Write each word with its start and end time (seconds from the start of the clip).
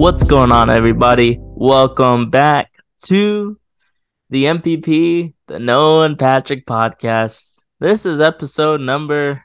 What's 0.00 0.22
going 0.22 0.50
on, 0.50 0.70
everybody? 0.70 1.36
Welcome 1.38 2.30
back 2.30 2.70
to 3.04 3.60
the 4.30 4.44
NPP, 4.44 5.34
the 5.46 5.58
Noah 5.58 6.06
and 6.06 6.18
Patrick 6.18 6.64
podcast. 6.64 7.60
This 7.80 8.06
is 8.06 8.18
episode 8.18 8.80
number 8.80 9.44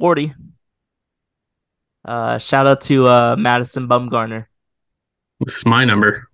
40. 0.00 0.32
Uh, 2.02 2.38
shout 2.38 2.66
out 2.66 2.80
to 2.88 3.06
uh, 3.06 3.36
Madison 3.36 3.88
Bumgarner. 3.88 4.46
This 5.40 5.58
is 5.58 5.66
my 5.66 5.84
number. 5.84 6.30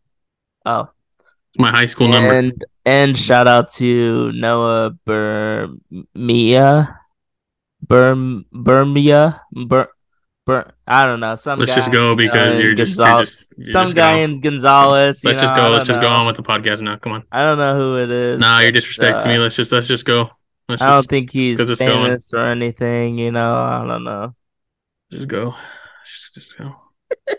Oh, 0.64 0.90
It's 1.18 1.58
my 1.58 1.72
high 1.72 1.86
school 1.86 2.06
number. 2.06 2.30
and 2.30 2.64
and 2.86 3.18
shout 3.18 3.48
out 3.48 3.72
to 3.82 4.30
Noah 4.30 4.92
Burmia, 5.04 6.98
Burm 7.84 8.44
Burmia, 8.54 9.40
Bur, 9.66 9.88
Bur. 10.48 10.72
I 10.86 11.04
don't 11.04 11.20
know. 11.20 11.34
Some 11.34 11.58
Let's 11.58 11.74
just 11.74 11.92
go 11.92 12.16
because 12.16 12.54
in 12.54 12.62
you're 12.62 12.74
just, 12.74 12.96
you're 12.96 13.20
just 13.20 13.44
you're 13.58 13.64
some 13.66 13.84
just 13.84 13.94
guy 13.94 14.20
in 14.20 14.40
Gonzales. 14.40 15.22
you 15.22 15.28
Let's 15.28 15.42
just 15.42 15.54
know, 15.54 15.60
go. 15.60 15.68
Let's 15.68 15.86
just 15.86 16.00
go 16.00 16.06
on 16.06 16.26
with 16.26 16.36
the 16.36 16.42
podcast 16.42 16.80
now. 16.80 16.96
Come 16.96 17.12
on. 17.12 17.24
I 17.30 17.40
don't 17.40 17.58
know 17.58 17.76
who 17.76 17.98
it 17.98 18.10
is. 18.10 18.40
Nah, 18.40 18.60
you're 18.60 18.72
disrespecting 18.72 19.26
uh, 19.26 19.28
me. 19.28 19.36
Let's 19.36 19.56
just 19.56 19.70
let's 19.72 19.86
just 19.86 20.06
go. 20.06 20.30
Let's 20.66 20.80
I 20.80 20.86
don't 20.86 20.98
just, 21.00 21.10
think 21.10 21.30
he's 21.30 21.60
it's 21.60 21.78
going. 21.78 21.90
famous 21.90 22.32
or 22.32 22.46
anything. 22.46 23.18
You 23.18 23.30
know, 23.30 23.56
I 23.56 23.86
don't 23.86 24.04
know. 24.04 24.34
just 25.12 25.28
go. 25.28 25.54
Just, 26.06 26.34
just 26.34 26.56
go. 26.56 26.76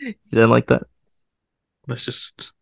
You 0.00 0.14
didn't 0.32 0.50
like 0.50 0.66
that. 0.66 0.82
Let's 1.86 2.04
just. 2.04 2.52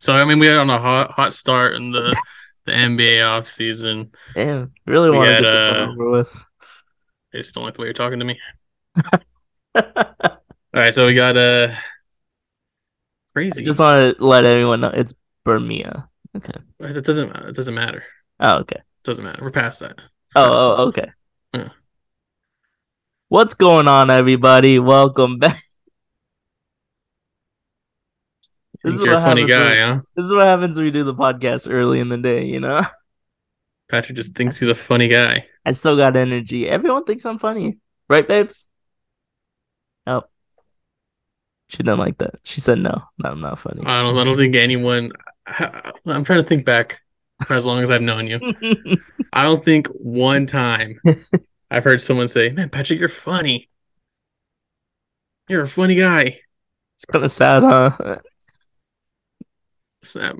So 0.00 0.12
I 0.12 0.26
mean, 0.26 0.38
we 0.38 0.50
are 0.50 0.60
on 0.60 0.68
a 0.68 0.78
hot 0.78 1.12
hot 1.12 1.32
start 1.32 1.76
in 1.76 1.92
the 1.92 2.14
the 2.66 2.72
NBA 2.72 3.26
off 3.26 3.48
season. 3.48 4.10
Damn, 4.34 4.72
really 4.86 5.08
want 5.08 5.28
to 5.28 5.34
had, 5.34 5.44
get 5.44 5.50
this 5.50 5.78
uh, 5.78 5.90
over 5.92 6.10
with. 6.10 6.44
I 7.32 7.38
just 7.38 7.54
don't 7.54 7.64
like 7.64 7.72
the 7.72 7.80
way 7.80 7.86
you're 7.86 7.94
talking 7.94 8.18
to 8.18 8.26
me. 8.26 8.38
All 9.74 10.80
right, 10.80 10.92
so 10.94 11.06
we 11.06 11.14
got 11.14 11.36
uh 11.36 11.74
crazy. 13.32 13.64
Just 13.64 13.80
want 13.80 14.16
to 14.18 14.24
let 14.24 14.44
everyone 14.44 14.80
know 14.80 14.88
it's 14.88 15.14
Burmia. 15.44 16.08
Okay. 16.36 16.58
It 16.80 17.04
doesn't 17.04 17.28
matter. 17.32 17.48
It 17.48 17.56
doesn't 17.56 17.74
matter. 17.74 18.04
Oh, 18.40 18.58
okay. 18.58 18.76
It 18.76 19.04
doesn't 19.04 19.24
matter. 19.24 19.42
We're 19.42 19.50
past 19.50 19.80
that. 19.80 19.98
Oh, 20.34 20.76
oh, 20.76 20.86
okay. 20.88 21.10
Yeah. 21.54 21.68
What's 23.28 23.54
going 23.54 23.88
on, 23.88 24.10
everybody? 24.10 24.78
Welcome 24.78 25.38
back. 25.38 25.62
This 28.84 28.94
is 28.96 29.02
a 29.02 29.06
what 29.06 29.22
funny 29.22 29.42
happens 29.42 29.50
guy, 29.50 29.70
when- 29.70 29.96
huh? 29.96 30.02
This 30.16 30.24
is 30.26 30.32
what 30.32 30.46
happens 30.46 30.76
when 30.76 30.84
we 30.86 30.90
do 30.90 31.04
the 31.04 31.14
podcast 31.14 31.70
early 31.70 32.00
in 32.00 32.08
the 32.08 32.18
day. 32.18 32.44
You 32.46 32.60
know, 32.60 32.82
Patrick 33.88 34.16
just 34.16 34.34
thinks 34.34 34.58
he's 34.58 34.68
a 34.68 34.74
funny 34.74 35.08
guy. 35.08 35.46
I 35.64 35.70
still 35.70 35.96
got 35.96 36.16
energy. 36.16 36.68
Everyone 36.68 37.04
thinks 37.04 37.24
I'm 37.24 37.38
funny, 37.38 37.78
right, 38.08 38.26
babes? 38.26 38.66
Oh, 40.06 40.22
she 41.68 41.78
didn't 41.78 41.98
like 41.98 42.18
that. 42.18 42.34
She 42.44 42.60
said 42.60 42.78
no. 42.78 43.02
No, 43.18 43.30
I'm 43.30 43.40
not 43.40 43.58
funny. 43.58 43.82
I 43.86 44.02
don't. 44.02 44.16
I 44.18 44.24
don't 44.24 44.36
think 44.36 44.54
anyone. 44.54 45.12
I'm 45.46 46.24
trying 46.24 46.42
to 46.42 46.48
think 46.48 46.64
back 46.64 47.00
for 47.46 47.54
as 47.54 47.66
long 47.66 47.82
as 47.82 47.90
I've 47.90 48.02
known 48.02 48.26
you. 48.26 48.40
I 49.32 49.44
don't 49.44 49.64
think 49.64 49.86
one 49.88 50.46
time 50.46 51.00
I've 51.70 51.84
heard 51.84 52.00
someone 52.00 52.28
say, 52.28 52.50
"Man, 52.50 52.68
Patrick, 52.68 53.00
you're 53.00 53.08
funny. 53.08 53.70
You're 55.48 55.62
a 55.62 55.68
funny 55.68 55.96
guy." 55.96 56.40
it's 56.96 57.04
kind 57.06 57.24
of 57.24 57.32
sad, 57.32 57.62
huh? 57.62 58.18
It's 60.02 60.14
not, 60.14 60.36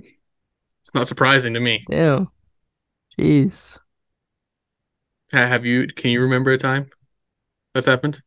it's 0.80 0.94
not 0.94 1.08
surprising 1.08 1.54
to 1.54 1.60
me. 1.60 1.84
Yeah. 1.88 2.26
Jeez. 3.18 3.78
Have 5.32 5.64
you? 5.64 5.86
Can 5.86 6.10
you 6.10 6.20
remember 6.20 6.52
a 6.52 6.58
time 6.58 6.90
that's 7.72 7.86
happened? 7.86 8.22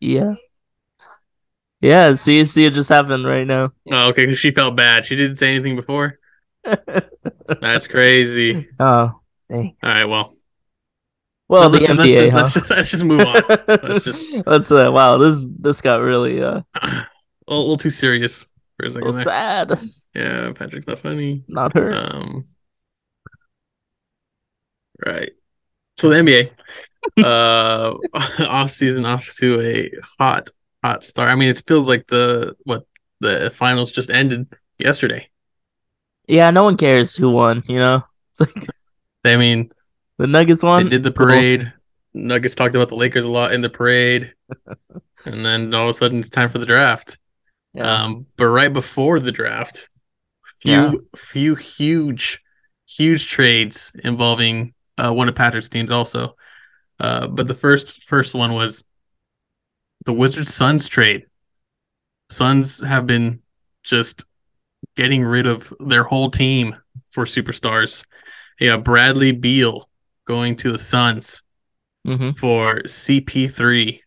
Yeah. 0.00 0.34
Yeah. 1.80 2.14
See, 2.14 2.44
see, 2.44 2.66
it 2.66 2.74
just 2.74 2.88
happened 2.88 3.26
right 3.26 3.46
now. 3.46 3.72
Oh, 3.90 4.08
okay. 4.10 4.26
Because 4.26 4.38
she 4.38 4.50
felt 4.50 4.76
bad. 4.76 5.04
She 5.04 5.16
didn't 5.16 5.36
say 5.36 5.48
anything 5.54 5.76
before. 5.76 6.18
That's 7.60 7.86
crazy. 7.86 8.68
oh, 8.78 9.20
dang. 9.50 9.76
All 9.82 9.90
right. 9.90 10.04
Well, 10.04 10.34
Well, 11.48 11.68
let's 11.70 11.86
the 11.86 11.94
let's 11.94 12.10
NBA, 12.10 12.30
just- 12.30 12.32
huh? 12.32 12.42
let's 12.42 12.54
just- 12.54 12.70
let's 12.70 12.90
just 12.90 13.04
move 13.04 13.20
on. 13.20 13.42
Let's 13.82 14.04
just- 14.04 14.36
Let's 14.46 14.70
uh, 14.72 14.90
wow, 14.92 15.16
this 15.16 15.44
this 15.58 15.80
got 15.80 15.96
really 16.02 16.42
uh 16.42 16.60
a 16.82 17.06
little 17.48 17.76
too 17.76 17.90
serious 17.90 18.46
for 18.76 18.86
a 18.86 18.88
a 18.88 18.92
second 18.92 19.06
little 19.06 19.12
there. 19.12 19.24
sad. 19.24 19.78
Yeah, 20.14 20.52
Patrick's 20.52 20.86
not 20.86 20.98
funny. 21.00 21.44
Not 21.48 21.74
her. 21.76 21.92
Um, 21.94 22.46
right. 25.04 25.30
So 25.98 26.08
the 26.08 26.16
NBA, 26.16 26.50
uh, 27.22 27.94
off 28.40 28.70
season 28.70 29.04
off 29.04 29.28
to 29.38 29.60
a 29.60 29.90
hot, 30.18 30.48
hot 30.84 31.04
start. 31.04 31.28
I 31.30 31.34
mean, 31.34 31.48
it 31.50 31.62
feels 31.66 31.88
like 31.88 32.06
the 32.08 32.56
what 32.64 32.86
the 33.20 33.50
finals 33.50 33.92
just 33.92 34.10
ended 34.10 34.46
yesterday. 34.78 35.28
yeah, 36.26 36.50
no 36.50 36.64
one 36.64 36.76
cares 36.76 37.14
who 37.14 37.30
won. 37.30 37.62
You 37.68 37.78
know, 37.78 38.04
it's 38.32 38.40
like 38.40 38.66
I 39.24 39.36
mean, 39.36 39.70
the 40.18 40.26
Nuggets 40.26 40.62
won. 40.62 40.84
they 40.84 40.90
did 40.90 41.02
the 41.02 41.12
Cool. 41.12 41.28
parade. 41.28 41.72
Nuggets 42.12 42.54
talked 42.56 42.74
about 42.74 42.88
the 42.88 42.96
Lakers 42.96 43.24
a 43.24 43.30
lot 43.30 43.52
in 43.52 43.60
the 43.60 43.70
parade, 43.70 44.34
and 45.24 45.44
then 45.46 45.72
all 45.74 45.84
of 45.84 45.90
a 45.90 45.94
sudden 45.94 46.18
it's 46.20 46.30
time 46.30 46.48
for 46.48 46.58
the 46.58 46.66
draft. 46.66 47.18
Yeah. 47.72 48.04
Um, 48.04 48.26
but 48.36 48.46
right 48.46 48.72
before 48.72 49.20
the 49.20 49.30
draft, 49.30 49.88
few 50.60 50.72
Yeah. 50.72 50.92
few 51.14 51.54
huge, 51.54 52.40
huge 52.88 53.28
trades 53.28 53.92
involving 54.02 54.74
uh, 54.98 55.12
one 55.12 55.28
of 55.28 55.36
Patrick's 55.36 55.68
teams 55.68 55.90
also. 55.90 56.34
Uh, 57.00 57.26
but 57.26 57.48
the 57.48 57.54
first 57.54 58.04
first 58.04 58.34
one 58.34 58.52
was 58.52 58.84
the 60.04 60.12
Wizards 60.12 60.52
Suns 60.52 60.86
trade. 60.86 61.26
Suns 62.28 62.80
have 62.80 63.06
been 63.06 63.40
just 63.82 64.24
getting 64.96 65.24
rid 65.24 65.46
of 65.46 65.72
their 65.80 66.04
whole 66.04 66.30
team 66.30 66.76
for 67.10 67.24
superstars. 67.24 68.04
Yeah, 68.60 68.76
Bradley 68.76 69.32
Beal 69.32 69.88
going 70.26 70.56
to 70.56 70.72
the 70.72 70.78
Suns 70.78 71.42
hmm 72.04 72.30
for 72.30 72.82
CP3 72.86 74.02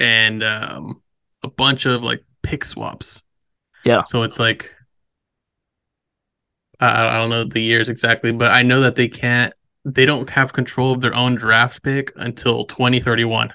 and 0.00 0.42
um, 0.42 1.02
a 1.42 1.48
bunch 1.48 1.86
of 1.86 2.02
like 2.02 2.24
pick 2.42 2.64
swaps. 2.64 3.22
Yeah. 3.84 4.04
So 4.04 4.22
it's 4.22 4.38
like 4.38 4.72
I, 6.80 7.06
I 7.06 7.16
don't 7.18 7.30
know 7.30 7.44
the 7.44 7.60
years 7.60 7.88
exactly, 7.88 8.32
but 8.32 8.50
I 8.50 8.62
know 8.62 8.80
that 8.82 8.96
they 8.96 9.08
can't 9.08 9.52
they 9.88 10.04
don't 10.04 10.30
have 10.30 10.52
control 10.52 10.92
of 10.92 11.00
their 11.00 11.14
own 11.14 11.36
draft 11.36 11.82
pick 11.82 12.12
until 12.16 12.64
2031. 12.64 13.54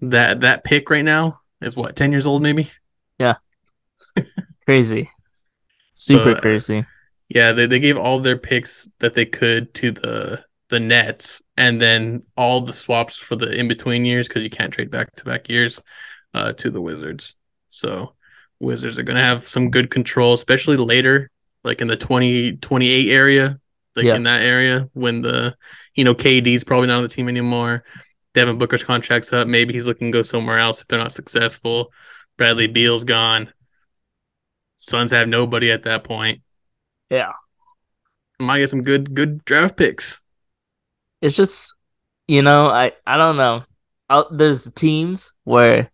That 0.00 0.40
that 0.40 0.64
pick 0.64 0.90
right 0.90 1.04
now 1.04 1.40
is 1.60 1.74
what 1.76 1.96
10 1.96 2.12
years 2.12 2.26
old 2.26 2.42
maybe? 2.42 2.70
Yeah. 3.18 3.36
crazy. 4.66 5.10
Super 5.94 6.34
But- 6.34 6.42
crazy. 6.42 6.84
Yeah, 7.30 7.52
they, 7.52 7.66
they 7.66 7.78
gave 7.78 7.98
all 7.98 8.20
their 8.20 8.38
picks 8.38 8.88
that 9.00 9.12
they 9.14 9.26
could 9.26 9.74
to 9.74 9.92
the 9.92 10.44
the 10.70 10.80
Nets, 10.80 11.42
and 11.58 11.80
then 11.80 12.22
all 12.38 12.62
the 12.62 12.72
swaps 12.72 13.16
for 13.18 13.36
the 13.36 13.50
in 13.50 13.68
between 13.68 14.06
years 14.06 14.28
because 14.28 14.42
you 14.42 14.48
can't 14.50 14.72
trade 14.72 14.90
back 14.90 15.14
to 15.16 15.24
back 15.26 15.48
years 15.50 15.82
uh, 16.32 16.52
to 16.54 16.70
the 16.70 16.80
Wizards. 16.80 17.36
So 17.68 18.14
Wizards 18.60 18.98
are 18.98 19.02
gonna 19.02 19.22
have 19.22 19.46
some 19.46 19.70
good 19.70 19.90
control, 19.90 20.32
especially 20.32 20.78
later, 20.78 21.30
like 21.64 21.82
in 21.82 21.88
the 21.88 21.96
twenty 21.98 22.52
twenty 22.56 22.88
eight 22.88 23.10
area, 23.10 23.60
like 23.98 24.06
Yeah. 24.06 24.14
in 24.16 24.22
that 24.24 24.42
area 24.42 24.88
when 24.94 25.22
the 25.22 25.56
you 25.94 26.04
know 26.04 26.14
KD's 26.14 26.64
probably 26.64 26.86
not 26.88 26.98
on 26.98 27.02
the 27.02 27.08
team 27.08 27.28
anymore. 27.28 27.84
Devin 28.34 28.58
Booker's 28.58 28.84
contract's 28.84 29.32
up. 29.32 29.48
Maybe 29.48 29.74
he's 29.74 29.86
looking 29.86 30.12
to 30.12 30.18
go 30.18 30.22
somewhere 30.22 30.58
else 30.58 30.80
if 30.80 30.88
they're 30.88 30.98
not 30.98 31.12
successful. 31.12 31.92
Bradley 32.36 32.66
Beal's 32.68 33.04
gone. 33.04 33.52
Suns 34.76 35.10
have 35.12 35.28
nobody 35.28 35.70
at 35.72 35.82
that 35.84 36.04
point 36.04 36.40
Yeah. 37.10 37.32
might 38.38 38.58
get 38.58 38.70
some 38.70 38.82
good 38.82 39.14
good 39.14 39.44
draft 39.44 39.76
picks. 39.76 40.20
It's 41.20 41.34
just, 41.36 41.74
you 42.28 42.42
know, 42.42 42.66
I 42.68 42.92
I 43.06 43.16
don't 43.16 43.36
know. 43.36 43.64
i 44.08 44.24
there's 44.30 44.72
teams 44.72 45.32
where 45.44 45.90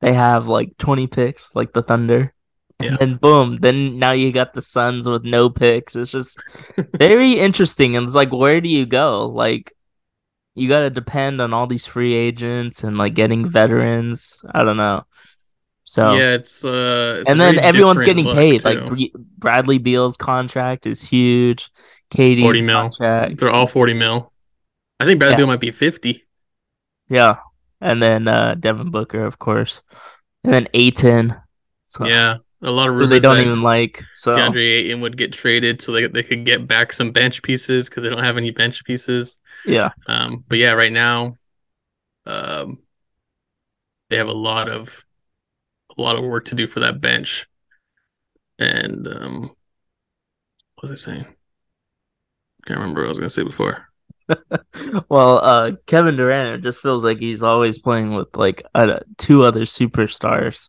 they 0.00 0.12
have 0.14 0.48
like 0.48 0.76
20 0.78 1.06
picks, 1.06 1.54
like 1.54 1.72
the 1.72 1.82
Thunder, 1.82 2.34
and 2.80 2.90
Yeah. 2.92 2.96
then 2.98 3.16
boom, 3.16 3.58
then 3.60 3.98
now 3.98 4.12
you 4.12 4.32
got 4.32 4.54
the 4.54 4.60
Suns 4.60 5.08
with 5.08 5.24
no 5.24 5.50
picks. 5.50 5.94
It's 5.96 6.10
just 6.10 6.40
very 6.96 7.38
interesting, 7.46 7.96
and 7.96 8.06
it's 8.06 8.16
like, 8.16 8.32
where 8.32 8.60
do 8.60 8.68
you 8.68 8.86
go? 8.86 9.26
Like, 9.28 9.72
you 10.54 10.68
got 10.68 10.80
to 10.80 10.90
depend 10.90 11.40
on 11.40 11.52
all 11.54 11.66
these 11.66 11.86
free 11.86 12.14
agents 12.14 12.82
and 12.84 12.98
like 12.98 13.14
getting 13.14 13.48
veterans. 13.48 14.42
I 14.52 14.64
don't 14.64 14.76
know. 14.76 15.04
So 15.84 16.14
yeah, 16.14 16.34
it's 16.34 16.64
uh, 16.64 17.18
it's 17.20 17.30
and 17.30 17.40
then 17.40 17.58
everyone's 17.58 18.04
getting 18.04 18.24
paid. 18.26 18.60
too. 18.60 18.68
Like 18.68 19.12
Bradley 19.38 19.78
Beal's 19.78 20.16
contract 20.16 20.86
is 20.86 21.02
huge. 21.02 21.70
KD's 22.12 22.42
40 22.42 22.64
mil. 22.64 22.80
contract, 22.80 23.38
they're 23.38 23.50
all 23.50 23.66
forty 23.66 23.94
mil. 23.94 24.32
I 25.00 25.04
think 25.06 25.18
Bradley 25.18 25.34
Yeah. 25.34 25.36
Beal 25.38 25.46
might 25.48 25.60
be 25.60 25.70
fifty. 25.70 26.24
yeah, 27.08 27.38
and 27.80 28.00
then 28.02 28.28
uh 28.28 28.54
Devin 28.54 28.90
Booker, 28.90 29.24
of 29.24 29.38
course, 29.38 29.82
and 30.44 30.52
then 30.54 30.68
Ayton. 30.74 31.34
So 31.86 32.06
Yeah, 32.06 32.36
a 32.62 32.70
lot 32.70 32.88
of 32.88 32.94
rumors 32.94 33.10
they 33.10 33.20
don't 33.20 33.38
even 33.38 33.62
like. 33.62 34.04
So 34.14 34.36
DeAndre 34.36 34.80
Ayton 34.80 35.00
would 35.00 35.16
get 35.16 35.32
traded 35.32 35.80
so 35.80 35.92
they 35.92 36.06
they 36.06 36.22
could 36.22 36.44
get 36.44 36.66
back 36.66 36.92
some 36.92 37.12
bench 37.12 37.42
pieces 37.42 37.88
because 37.88 38.02
they 38.02 38.10
don't 38.10 38.24
have 38.24 38.36
any 38.36 38.50
bench 38.50 38.84
pieces. 38.84 39.38
yeah, 39.64 39.90
Um, 40.06 40.44
but 40.46 40.58
yeah, 40.58 40.72
right 40.72 40.92
now, 40.92 41.36
um, 42.26 42.78
they 44.08 44.16
have 44.16 44.28
a 44.28 44.32
lot 44.32 44.68
of 44.68 45.04
a 45.96 46.02
lot 46.02 46.16
of 46.16 46.24
work 46.24 46.46
to 46.46 46.54
do 46.54 46.66
for 46.66 46.80
that 46.80 47.00
bench. 47.00 47.46
And 48.58 49.08
um, 49.08 49.50
what 50.74 50.90
was 50.90 51.06
I 51.06 51.12
saying? 51.12 51.26
Can't 52.66 52.78
remember 52.78 53.00
what 53.02 53.06
I 53.06 53.08
was 53.08 53.18
gonna 53.18 53.30
say 53.30 53.42
before. 53.42 53.86
well, 55.08 55.38
uh, 55.38 55.72
Kevin 55.86 56.16
Durant 56.16 56.58
it 56.58 56.62
just 56.62 56.80
feels 56.80 57.04
like 57.04 57.18
he's 57.18 57.42
always 57.42 57.78
playing 57.78 58.14
with 58.14 58.36
like 58.36 58.62
uh, 58.74 59.00
two 59.16 59.42
other 59.44 59.62
superstars. 59.62 60.68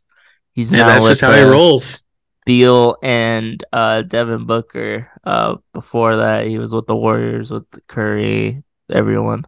He's 0.54 0.72
Yeah, 0.72 0.80
now 0.80 0.88
that's 0.88 1.04
with 1.04 1.12
just 1.12 1.22
how 1.22 1.32
he 1.34 1.42
uh, 1.42 1.52
rolls. 1.52 2.04
Beal 2.46 2.98
and 3.04 3.64
uh, 3.72 4.02
Devin 4.02 4.46
Booker. 4.46 5.10
Uh, 5.24 5.58
before 5.74 6.18
that, 6.18 6.48
he 6.48 6.58
was 6.58 6.74
with 6.74 6.88
the 6.88 6.96
Warriors 6.96 7.52
with 7.52 7.66
Curry, 7.88 8.64
everyone, 8.90 9.46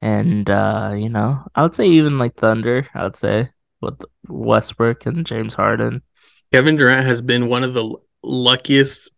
and 0.00 0.48
uh, 0.48 0.94
you 0.96 1.08
know, 1.08 1.44
I 1.54 1.62
would 1.62 1.74
say 1.74 1.86
even 1.86 2.18
like 2.18 2.36
Thunder. 2.36 2.88
I 2.94 3.04
would 3.04 3.16
say 3.16 3.50
with 3.80 4.00
Westbrook 4.28 5.06
and 5.06 5.26
James 5.26 5.54
Harden. 5.54 6.02
Kevin 6.52 6.76
Durant 6.76 7.06
has 7.06 7.20
been 7.20 7.48
one 7.48 7.64
of 7.64 7.74
the 7.74 7.94
luckiest 8.22 9.10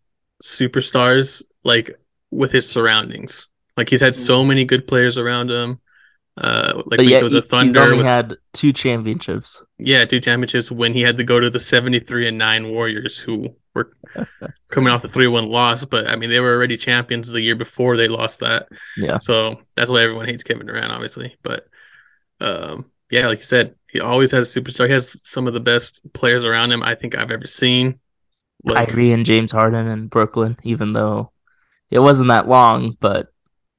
superstars, 0.43 1.41
like 1.63 1.91
with 2.31 2.51
his 2.51 2.69
surroundings. 2.69 3.47
Like 3.77 3.89
he's 3.89 4.01
had 4.01 4.15
so 4.15 4.43
many 4.43 4.65
good 4.65 4.87
players 4.87 5.17
around 5.17 5.51
him. 5.51 5.79
Uh, 6.37 6.83
like 6.85 6.97
But 6.97 7.05
we 7.05 7.07
yet, 7.07 7.19
said 7.19 7.23
with 7.23 7.33
he- 7.33 7.41
the 7.41 7.41
he's 7.57 7.73
Thunder, 7.73 7.79
only 7.79 7.97
with, 7.97 8.05
had 8.05 8.37
two 8.53 8.71
championships. 8.73 9.63
yeah, 9.77 10.05
two 10.05 10.19
championships 10.19 10.71
when 10.71 10.93
he 10.93 11.01
had 11.01 11.17
to 11.17 11.23
go 11.23 11.39
to 11.39 11.49
the 11.49 11.59
seventy-three 11.59 12.27
and 12.27 12.37
nine 12.37 12.69
Warriors, 12.69 13.17
who 13.17 13.55
were 13.73 13.93
coming 14.69 14.91
off 14.93 15.01
the 15.01 15.07
three-one 15.09 15.49
loss. 15.49 15.85
But 15.85 16.07
I 16.07 16.15
mean, 16.15 16.29
they 16.29 16.39
were 16.39 16.53
already 16.53 16.77
champions 16.77 17.27
the 17.27 17.41
year 17.41 17.55
before 17.55 17.97
they 17.97 18.07
lost 18.07 18.39
that. 18.41 18.67
Yeah, 18.97 19.17
So 19.17 19.61
that's 19.75 19.91
why 19.91 20.01
everyone 20.03 20.27
hates 20.27 20.43
Kevin 20.43 20.67
Durant, 20.67 20.91
obviously. 20.91 21.37
But 21.43 21.67
um, 22.41 22.91
yeah, 23.11 23.27
like 23.27 23.39
you 23.39 23.45
said, 23.45 23.75
he 23.91 23.99
always 23.99 24.31
has 24.31 24.55
a 24.55 24.61
superstar. 24.61 24.87
He 24.87 24.93
has 24.93 25.19
some 25.27 25.47
of 25.47 25.53
the 25.53 25.59
best 25.59 26.01
players 26.13 26.45
around 26.45 26.71
him 26.71 26.83
I 26.83 26.95
think 26.95 27.15
I've 27.17 27.31
ever 27.31 27.47
seen. 27.47 27.99
Like, 28.63 28.89
Kyrie 28.89 29.11
and 29.13 29.25
James 29.25 29.51
Harden 29.51 29.87
in 29.87 30.07
Brooklyn, 30.07 30.57
even 30.63 30.93
though 30.93 31.31
it 31.89 31.99
wasn't 31.99 32.29
that 32.29 32.47
long, 32.47 32.97
but 32.99 33.27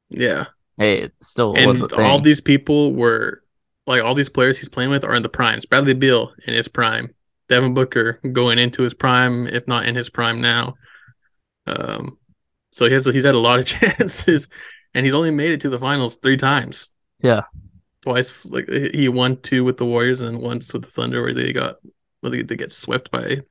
yeah, 0.08 0.47
hey, 0.81 1.03
it 1.03 1.12
still 1.21 1.53
was 1.53 1.82
a 1.82 1.85
and 1.85 2.03
all 2.03 2.21
these 2.21 2.41
people 2.41 2.94
were 2.94 3.43
like 3.87 4.03
all 4.03 4.15
these 4.15 4.31
players 4.31 4.59
he's 4.59 4.71
playing 4.71 4.88
with 4.88 5.05
are 5.05 5.15
in 5.15 5.23
the 5.23 5.29
primes. 5.29 5.67
Bradley 5.67 5.93
Beal 5.93 6.32
in 6.47 6.55
his 6.55 6.69
prime, 6.69 7.15
Devin 7.50 7.75
Booker 7.75 8.19
going 8.32 8.59
into 8.59 8.82
his 8.82 8.94
prime, 8.94 9.47
if 9.47 9.69
not 9.69 9.85
in 9.85 9.94
his 9.94 10.09
prime 10.09 10.41
now. 10.41 10.75
Um, 11.67 12.17
so 12.73 12.87
he 12.87 12.94
has 12.94 13.05
he's 13.05 13.27
had 13.27 13.35
a 13.35 13.38
lot 13.38 13.59
of 13.59 13.67
chances, 13.67 14.49
and 14.94 15.05
he's 15.05 15.15
only 15.15 15.31
made 15.31 15.50
it 15.50 15.61
to 15.61 15.69
the 15.69 15.79
finals 15.79 16.17
three 16.17 16.38
times. 16.38 16.88
Yeah. 17.23 17.43
twice. 18.00 18.47
Like 18.47 18.69
he 18.71 19.09
won 19.09 19.37
two 19.43 19.65
with 19.65 19.76
the 19.76 19.85
Warriors 19.85 20.23
and 20.23 20.41
once 20.41 20.73
with 20.73 20.83
the 20.83 20.91
Thunder, 20.91 21.21
where 21.21 21.35
they 21.35 21.53
got 21.53 21.76
well, 22.23 22.33
they, 22.33 22.43
they 22.43 22.56
get 22.56 22.73
swept 22.73 23.11
by 23.11 23.43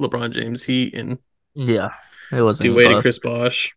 LeBron 0.00 0.30
James, 0.32 0.62
Heat, 0.62 0.94
and 0.94 1.18
yeah, 1.54 1.90
it 2.30 2.42
wasn't 2.42 2.68
D 2.68 2.80
even 2.80 2.92
and. 2.92 3.02
Chris 3.02 3.18
Bosh. 3.18 3.74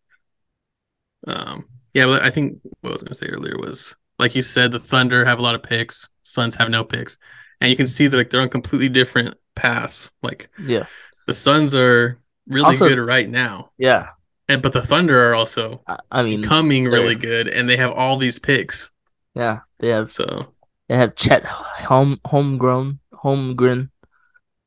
Um, 1.26 1.66
yeah, 1.94 2.06
but 2.06 2.22
I 2.24 2.30
think 2.30 2.60
what 2.82 2.90
I 2.92 2.94
was 2.94 3.04
gonna 3.04 3.16
say 3.16 3.28
earlier 3.28 3.58
was 3.58 3.96
like 4.20 4.36
you 4.36 4.42
said, 4.42 4.72
the 4.72 4.80
Thunder 4.80 5.26
have 5.26 5.40
a 5.40 5.42
lot 5.42 5.56
of 5.56 5.64
picks, 5.64 6.10
Suns 6.22 6.56
have 6.56 6.70
no 6.70 6.84
picks, 6.84 7.18
and 7.60 7.70
you 7.72 7.76
can 7.78 7.88
see 7.88 8.08
that 8.08 8.16
like 8.18 8.30
they're 8.30 8.42
on 8.42 8.50
completely 8.50 8.90
different 8.90 9.36
paths. 9.56 10.12
Like 10.22 10.50
Yeah, 10.60 10.86
the 11.28 11.34
Suns 11.34 11.74
are 11.74 12.20
really 12.48 12.66
Also- 12.66 12.88
good 12.88 13.00
right 13.00 13.30
now, 13.30 13.72
yeah. 13.78 14.10
and 14.48 14.62
but 14.62 14.74
the 14.74 14.82
Thunder 14.82 15.30
are 15.30 15.36
also 15.36 15.82
I, 16.12 16.24
mean, 16.24 16.42
becoming 16.42 16.86
really 16.86 17.16
good, 17.16 17.48
and 17.48 17.68
they 17.70 17.78
have 17.78 17.92
all 17.92 18.18
these 18.18 18.40
picks. 18.40 18.92
yeah, 19.34 19.60
they 19.80 19.90
have 19.90 20.12
So 20.12 20.54
they 20.88 20.98
have 20.98 21.16
Chet 21.16 21.44
home 21.46 22.20
homegrown 22.26 23.00
Holmgren. 23.24 23.90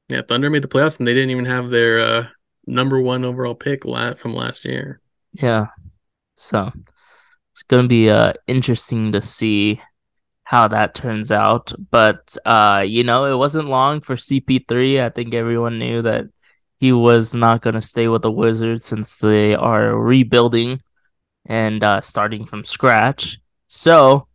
yeah, 0.09 0.23
Thunder 0.27 0.51
made 0.51 0.63
the 0.63 0.69
playoffs, 0.69 0.99
and 0.99 1.07
they 1.07 1.15
didn't 1.15 1.31
even 1.31 1.45
have 1.47 1.71
their 1.71 2.01
uh, 2.01 2.27
number 2.67 3.01
one 3.01 3.25
overall 3.25 3.55
pick 3.55 3.85
from 3.85 4.35
last 4.35 4.65
year. 4.65 5.01
Yeah, 5.33 5.67
so 6.35 6.73
it's 7.55 7.63
gonna 7.63 7.87
be 7.89 8.11
uh 8.11 8.33
interesting 8.49 9.13
to 9.13 9.21
see 9.21 9.81
how 10.43 10.67
that 10.69 10.95
turns 10.95 11.31
out. 11.31 11.73
But 11.91 12.37
uh, 12.45 12.85
you 12.87 13.05
know, 13.05 13.27
it 13.27 13.37
wasn't 13.37 13.69
long 13.69 14.01
for 14.01 14.17
CP3. 14.17 15.01
I 15.01 15.09
think 15.11 15.35
everyone 15.35 15.79
knew 15.79 16.03
that 16.03 16.27
he 16.81 16.93
was 16.93 17.33
not 17.33 17.63
gonna 17.63 17.81
stay 17.81 18.09
with 18.09 18.23
the 18.23 18.31
Wizards 18.33 18.85
since 18.87 19.17
they 19.19 19.55
are 19.55 19.97
rebuilding 19.97 20.81
and 21.47 21.85
uh 21.85 22.01
starting 22.01 22.45
from 22.45 22.65
scratch. 22.65 23.39
So 23.69 24.27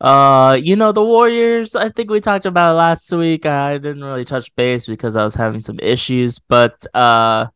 uh, 0.00 0.56
you 0.62 0.76
know, 0.76 0.92
the 0.92 1.02
Warriors, 1.02 1.74
I 1.74 1.88
think 1.88 2.08
we 2.08 2.20
talked 2.20 2.46
about 2.46 2.76
last 2.76 3.10
week. 3.12 3.46
I 3.46 3.78
didn't 3.78 4.04
really 4.04 4.24
touch 4.24 4.54
base 4.54 4.84
because 4.86 5.16
I 5.16 5.24
was 5.24 5.34
having 5.34 5.60
some 5.60 5.80
issues, 5.80 6.38
but 6.38 6.86
uh 6.94 7.46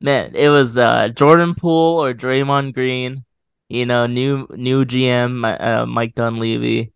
man, 0.00 0.34
it 0.34 0.48
was 0.48 0.76
uh 0.78 1.08
Jordan 1.08 1.54
Poole 1.54 2.04
or 2.04 2.12
Draymond 2.14 2.74
Green, 2.74 3.24
you 3.68 3.86
know, 3.86 4.06
new 4.06 4.46
new 4.50 4.84
GM 4.84 5.44
uh, 5.44 5.86
Mike 5.86 6.14
Dunleavy 6.14 6.92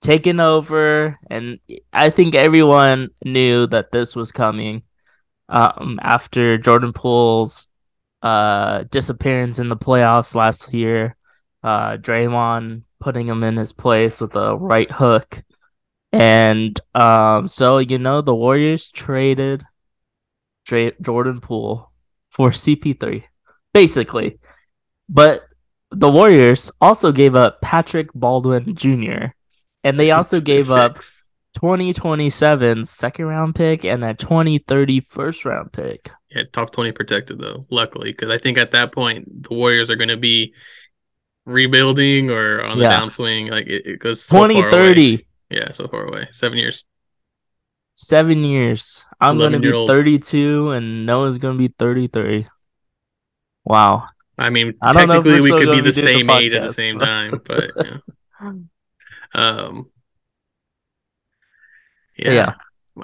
taking 0.00 0.40
over, 0.40 1.18
and 1.30 1.58
I 1.92 2.10
think 2.10 2.34
everyone 2.34 3.10
knew 3.24 3.66
that 3.68 3.92
this 3.92 4.14
was 4.16 4.32
coming. 4.32 4.82
Um, 5.48 6.00
after 6.02 6.58
Jordan 6.58 6.92
Poole's 6.92 7.68
uh 8.22 8.84
disappearance 8.90 9.58
in 9.58 9.68
the 9.68 9.76
playoffs 9.76 10.34
last 10.34 10.72
year, 10.74 11.16
uh 11.62 11.96
Draymond 11.98 12.82
putting 13.00 13.28
him 13.28 13.42
in 13.44 13.56
his 13.56 13.72
place 13.72 14.20
with 14.20 14.34
a 14.34 14.56
right 14.56 14.90
hook. 14.90 15.42
And 16.12 16.78
um 16.94 17.48
so 17.48 17.78
you 17.78 17.98
know 17.98 18.22
the 18.22 18.34
Warriors 18.34 18.90
traded 18.90 19.64
Jordan 20.66 21.40
Poole 21.40 21.90
for 22.30 22.50
CP3 22.50 23.24
basically. 23.72 24.38
But 25.08 25.42
the 25.90 26.10
Warriors 26.10 26.70
also 26.80 27.12
gave 27.12 27.34
up 27.34 27.60
Patrick 27.60 28.08
Baldwin 28.14 28.74
Jr. 28.74 29.26
and 29.84 29.98
they 29.98 30.10
also 30.10 30.40
gave 30.40 30.70
up 30.70 30.96
Picks. 30.96 31.22
2027 31.54 32.84
second 32.84 33.24
round 33.24 33.54
pick 33.54 33.84
and 33.84 34.04
a 34.04 34.12
2030 34.14 35.00
first 35.00 35.44
round 35.44 35.72
pick. 35.72 36.10
Yeah, 36.30 36.42
top 36.52 36.70
20 36.72 36.92
protected 36.92 37.38
though, 37.38 37.66
luckily, 37.70 38.12
because 38.12 38.30
I 38.30 38.38
think 38.38 38.58
at 38.58 38.72
that 38.72 38.92
point 38.92 39.44
the 39.48 39.54
Warriors 39.54 39.90
are 39.90 39.96
going 39.96 40.08
to 40.08 40.16
be 40.18 40.52
rebuilding 41.46 42.30
or 42.30 42.62
on 42.62 42.78
the 42.78 42.84
Yeah. 42.84 43.00
downswing. 43.00 43.50
Like 43.50 43.66
it, 43.68 43.86
it 43.86 43.98
goes 44.00 44.22
so 44.22 44.36
far 44.38 44.44
away. 44.50 44.54
2030 44.54 45.26
Yeah, 45.50 45.72
so 45.72 45.86
far 45.88 46.04
away. 46.04 46.28
Seven 46.32 46.58
years. 46.58 46.84
seven 47.94 48.44
years. 48.44 49.06
I'm 49.20 49.38
gonna 49.38 49.58
be 49.58 49.68
11-year-old. 49.68 49.88
32 49.88 50.70
and 50.72 51.06
Noah's 51.06 51.38
gonna 51.38 51.56
be 51.56 51.68
33. 51.68 52.46
Wow. 53.64 54.06
I 54.38 54.50
mean, 54.50 54.74
I 54.82 54.92
know 54.92 55.00
technically 55.00 55.40
we 55.40 55.50
could 55.50 55.72
be 55.72 55.80
the 55.80 55.92
same 55.92 56.28
age 56.30 56.52
at 56.52 56.62
the 56.62 56.72
same 56.72 56.98
time, 56.98 57.40
but 57.44 57.70
yeah. 57.76 58.52
Um, 59.34 59.90
yeah. 62.16 62.32
Yeah. 62.32 62.54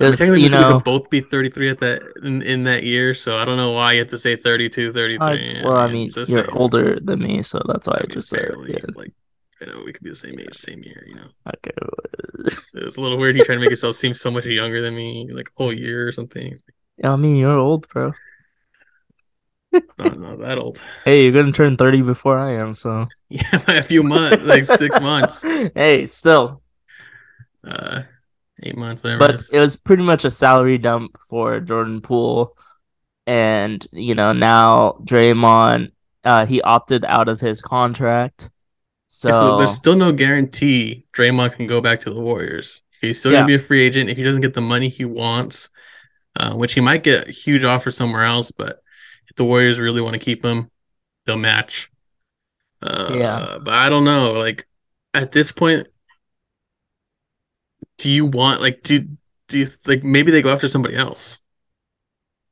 I 0.01 0.05
mean, 0.05 0.13
technically 0.13 0.41
you 0.41 0.51
we 0.51 0.57
could- 0.57 0.67
we 0.67 0.73
could 0.73 0.85
both 0.85 1.11
be 1.11 1.21
33 1.21 1.71
at 1.71 1.81
that 1.81 2.03
in, 2.23 2.41
in 2.43 2.65
that 2.65 2.83
year, 2.85 3.13
so 3.13 3.37
I 3.37 3.45
don't 3.45 3.59
know 3.59 3.73
why 3.73 3.93
you 3.93 3.99
have 4.01 4.09
to 4.09 4.19
say 4.19 4.37
32, 4.37 4.93
33. 4.93 5.61
I- 5.61 5.63
well, 5.65 5.77
I 5.77 5.91
mean, 5.93 6.11
you're 6.15 6.27
same. 6.27 6.47
older 6.53 6.99
than 7.01 7.19
me, 7.21 7.43
so 7.43 7.61
that's 7.67 7.87
why 7.89 7.95
I, 7.95 7.99
I 7.99 8.03
mean, 8.07 8.11
just 8.15 8.29
said 8.31 8.53
yeah. 8.69 8.79
like 8.95 9.13
I 9.61 9.67
know 9.67 9.83
we 9.85 9.93
could 9.93 10.03
be 10.03 10.11
the 10.11 10.17
same 10.17 10.39
age, 10.41 10.55
same 10.57 10.81
year, 10.83 11.05
you 11.07 11.17
know. 11.17 11.29
Okay. 11.49 11.73
It's 12.75 12.97
a 12.97 13.01
little 13.01 13.19
weird 13.19 13.37
you 13.37 13.45
trying 13.45 13.59
to 13.59 13.61
make 13.61 13.71
yourself 13.71 13.95
seem 13.95 14.15
so 14.15 14.31
much 14.31 14.47
younger 14.47 14.83
than 14.83 14.97
me, 14.97 15.29
like 15.33 15.49
a 15.49 15.53
whole 15.57 15.73
year 15.73 16.09
or 16.09 16.13
something. 16.13 16.59
I 17.05 17.15
mean, 17.17 17.37
you're 17.37 17.59
old, 17.59 17.87
bro. 17.89 18.13
I'm 19.99 20.21
not 20.21 20.39
that 20.41 20.59
old. 20.59 20.81
Hey, 21.05 21.25
you're 21.25 21.33
gonna 21.33 21.53
turn 21.53 21.77
30 21.77 22.03
before 22.03 22.39
I 22.39 22.53
am, 22.55 22.75
so. 22.75 23.07
Yeah, 23.29 23.59
by 23.67 23.75
a 23.75 23.83
few 23.83 24.03
months, 24.03 24.45
like 24.45 24.65
six 24.65 25.01
months, 25.01 25.43
hey, 25.43 26.07
still. 26.07 26.63
uh, 27.67 28.03
eight 28.63 28.77
months, 28.77 29.03
whatever. 29.03 29.19
But 29.21 29.35
is. 29.37 29.51
it 29.51 29.59
was 29.59 29.77
pretty 29.77 30.03
much 30.03 30.25
a 30.25 30.31
salary 30.31 30.79
dump 30.79 31.17
for 31.29 31.61
Jordan 31.61 32.01
Poole. 32.01 32.57
And, 33.27 33.87
you 33.93 34.15
know, 34.15 34.33
now 34.33 34.97
Draymond, 35.05 35.93
uh, 36.25 36.45
he 36.47 36.61
opted 36.61 37.05
out 37.05 37.29
of 37.29 37.41
his 37.41 37.61
contract. 37.63 38.45
If 38.45 38.51
So, 39.07 39.57
there's 39.59 39.75
still 39.75 39.95
no 39.95 40.11
guarantee 40.13 41.07
Draymond 41.13 41.55
can 41.55 41.67
go 41.67 41.81
back 41.81 42.01
to 42.01 42.11
the 42.11 42.21
Warriors. 42.21 42.83
He's 43.01 43.21
still 43.21 43.33
Yeah. 43.33 43.39
gonna 43.39 43.47
be 43.47 43.55
a 43.55 43.59
free 43.61 43.83
agent 43.87 44.11
if 44.11 44.17
he 44.17 44.25
doesn't 44.25 44.41
get 44.43 44.55
the 44.55 44.61
money 44.61 44.89
he 44.89 45.05
wants, 45.05 45.71
uh, 46.37 46.53
which 46.55 46.75
he 46.75 46.81
might 46.81 47.03
get 47.05 47.29
a 47.29 47.33
huge 47.33 47.63
offer 47.65 47.91
somewhere 47.91 48.25
else. 48.25 48.51
But 48.51 48.82
if 49.29 49.37
the 49.37 49.45
Warriors 49.45 49.79
really 49.79 50.01
want 50.01 50.15
to 50.15 50.19
keep 50.21 50.45
him, 50.45 50.71
they'll 51.27 51.37
match. 51.39 51.91
Uh, 52.83 53.15
Yeah. 53.15 53.59
but 53.63 53.75
I 53.75 53.89
don't 53.89 54.05
know. 54.05 54.33
Like 54.33 54.67
at 55.15 55.33
this 55.33 55.53
point, 55.53 55.87
do 57.99 58.11
you 58.11 58.27
want 58.27 58.61
like 58.61 58.83
do 58.83 59.09
do 59.49 59.59
you 59.59 59.71
like 59.87 60.03
maybe 60.03 60.33
they 60.33 60.43
go 60.43 60.53
after 60.53 60.69
somebody 60.69 60.97
else? 60.97 61.39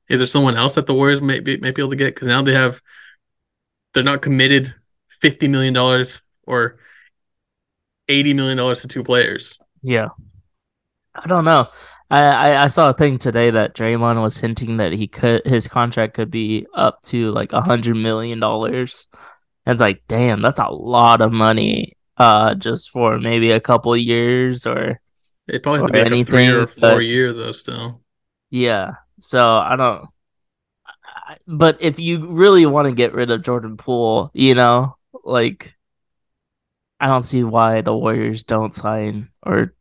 Is 0.08 0.20
there 0.20 0.26
someone 0.26 0.56
else 0.56 0.74
that 0.74 0.86
the 0.86 0.94
Warriors 0.94 1.22
may 1.22 1.38
be, 1.40 1.56
may 1.58 1.70
be 1.70 1.82
able 1.82 1.90
to 1.90 1.96
get? 1.96 2.14
Because 2.14 2.26
now 2.26 2.42
they 2.42 2.52
have, 2.52 2.82
they're 3.94 4.02
not 4.02 4.22
committed 4.22 4.74
fifty 5.08 5.46
million 5.48 5.72
dollars 5.72 6.20
or 6.46 6.78
eighty 8.08 8.34
million 8.34 8.56
dollars 8.56 8.80
to 8.82 8.88
two 8.88 9.04
players. 9.04 9.58
yeah. 9.82 10.08
I 11.14 11.26
don't 11.26 11.44
know. 11.44 11.68
I, 12.10 12.22
I, 12.24 12.62
I 12.64 12.66
saw 12.66 12.90
a 12.90 12.94
thing 12.94 13.18
today 13.18 13.50
that 13.50 13.74
Draymond 13.74 14.20
was 14.20 14.38
hinting 14.38 14.78
that 14.78 14.92
he 14.92 15.06
could 15.06 15.42
his 15.46 15.68
contract 15.68 16.14
could 16.14 16.30
be 16.30 16.66
up 16.74 17.02
to 17.04 17.30
like 17.30 17.52
a 17.52 17.60
hundred 17.60 17.94
million 17.96 18.40
dollars. 18.40 19.08
And 19.66 19.74
it's 19.74 19.80
like, 19.80 20.02
damn, 20.08 20.42
that's 20.42 20.58
a 20.58 20.68
lot 20.68 21.20
of 21.20 21.32
money. 21.32 21.96
Uh, 22.16 22.54
just 22.54 22.90
for 22.90 23.18
maybe 23.18 23.50
a 23.50 23.60
couple 23.60 23.96
years 23.96 24.66
or 24.66 25.00
It 25.48 25.62
probably 25.62 25.78
have 25.78 25.84
or 25.84 25.88
to 25.88 25.92
be 25.92 25.98
like 26.02 26.12
a 26.12 26.24
three 26.24 26.48
or 26.48 26.66
four 26.66 26.80
But 26.80 26.98
year 26.98 27.32
though. 27.32 27.52
Still, 27.52 28.02
yeah, 28.50 28.94
so 29.20 29.40
I 29.40 29.76
don't. 29.76 30.06
I- 31.06 31.38
But 31.46 31.78
if 31.80 31.98
you 31.98 32.26
really 32.32 32.66
want 32.66 32.88
to 32.88 32.94
get 32.94 33.14
rid 33.14 33.30
of 33.30 33.42
Jordan 33.42 33.76
Poole, 33.76 34.30
you 34.34 34.54
know, 34.54 34.96
like 35.24 35.76
I 36.98 37.06
don't 37.06 37.24
see 37.24 37.44
why 37.44 37.80
the 37.80 37.96
Warriors 37.96 38.44
don't 38.44 38.74
sign 38.74 39.30
or 39.42 39.74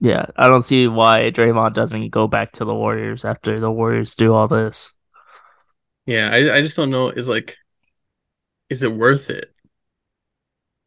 yeah, 0.00 0.26
I 0.36 0.48
don't 0.48 0.62
see 0.64 0.86
why 0.88 1.30
Draymond 1.30 1.74
doesn't 1.74 2.10
go 2.10 2.26
back 2.28 2.52
to 2.52 2.64
the 2.64 2.74
Warriors 2.74 3.24
after 3.24 3.58
the 3.60 3.70
Warriors 3.70 4.14
do 4.14 4.34
all 4.34 4.48
this. 4.48 4.92
yeah. 6.06 6.30
I 6.32 6.56
I 6.56 6.62
just 6.62 6.76
don't 6.76 6.90
know. 6.90 7.08
Is 7.10 7.28
like, 7.28 7.56
is 8.68 8.82
it 8.82 8.92
worth 8.92 9.30
it? 9.30 9.54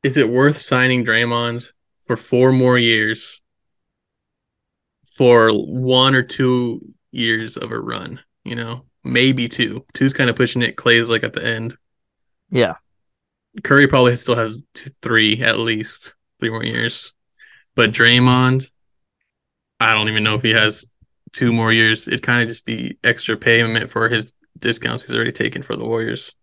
Is 0.04 0.18
it 0.18 0.30
worth 0.30 0.58
signing 0.58 1.06
Draymond 1.06 1.68
for 2.02 2.16
four 2.16 2.52
more 2.52 2.78
years 2.78 3.42
for 5.16 5.50
one 5.52 6.16
or 6.16 6.22
two 6.24 6.94
years 7.12 7.58
of 7.58 7.72
a 7.72 7.80
run? 7.80 8.22
You 8.44 8.56
know, 8.56 8.86
maybe 9.04 9.50
two. 9.50 9.86
Two's 9.94 10.14
kind 10.14 10.30
of 10.30 10.36
pushing 10.36 10.62
it. 10.62 10.78
Clay's 10.78 11.10
like 11.10 11.24
at 11.24 11.34
the 11.34 11.46
end. 11.46 11.78
Yeah. 12.50 12.76
Curry 13.64 13.88
probably 13.88 14.16
still 14.18 14.36
has 14.36 14.60
two, 14.74 14.92
three 15.02 15.42
at 15.42 15.58
least 15.58 16.14
three 16.40 16.50
more 16.52 16.64
years, 16.64 17.14
but 17.76 17.92
Draymond, 17.92 18.68
I 19.80 19.94
don't 19.94 20.10
even 20.10 20.24
know 20.24 20.36
if 20.36 20.42
he 20.42 20.52
has 20.52 20.86
two 21.34 21.54
more 21.54 21.72
years. 21.72 22.08
It'd 22.08 22.24
kind 22.24 22.42
of 22.42 22.48
just 22.48 22.66
be 22.66 22.98
extra 23.04 23.38
payment 23.38 23.90
for 23.90 24.10
his 24.10 24.34
discounts 24.58 25.04
he's 25.04 25.16
already 25.16 25.32
taken 25.32 25.62
for 25.62 25.76
the 25.76 25.86
Warriors. 25.86 26.34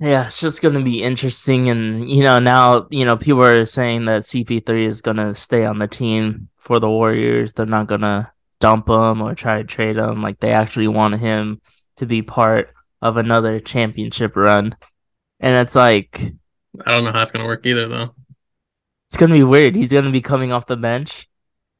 Yeah, 0.00 0.26
it's 0.26 0.40
just 0.40 0.60
going 0.60 0.74
to 0.74 0.82
be 0.82 1.02
interesting. 1.02 1.68
And, 1.68 2.10
you 2.10 2.24
know, 2.24 2.38
now, 2.38 2.88
you 2.90 3.04
know, 3.04 3.16
people 3.16 3.42
are 3.42 3.64
saying 3.64 4.06
that 4.06 4.22
CP3 4.22 4.86
is 4.86 5.02
going 5.02 5.16
to 5.18 5.34
stay 5.34 5.64
on 5.64 5.78
the 5.78 5.86
team 5.86 6.48
for 6.56 6.80
the 6.80 6.90
Warriors. 6.90 7.52
They're 7.52 7.66
not 7.66 7.86
going 7.86 8.00
to 8.00 8.30
dump 8.60 8.88
him 8.88 9.22
or 9.22 9.34
try 9.34 9.58
to 9.58 9.64
trade 9.64 9.96
him. 9.96 10.20
Like, 10.20 10.40
they 10.40 10.52
actually 10.52 10.88
want 10.88 11.20
him 11.20 11.60
to 11.96 12.06
be 12.06 12.22
part 12.22 12.74
of 13.00 13.18
another 13.18 13.60
championship 13.60 14.34
run. 14.34 14.76
And 15.38 15.54
it's 15.54 15.76
like, 15.76 16.32
I 16.84 16.92
don't 16.92 17.04
know 17.04 17.12
how 17.12 17.20
it's 17.20 17.30
gonna 17.30 17.44
work 17.44 17.66
either 17.66 17.86
though. 17.86 18.14
It's 19.14 19.20
going 19.20 19.30
to 19.30 19.38
be 19.38 19.44
weird. 19.44 19.76
He's 19.76 19.92
going 19.92 20.06
to 20.06 20.10
be 20.10 20.20
coming 20.20 20.50
off 20.52 20.66
the 20.66 20.76
bench. 20.76 21.28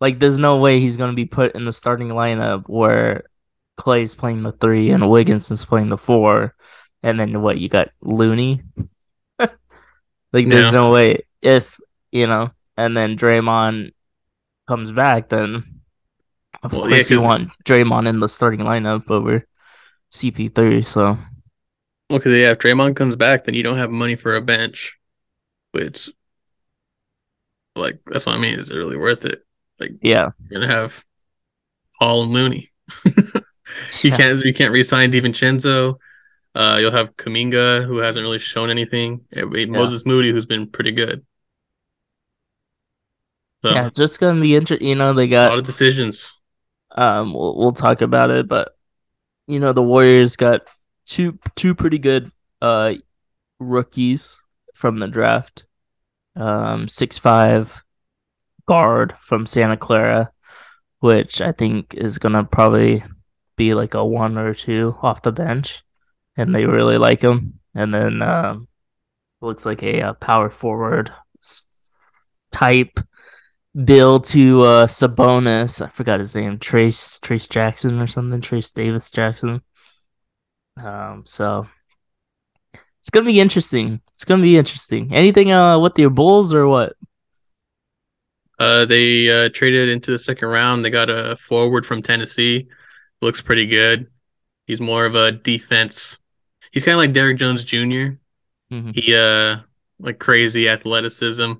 Like, 0.01 0.21
there's 0.21 0.39
no 0.39 0.59
way 0.59 0.79
he's 0.79 0.97
going 0.97 1.11
to 1.11 1.17
be 1.17 1.25
put 1.25 1.57
in 1.57 1.65
the 1.65 1.73
starting 1.73 2.11
lineup 2.11 2.69
where 2.69 3.25
Clay's 3.77 4.15
playing 4.15 4.45
the 4.45 4.53
three 4.53 4.91
and 4.91 5.11
Wiggins 5.11 5.51
is 5.51 5.65
playing 5.65 5.89
the 5.89 5.99
four. 5.99 6.55
And 7.03 7.19
then 7.19 7.43
what? 7.43 7.59
You 7.59 7.69
got 7.69 7.89
Looney? 8.01 8.63
Like, 10.33 10.49
there's 10.49 10.67
Yeah. 10.67 10.71
no 10.71 10.91
way 10.91 11.23
if 11.43 11.81
you 12.13 12.29
know, 12.29 12.51
and 12.77 12.97
then 12.97 13.17
Draymond 13.17 13.91
comes 14.69 14.93
back, 14.93 15.29
then 15.29 15.65
of 16.63 16.73
Well, 16.73 16.89
yeah, 16.89 16.97
course 16.99 17.11
you 17.11 17.17
'cause- 17.19 17.27
want 17.27 17.51
Draymond 17.65 18.09
in 18.09 18.21
the 18.21 18.29
starting 18.29 18.61
lineup 18.61 19.11
over 19.11 19.45
CP3. 20.13 20.83
So 20.85 21.19
Well, 22.11 22.19
because 22.21 22.41
yeah, 22.41 22.51
if 22.53 22.59
Draymond 22.59 22.95
comes 22.97 23.17
back, 23.17 23.45
then 23.45 23.55
you 23.57 23.63
don't 23.65 23.79
have 23.79 23.91
money 23.91 24.15
for 24.17 24.35
a 24.37 24.41
bench, 24.41 24.97
which, 25.73 26.11
like, 27.77 28.01
that's 28.07 28.27
what 28.27 28.37
I 28.37 28.39
mean. 28.39 28.59
Is 28.59 28.71
it 28.71 28.77
really 28.77 28.97
worth 28.97 29.25
it? 29.25 29.45
Like, 29.81 29.93
yeah, 30.03 30.31
you're 30.49 30.61
gonna 30.61 30.73
have 30.73 31.05
Paul 31.99 32.25
and 32.25 32.33
Looney. 32.33 32.71
You 34.03 34.11
Yeah. 34.11 34.17
can't 34.19 34.41
you 34.45 34.53
can't 34.55 34.73
re-sign 34.73 35.11
DiVincenzo. 35.11 35.97
Uh, 36.55 36.77
you'll 36.79 36.93
have 36.93 37.17
Kuminga, 37.17 37.85
who 37.85 37.97
hasn't 37.99 38.23
really 38.23 38.39
shown 38.39 38.71
anything. 38.71 39.23
and 39.33 39.51
wait, 39.51 39.69
Moses 39.71 40.05
Moody, 40.07 40.31
who's 40.31 40.47
been 40.47 40.69
pretty 40.69 40.93
good. 40.93 41.25
So 43.63 43.71
yeah, 43.71 43.87
it's 43.87 43.97
just 43.97 44.21
gonna 44.21 44.41
be 44.41 44.55
interesting. 44.55 44.87
You 44.89 44.95
know, 44.95 45.15
they 45.15 45.27
got 45.27 45.47
a 45.49 45.51
lot 45.51 45.59
of 45.61 45.67
decisions. 45.67 46.39
um, 46.95 47.33
we'll, 47.33 47.57
we'll 47.57 47.73
talk 47.73 48.03
about 48.03 48.31
it, 48.31 48.47
but 48.47 48.77
you 49.47 49.59
know, 49.61 49.73
the 49.73 49.83
Warriors 49.83 50.37
got 50.37 50.69
two 51.07 51.39
two 51.57 51.75
pretty 51.75 51.99
good 51.99 52.31
uh 52.61 52.95
rookies 53.59 54.39
from 54.75 54.99
the 54.99 55.09
draft. 55.09 55.65
Um, 56.37 56.89
six 56.89 57.19
five 57.19 57.83
guard 58.67 59.15
from 59.23 59.47
Santa 59.47 59.77
Clara, 59.77 60.33
which 61.01 61.41
I 61.41 61.53
think 61.53 61.95
is 61.95 62.19
gonna 62.19 62.45
probably 62.45 63.05
be 63.57 63.75
like 63.75 63.95
a 63.95 64.05
one 64.05 64.37
or 64.39 64.55
two 64.55 64.97
off 65.03 65.23
the 65.23 65.33
bench, 65.33 65.83
and 66.37 66.55
they 66.55 66.67
really 66.67 66.99
like 66.99 67.23
him. 67.23 67.61
And 67.75 67.93
then 67.93 68.23
um, 68.23 68.69
looks 69.41 69.67
like 69.67 69.83
a, 69.83 70.01
uh 70.03 70.13
power 70.15 70.51
forward 70.51 71.13
type 72.53 73.01
bill 73.85 74.21
to 74.21 74.63
uh 74.63 74.87
Sabonis. 74.87 75.85
I 75.85 75.89
forgot 75.91 76.21
his 76.21 76.35
name, 76.35 76.59
Trace 76.59 77.19
Trace 77.21 77.49
Jackson 77.49 78.01
or 78.01 78.07
something, 78.07 78.41
Trace 78.41 78.71
Davis 78.73 79.11
Jackson. 79.11 79.63
Um, 80.77 81.25
so 81.27 81.69
it's 83.01 83.11
gonna 83.11 83.27
be 83.27 83.41
interesting. 83.41 84.01
It's 84.15 84.25
gonna 84.25 84.43
be 84.43 84.57
interesting. 84.57 85.13
Anything 85.15 85.53
uh 85.53 85.79
with 85.79 85.99
your 85.99 86.11
Bulls 86.11 86.55
or 86.55 86.67
what? 86.67 86.95
Uh, 88.57 88.85
they 88.85 89.29
uh, 89.29 89.49
traded 89.53 89.89
into 89.89 90.13
the 90.13 90.19
second 90.19 90.47
round. 90.49 90.85
They 90.85 90.91
got 90.91 91.11
a 91.11 91.37
forward 91.37 91.85
from 91.85 92.03
Tennessee. 92.03 92.69
Looks 93.21 93.41
pretty 93.41 93.67
good. 93.67 94.07
He's 94.67 94.81
more 94.81 95.07
of 95.07 95.17
a 95.17 95.33
defense. 95.33 96.21
He's 96.71 96.85
kind 96.85 96.95
of 96.95 96.99
like 96.99 97.13
Derrick 97.13 97.39
Jones 97.39 97.65
Jr. 97.65 98.17
Mhm. 98.73 98.95
He 98.95 99.15
uh 99.15 99.59
like 99.99 100.19
crazy 100.19 100.69
athleticism, 100.69 101.53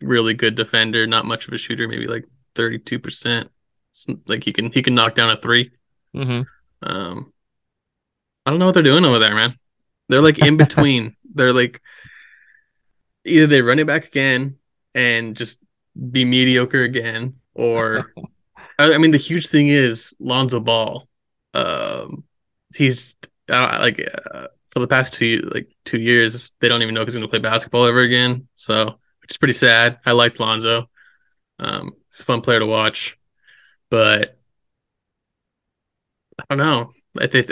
really 0.00 0.34
good 0.34 0.54
defender, 0.54 1.06
not 1.06 1.24
much 1.24 1.46
of 1.46 1.54
a 1.54 1.58
shooter, 1.58 1.88
maybe 1.88 2.06
like 2.06 2.24
32%. 2.54 3.48
Like 4.26 4.44
he 4.44 4.52
can 4.52 4.70
he 4.72 4.82
can 4.82 4.94
knock 4.94 5.14
down 5.14 5.30
a 5.30 5.36
three. 5.36 5.72
Mm-hmm. 6.14 6.42
Um 6.82 7.32
I 8.44 8.50
don't 8.50 8.58
know 8.58 8.66
what 8.66 8.74
they're 8.74 8.82
doing 8.82 9.04
over 9.04 9.18
there, 9.18 9.34
man. 9.34 9.58
They're 10.08 10.22
like 10.22 10.38
in 10.38 10.56
between. 10.64 11.15
They're 11.36 11.52
like 11.52 11.80
either 13.24 13.46
they 13.46 13.62
run 13.62 13.78
it 13.78 13.86
back 13.86 14.06
again 14.06 14.56
and 14.94 15.36
just 15.36 15.58
be 16.10 16.24
mediocre 16.24 16.82
again, 16.82 17.36
or 17.54 18.12
I, 18.78 18.94
I 18.94 18.98
mean 18.98 19.12
the 19.12 19.18
huge 19.18 19.48
thing 19.48 19.68
is 19.68 20.14
Lonzo 20.18 20.60
Ball. 20.60 21.08
Um 21.54 22.24
he's 22.74 23.14
uh, 23.48 23.78
like 23.80 24.00
uh, 24.34 24.48
for 24.68 24.80
the 24.80 24.88
past 24.88 25.14
two 25.14 25.48
like 25.54 25.68
two 25.84 25.98
years 25.98 26.52
they 26.60 26.68
don't 26.68 26.82
even 26.82 26.94
know 26.94 27.00
if 27.00 27.06
he's 27.06 27.14
going 27.14 27.22
to 27.22 27.28
play 27.28 27.38
basketball 27.38 27.86
ever 27.86 28.00
again. 28.00 28.48
So 28.56 28.98
which 29.22 29.32
is 29.32 29.38
pretty 29.38 29.54
sad. 29.54 29.98
I 30.04 30.12
liked 30.12 30.40
Lonzo. 30.40 30.88
Um, 31.58 31.94
he's 32.10 32.20
a 32.20 32.24
fun 32.24 32.42
player 32.42 32.60
to 32.60 32.66
watch, 32.66 33.16
but 33.90 34.38
I 36.38 36.44
don't 36.54 36.58
know 36.58 36.92
if 37.20 37.32
they 37.32 37.44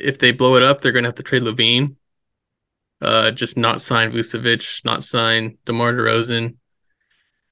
if 0.00 0.18
they 0.18 0.32
blow 0.32 0.56
it 0.56 0.62
up, 0.62 0.80
they're 0.80 0.92
going 0.92 1.04
to 1.04 1.08
have 1.08 1.16
to 1.16 1.22
trade 1.22 1.42
LaVine. 1.42 1.96
Uh, 3.02 3.30
just 3.30 3.56
not 3.56 3.80
sign 3.80 4.12
Vucevic, 4.12 4.84
not 4.84 5.02
sign 5.02 5.56
DeMar 5.64 5.92
DeRozan. 5.92 6.56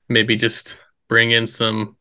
Maybe 0.09 0.37
just 0.37 0.79
bring 1.09 1.31
in 1.31 1.47
some 1.47 1.97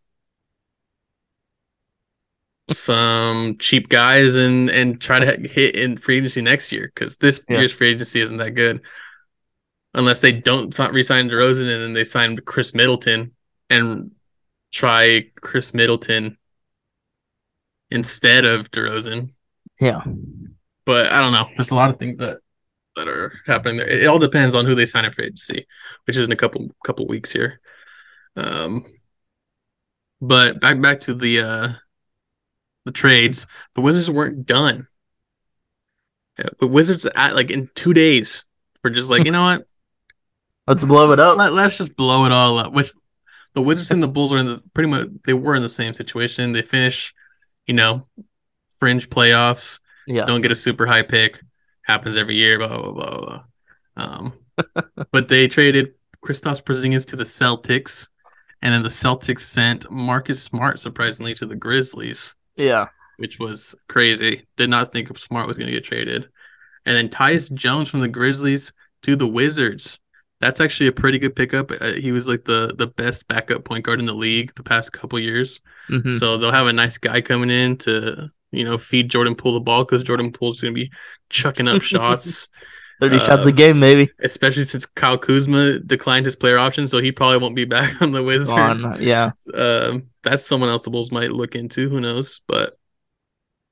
some 2.70 3.56
cheap 3.60 3.88
guys 3.88 4.36
and 4.36 4.70
and 4.70 5.00
try 5.00 5.20
to 5.20 5.48
hit 5.48 5.76
in 5.76 5.98
free 5.98 6.18
agency 6.18 6.42
next 6.42 6.72
year 6.74 6.92
because 6.94 7.16
this 7.18 7.42
Yeah. 7.50 7.60
year's 7.60 7.72
free 7.72 7.92
agency 7.92 8.20
isn't 8.20 8.38
that 8.38 8.52
good 8.52 8.82
unless 9.94 10.20
they 10.22 10.34
don't 10.34 10.74
si- 10.74 10.90
re-sign 10.92 11.30
DeRozan 11.30 11.72
and 11.74 11.82
then 11.82 11.94
they 11.94 12.04
sign 12.04 12.36
Khris 12.38 12.74
Middleton 12.74 13.32
and 13.70 14.12
try 14.74 15.32
Khris 15.42 15.74
Middleton 15.74 16.38
instead 17.90 18.44
of 18.44 18.70
DeRozan. 18.72 19.32
Yeah. 19.80 20.02
But 20.86 21.12
I 21.14 21.22
don't 21.22 21.32
know. 21.34 21.48
There's 21.56 21.72
a 21.72 21.76
lot 21.76 21.90
of 21.90 21.98
things 22.00 22.18
that 22.18 22.40
that 22.98 23.08
are 23.08 23.34
happening 23.46 23.78
there. 23.78 23.88
It, 23.88 24.06
all 24.06 24.20
depends 24.20 24.54
on 24.54 24.66
who 24.66 24.76
they 24.76 24.86
sign 24.86 25.06
up 25.06 25.14
for 25.14 25.24
agency, 25.24 25.66
which 26.06 26.18
is 26.18 26.26
in 26.26 26.32
a 26.32 26.36
couple 26.36 26.70
couple 26.86 27.08
weeks 27.08 27.32
here. 27.32 27.62
Um, 28.36 28.86
but 30.22 30.60
back 30.60 30.82
back 30.82 31.00
to 31.02 31.14
the 31.14 31.40
uh 31.40 31.74
the 32.86 32.92
trades. 32.92 33.46
The 33.76 33.82
Wizards 33.82 34.10
weren't 34.10 34.46
done. 34.46 34.88
The 36.60 36.68
Wizards 36.68 37.06
at 37.16 37.36
like 37.36 37.52
in 37.52 37.70
two 37.76 37.94
days 37.94 38.46
were 38.84 38.90
just 38.90 39.10
like, 39.10 39.26
you 39.26 39.32
know 39.32 39.44
what? 39.44 39.68
Let's 40.68 40.84
blow 40.84 41.12
it 41.12 41.20
up. 41.20 41.38
Let, 41.38 41.54
let's 41.54 41.78
just 41.78 41.96
blow 41.96 42.26
it 42.26 42.34
all 42.34 42.58
up. 42.58 42.74
Which 42.74 42.92
the 43.54 43.62
Wizards 43.62 43.90
and 43.90 44.04
the 44.04 44.08
Bulls 44.08 44.34
are 44.34 44.38
in 44.38 44.48
the 44.48 44.62
pretty 44.74 44.90
much 44.90 45.08
they 45.26 45.34
were 45.34 45.56
in 45.56 45.64
the 45.64 45.70
same 45.70 45.94
situation. 45.94 46.52
They 46.52 46.62
finish, 46.62 47.14
you 47.66 47.74
know, 47.74 48.06
fringe 48.78 49.10
playoffs. 49.10 49.80
Yeah. 50.06 50.26
Don't 50.26 50.42
get 50.42 50.52
a 50.52 50.58
super 50.58 50.86
high 50.86 51.04
pick. 51.04 51.42
Happens 51.88 52.18
every 52.18 52.36
year. 52.36 52.58
Blah 52.60 52.68
blah 52.68 52.92
blah. 52.92 53.18
blah. 53.20 53.44
Um, 53.96 54.34
but 55.12 55.28
they 55.28 55.48
traded 55.48 55.94
Kristaps 56.26 56.62
Porzingis 56.64 57.06
to 57.08 57.16
the 57.16 57.24
Celtics, 57.24 58.08
And 58.62 58.74
then 58.74 58.84
the 58.84 58.90
Celtics 58.90 59.42
sent 59.42 59.90
Marcus 59.90 60.42
Smart 60.44 60.80
surprisingly 60.80 61.34
to 61.36 61.46
the 61.46 61.56
Grizzlies, 61.56 62.36
Yeah. 62.56 62.88
which 63.18 63.40
was 63.40 63.76
crazy. 63.88 64.48
Did 64.58 64.70
not 64.70 64.92
think 64.92 65.16
Smart 65.18 65.48
was 65.48 65.58
going 65.58 65.68
to 65.68 65.74
get 65.74 65.84
traded. 65.86 66.28
And 66.86 66.96
then 66.96 67.10
Tyus 67.10 67.52
Jones 67.54 67.90
from 67.90 68.02
the 68.02 68.08
Grizzlies 68.08 68.72
to 69.04 69.16
the 69.16 69.28
Wizards. 69.28 70.00
That's 70.40 70.60
actually 70.62 70.88
a 70.88 70.92
pretty 70.92 71.18
good 71.20 71.36
pickup. 71.36 71.72
Uh, 71.72 71.94
he 71.94 72.12
was 72.12 72.28
like 72.28 72.44
the 72.46 72.74
the 72.78 72.88
best 72.88 73.28
backup 73.28 73.64
point 73.66 73.84
guard 73.86 74.00
in 74.00 74.06
the 74.06 74.14
league 74.14 74.54
the 74.56 74.64
past 74.64 74.94
couple 74.94 75.20
years. 75.20 75.60
Mhm. 75.90 76.12
So 76.20 76.38
they'll 76.38 76.52
have 76.52 76.68
a 76.68 76.74
nice 76.74 76.98
guy 77.00 77.22
coming 77.22 77.50
in 77.50 77.78
to 77.80 78.32
you 78.52 78.64
know 78.64 78.78
feed 78.78 79.10
Jordan 79.10 79.36
Poole 79.36 79.54
the 79.54 79.60
ball 79.60 79.84
because 79.86 80.04
Jordan 80.04 80.32
Poole's 80.32 80.62
going 80.62 80.74
to 80.74 80.80
be 80.80 80.92
chucking 81.30 81.68
up 81.68 81.82
shots. 81.94 82.50
30 83.00 83.20
shots 83.20 83.46
Uh, 83.46 83.50
a 83.50 83.52
game, 83.52 83.80
maybe. 83.80 84.10
especially 84.24 84.64
since 84.64 84.88
Kyle 84.88 85.20
Kuzma 85.20 85.78
declined 85.78 86.26
his 86.26 86.36
player 86.36 86.58
option, 86.58 86.88
so 86.88 86.98
he 86.98 87.12
probably 87.12 87.38
won't 87.38 87.56
be 87.56 87.64
back 87.66 88.02
on 88.02 88.12
the 88.12 88.24
Wizards. 88.24 88.84
On, 88.84 89.00
yeah. 89.00 89.32
Um, 89.54 90.08
that's 90.24 90.44
someone 90.48 90.70
else 90.70 90.82
the 90.82 90.90
Bulls 90.90 91.12
might 91.12 91.32
look 91.32 91.54
into. 91.54 91.90
Who 91.90 92.02
knows? 92.02 92.42
But 92.48 92.76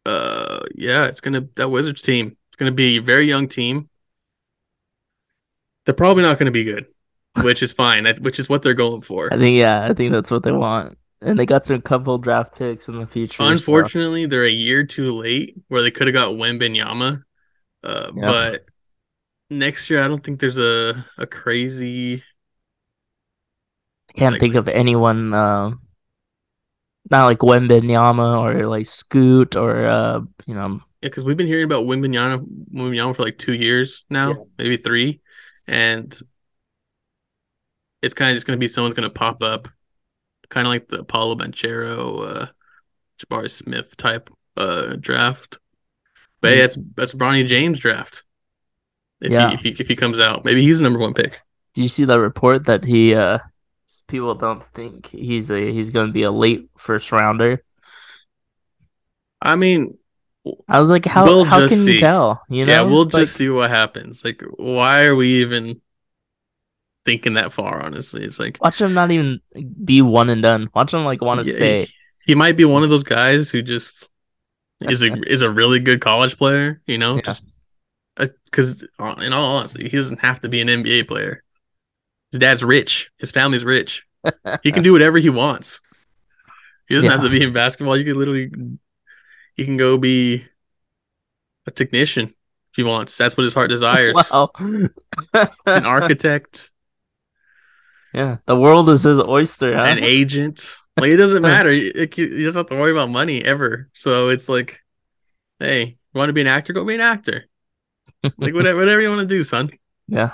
uh, 0.06 0.60
yeah, 0.76 1.06
it's 1.06 1.22
gonna 1.22 1.48
that 1.56 1.70
Wizards 1.70 2.04
team. 2.04 2.38
It's 2.50 2.56
gonna 2.58 2.72
be 2.72 2.98
a 2.98 3.02
very 3.02 3.28
young 3.28 3.48
team. 3.48 3.90
They're 5.86 5.96
probably 5.96 6.22
not 6.22 6.38
gonna 6.38 6.52
be 6.52 6.64
good, 6.64 6.86
which 7.42 7.64
is 7.64 7.74
fine. 7.74 8.06
Which 8.22 8.38
is 8.38 8.48
what 8.48 8.62
they're 8.62 8.76
going 8.76 9.02
for. 9.02 9.34
I 9.34 9.38
think, 9.38 9.58
yeah, 9.58 9.88
I 9.90 9.94
think 9.96 10.12
that's 10.12 10.30
what 10.30 10.44
they 10.44 10.52
want. 10.52 11.00
And 11.26 11.40
they 11.40 11.46
got 11.46 11.66
some 11.66 11.82
couple 11.82 12.18
draft 12.18 12.56
picks 12.56 12.88
in 12.88 13.00
the 13.00 13.08
future. 13.08 13.38
so- 13.44 13.48
Unfortunately, 13.48 14.26
they're 14.26 14.46
a 14.46 14.50
year 14.50 14.84
too 14.86 15.12
late 15.20 15.56
where 15.68 15.82
they 15.82 15.92
could 15.92 16.08
have 16.08 16.14
got 16.14 16.32
Wembanyama. 16.34 17.24
Uh, 17.84 18.12
Yeah. 18.16 18.22
but 18.26 18.66
next 19.50 19.90
year 19.90 20.04
I 20.04 20.08
don't 20.08 20.24
think 20.24 20.40
there's 20.40 20.58
a 20.58 21.06
a 21.18 21.26
crazy 21.28 22.24
I 24.10 24.14
can't 24.14 24.34
like- 24.34 24.42
think 24.42 24.56
of 24.56 24.68
anyone, 24.68 25.34
uh, 25.34 25.72
not 27.12 27.26
like 27.26 27.40
Wembanyama 27.40 28.40
or 28.40 28.68
like 28.68 28.86
Scoot 28.86 29.56
or, 29.56 29.86
uh, 29.86 30.22
you 30.48 30.54
know, 30.56 30.82
Yeah, 31.02 31.10
because 31.10 31.24
we've 31.24 31.38
been 31.38 31.48
hearing 31.48 31.66
about 31.66 31.86
Wembanyama, 31.86 32.46
Wembanyama 32.74 33.16
for 33.16 33.24
like 33.24 33.38
two 33.38 33.54
years 33.54 34.06
now, 34.10 34.30
Yeah. 34.30 34.36
maybe 34.58 34.78
three, 34.78 35.22
and 35.68 36.18
it's 38.02 38.14
kind 38.14 38.32
of 38.32 38.36
just 38.36 38.48
going 38.48 38.58
to 38.58 38.60
be 38.60 38.68
someone's 38.68 38.94
going 38.96 39.08
to 39.10 39.14
pop 39.14 39.44
up, 39.44 39.68
kind 40.50 40.68
of 40.68 40.72
like 40.72 40.88
the 40.88 41.04
Paolo 41.04 41.36
Banchero, 41.36 42.44
uh, 42.44 42.48
Jabari 43.20 43.52
Smith 43.52 43.98
type 43.98 44.30
uh 44.58 44.96
draft. 45.00 45.60
But 46.42 46.52
hey, 46.52 46.58
Mm. 46.58 46.62
that's 46.62 46.78
that's 46.96 47.14
Bronny 47.14 47.48
James 47.48 47.80
draft. 47.80 48.24
If 49.22 49.32
Yeah. 49.32 49.50
he, 49.50 49.54
if 49.56 49.62
he 49.62 49.70
if 49.84 49.88
he 49.88 49.96
comes 49.96 50.20
out, 50.20 50.46
maybe 50.46 50.62
he's 50.64 50.80
the 50.80 50.84
number 50.84 51.00
one 51.00 51.14
pick. 51.14 51.42
Did 51.74 51.84
you 51.84 51.90
see 51.90 52.06
that 52.06 52.20
report 52.20 52.66
that 52.66 52.84
he 52.86 53.14
uh 53.14 53.40
people 54.08 54.36
don't 54.36 54.64
think 54.74 55.08
he's 55.08 55.52
a 55.52 55.72
he's 55.72 55.90
going 55.90 56.08
to 56.08 56.14
be 56.14 56.24
a 56.24 56.32
late 56.32 56.70
first 56.78 57.12
rounder? 57.12 57.64
I 59.42 59.56
mean, 59.56 59.98
I 60.68 60.80
was 60.80 60.90
like, 60.92 61.06
how 61.06 61.26
We'll 61.26 61.46
how 61.46 61.68
can 61.68 61.86
you 61.88 62.00
tell? 62.00 62.42
You 62.50 62.66
know, 62.66 62.74
yeah, 62.74 62.82
we'll 62.82 63.04
Like, 63.06 63.14
just 63.14 63.36
see 63.38 63.50
what 63.50 63.70
happens. 63.70 64.24
Like, 64.24 64.42
why 64.58 65.06
are 65.06 65.16
we 65.16 65.42
even 65.42 65.82
thinking 67.06 67.36
that 67.36 67.54
far? 67.54 67.82
Honestly, 67.84 68.24
it's 68.24 68.40
like 68.40 68.58
watch 68.62 68.82
him 68.82 68.94
not 68.94 69.12
even 69.12 69.40
be 69.84 70.02
one 70.02 70.30
and 70.30 70.42
done. 70.42 70.70
Watch 70.74 70.94
him 70.94 71.06
like 71.06 71.22
want 71.22 71.42
to 71.44 71.48
Yeah, 71.48 71.56
stay. 71.56 71.86
He, 71.86 71.94
he 72.28 72.36
might 72.36 72.58
be 72.58 72.66
one 72.66 72.84
of 72.84 72.90
those 72.90 73.04
guys 73.04 73.50
who 73.50 73.62
just 73.62 74.10
is 74.82 75.02
a 75.02 75.12
is 75.32 75.42
a 75.42 75.50
really 75.50 75.80
good 75.80 76.02
college 76.02 76.38
player, 76.38 76.82
you 76.88 76.98
know, 76.98 77.16
Yeah. 77.18 77.22
just 77.22 77.44
uh, 78.18 78.28
because 78.46 78.86
uh, 79.00 79.16
in 79.20 79.34
all 79.34 79.58
honesty, 79.58 79.90
he 79.90 79.98
doesn't 79.98 80.20
have 80.20 80.40
to 80.42 80.50
be 80.50 80.62
an 80.62 80.70
NBA 80.70 81.04
player. 81.04 81.44
His 82.32 82.40
dad's 82.40 82.64
rich. 82.64 83.10
His 83.18 83.32
family's 83.32 83.64
rich. 83.64 84.04
He 84.64 84.72
can 84.72 84.84
do 84.84 84.92
whatever 84.94 85.18
he 85.18 85.30
wants. 85.30 85.80
He 86.88 86.96
doesn't 86.96 87.10
have 87.10 87.22
to 87.22 87.30
be 87.30 87.42
in 87.42 87.54
basketball. 87.54 87.98
You 87.98 88.04
can 88.04 88.18
literally, 88.18 88.52
he 89.56 89.66
can 89.66 89.78
go 89.78 89.98
be 89.98 90.46
a 91.66 91.72
technician 91.72 92.26
if 92.28 92.76
he 92.76 92.84
wants. 92.84 93.18
That's 93.18 93.36
what 93.36 93.44
his 93.44 93.54
heart 93.54 93.70
desires. 93.70 94.16
Wow. 94.32 94.52
An 95.66 95.86
architect, 95.86 96.72
yeah, 98.16 98.38
the 98.46 98.56
world 98.56 98.88
is 98.90 99.04
his 99.04 99.20
oyster. 99.20 99.76
Huh? 99.76 99.84
an 99.84 100.00
agent. 100.00 100.78
Like 100.96 101.12
it 101.12 101.18
doesn't 101.18 101.42
matter. 101.42 101.70
He, 101.72 101.92
he 101.94 102.44
doesn't 102.46 102.60
have 102.60 102.70
to 102.70 102.76
worry 102.76 102.94
about 102.94 103.10
money 103.10 103.44
ever. 103.44 103.90
So 103.92 104.30
it's 104.30 104.48
like, 104.48 104.80
hey, 105.60 105.84
you 105.84 106.18
want 106.18 106.30
to 106.30 106.34
be 106.34 106.40
an 106.40 106.48
actor? 106.48 106.72
Go 106.72 106.86
be 106.86 106.96
an 106.96 107.02
actor. 107.02 107.50
Like 108.38 108.54
whatever, 108.54 108.80
whatever 108.80 109.02
you 109.02 109.10
want 109.10 109.20
to 109.20 109.26
do, 109.26 109.44
son. 109.44 109.70
Yeah. 110.08 110.32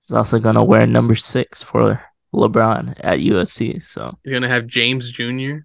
He's 0.00 0.12
also 0.12 0.40
gonna 0.40 0.64
wear 0.64 0.88
number 0.88 1.14
six 1.14 1.62
for 1.62 2.02
LeBron 2.34 2.96
at 2.98 3.20
USC. 3.20 3.84
So 3.84 4.18
You're 4.24 4.34
gonna 4.34 4.48
have 4.48 4.66
James 4.66 5.12
Jr. 5.12 5.58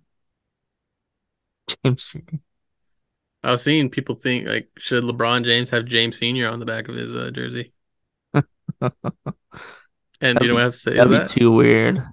James, 1.83 2.05
Jr. 2.11 2.35
I 3.43 3.51
was 3.53 3.63
seeing 3.63 3.89
people 3.89 4.13
think 4.13 4.47
like, 4.47 4.69
should 4.77 5.03
LeBron 5.03 5.45
James 5.45 5.71
have 5.71 5.85
James 5.85 6.19
Senior 6.19 6.47
on 6.47 6.59
the 6.59 6.65
back 6.65 6.89
of 6.89 6.95
his 6.95 7.15
uh, 7.15 7.31
jersey? 7.31 7.73
And 10.25 10.39
you 10.41 10.47
know 10.47 10.53
what 10.55 10.61
I 10.61 10.63
have 10.63 10.73
to 10.73 10.77
say 10.77 10.91
to 10.91 10.97
that'd 10.97 11.11
be 11.11 11.17
that? 11.17 11.27
too 11.27 11.51
weird. 11.51 12.03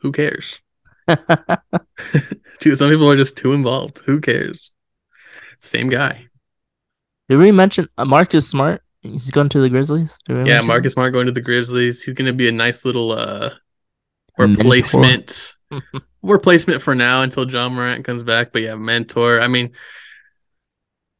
Who 0.00 0.12
cares? 0.12 0.58
Dude, 2.60 2.78
some 2.78 2.90
people 2.90 3.10
are 3.10 3.16
just 3.16 3.36
too 3.36 3.52
involved. 3.52 3.98
Who 4.06 4.20
cares? 4.20 4.70
Same 5.58 5.88
guy. 5.88 6.26
Did 7.28 7.38
we 7.38 7.52
mention 7.52 7.88
uh, 7.98 8.04
Marcus 8.04 8.48
Smart? 8.48 8.82
He's 9.02 9.30
going 9.30 9.48
to 9.50 9.60
the 9.60 9.68
Grizzlies. 9.68 10.16
Yeah, 10.28 10.60
Marcus 10.60 10.92
Smart 10.92 11.12
going 11.12 11.26
to 11.26 11.32
the 11.32 11.40
Grizzlies. 11.40 12.02
He's 12.02 12.14
gonna 12.14 12.32
be 12.32 12.48
a 12.48 12.52
nice 12.52 12.84
little 12.84 13.12
uh 13.12 13.50
replacement. 14.38 15.52
replacement 16.22 16.82
for 16.82 16.94
now 16.94 17.22
until 17.22 17.50
Ja 17.50 17.68
Morant 17.68 18.04
comes 18.04 18.22
back. 18.22 18.52
But 18.52 18.62
yeah, 18.62 18.74
mentor. 18.74 19.40
I 19.40 19.48
mean, 19.48 19.72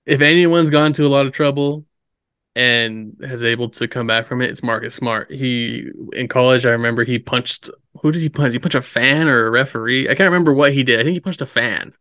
if 0.06 0.20
anyone's 0.20 0.70
gone 0.70 0.92
to 0.94 1.06
a 1.06 1.08
lot 1.08 1.26
of 1.26 1.32
trouble 1.32 1.84
and 2.58 3.16
has 3.22 3.44
able 3.44 3.68
to 3.68 3.86
come 3.86 4.08
back 4.08 4.26
from 4.26 4.42
it, 4.42 4.50
it's 4.50 4.64
Marcus 4.64 4.92
Smart. 4.92 5.30
He 5.30 5.90
in 6.12 6.26
college, 6.26 6.66
I 6.66 6.70
remember 6.70 7.04
he 7.04 7.20
punched 7.20 7.70
who 8.02 8.10
did 8.10 8.20
he 8.20 8.28
punch? 8.28 8.52
He 8.52 8.58
punched 8.58 8.74
a 8.74 8.82
fan 8.82 9.28
or 9.28 9.46
a 9.46 9.50
referee. 9.50 10.08
I 10.08 10.16
can't 10.16 10.30
remember 10.30 10.52
what 10.52 10.72
he 10.72 10.82
did. 10.82 10.98
I 10.98 11.04
think 11.04 11.14
he 11.14 11.20
punched 11.20 11.40
a 11.40 11.46
fan. 11.46 11.92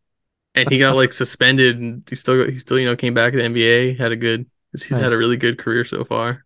And 0.56 0.68
he 0.72 0.80
got 0.80 0.96
like 0.96 1.14
suspended 1.14 1.78
and 1.78 2.02
he 2.10 2.16
still 2.16 2.44
got, 2.44 2.52
he 2.52 2.58
still, 2.58 2.80
you 2.80 2.88
know, 2.88 2.96
came 2.96 3.14
back 3.14 3.34
to 3.34 3.38
the 3.38 3.44
NBA, 3.44 4.00
had 4.00 4.12
a 4.12 4.16
good 4.16 4.48
he's 4.72 5.00
had 5.00 5.14
a 5.14 5.18
really 5.18 5.38
good 5.38 5.60
career 5.60 5.86
so 5.86 6.04
far. 6.04 6.44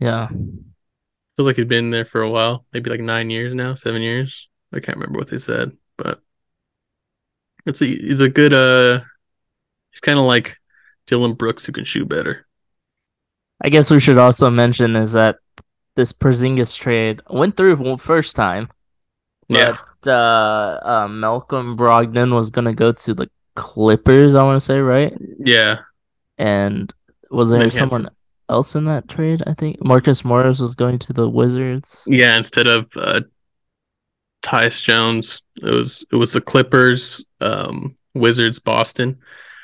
Yeah. 0.00 0.26
Feels 0.28 1.46
like 1.46 1.56
he's 1.56 1.64
been 1.64 1.90
there 1.90 2.04
for 2.04 2.22
a 2.22 2.30
while, 2.30 2.66
maybe 2.72 2.90
like 2.90 3.00
nine 3.00 3.30
years 3.30 3.54
now, 3.54 3.76
seven 3.76 4.02
years. 4.02 4.48
I 4.72 4.80
can't 4.80 4.98
remember 4.98 5.20
what 5.20 5.30
they 5.30 5.38
said, 5.38 5.76
but 5.96 6.20
it's 7.66 7.80
a 7.80 7.86
he's 7.86 8.20
a 8.20 8.28
good 8.28 8.52
uh 8.52 9.04
he's 9.92 10.00
kind 10.00 10.18
of 10.18 10.24
like 10.24 10.56
Dillon 11.06 11.34
Brooks 11.34 11.64
who 11.64 11.72
can 11.72 11.84
shoot 11.84 12.08
better. 12.08 12.43
I 13.62 13.68
guess 13.68 13.90
we 13.90 14.00
should 14.00 14.18
also 14.18 14.50
mention 14.50 14.96
is 14.96 15.12
that 15.12 15.36
this 15.96 16.12
Porzingis 16.12 16.76
trade 16.76 17.20
went 17.30 17.56
through 17.56 17.98
first 17.98 18.34
time, 18.36 18.68
Yeah, 19.48 19.76
but 20.02 20.10
uh, 20.10 20.80
uh, 20.82 21.08
Malcolm 21.08 21.76
Brogdon 21.76 22.32
was 22.34 22.50
gonna 22.50 22.74
go 22.74 22.92
to 22.92 23.14
the 23.14 23.30
Clippers. 23.54 24.34
I 24.34 24.42
want 24.42 24.56
to 24.60 24.64
say 24.64 24.78
right, 24.78 25.12
yeah, 25.38 25.80
and 26.38 26.92
was 27.30 27.50
there 27.50 27.70
someone 27.70 28.04
some- 28.04 28.14
else 28.48 28.74
in 28.74 28.84
that 28.86 29.08
trade? 29.08 29.42
I 29.46 29.54
think 29.54 29.82
Marcus 29.84 30.24
Morris 30.24 30.58
was 30.58 30.74
going 30.74 30.98
to 31.00 31.12
the 31.12 31.28
Wizards. 31.28 32.02
yeah. 32.06 32.36
Instead 32.36 32.66
of 32.66 32.86
uh 32.96 33.20
Tyus 34.42 34.82
Jones, 34.82 35.42
it 35.62 35.70
was 35.70 36.04
it 36.12 36.16
was 36.16 36.32
the 36.32 36.40
Clippers, 36.40 37.24
um, 37.40 37.94
Wizards, 38.14 38.58
Boston. 38.58 39.18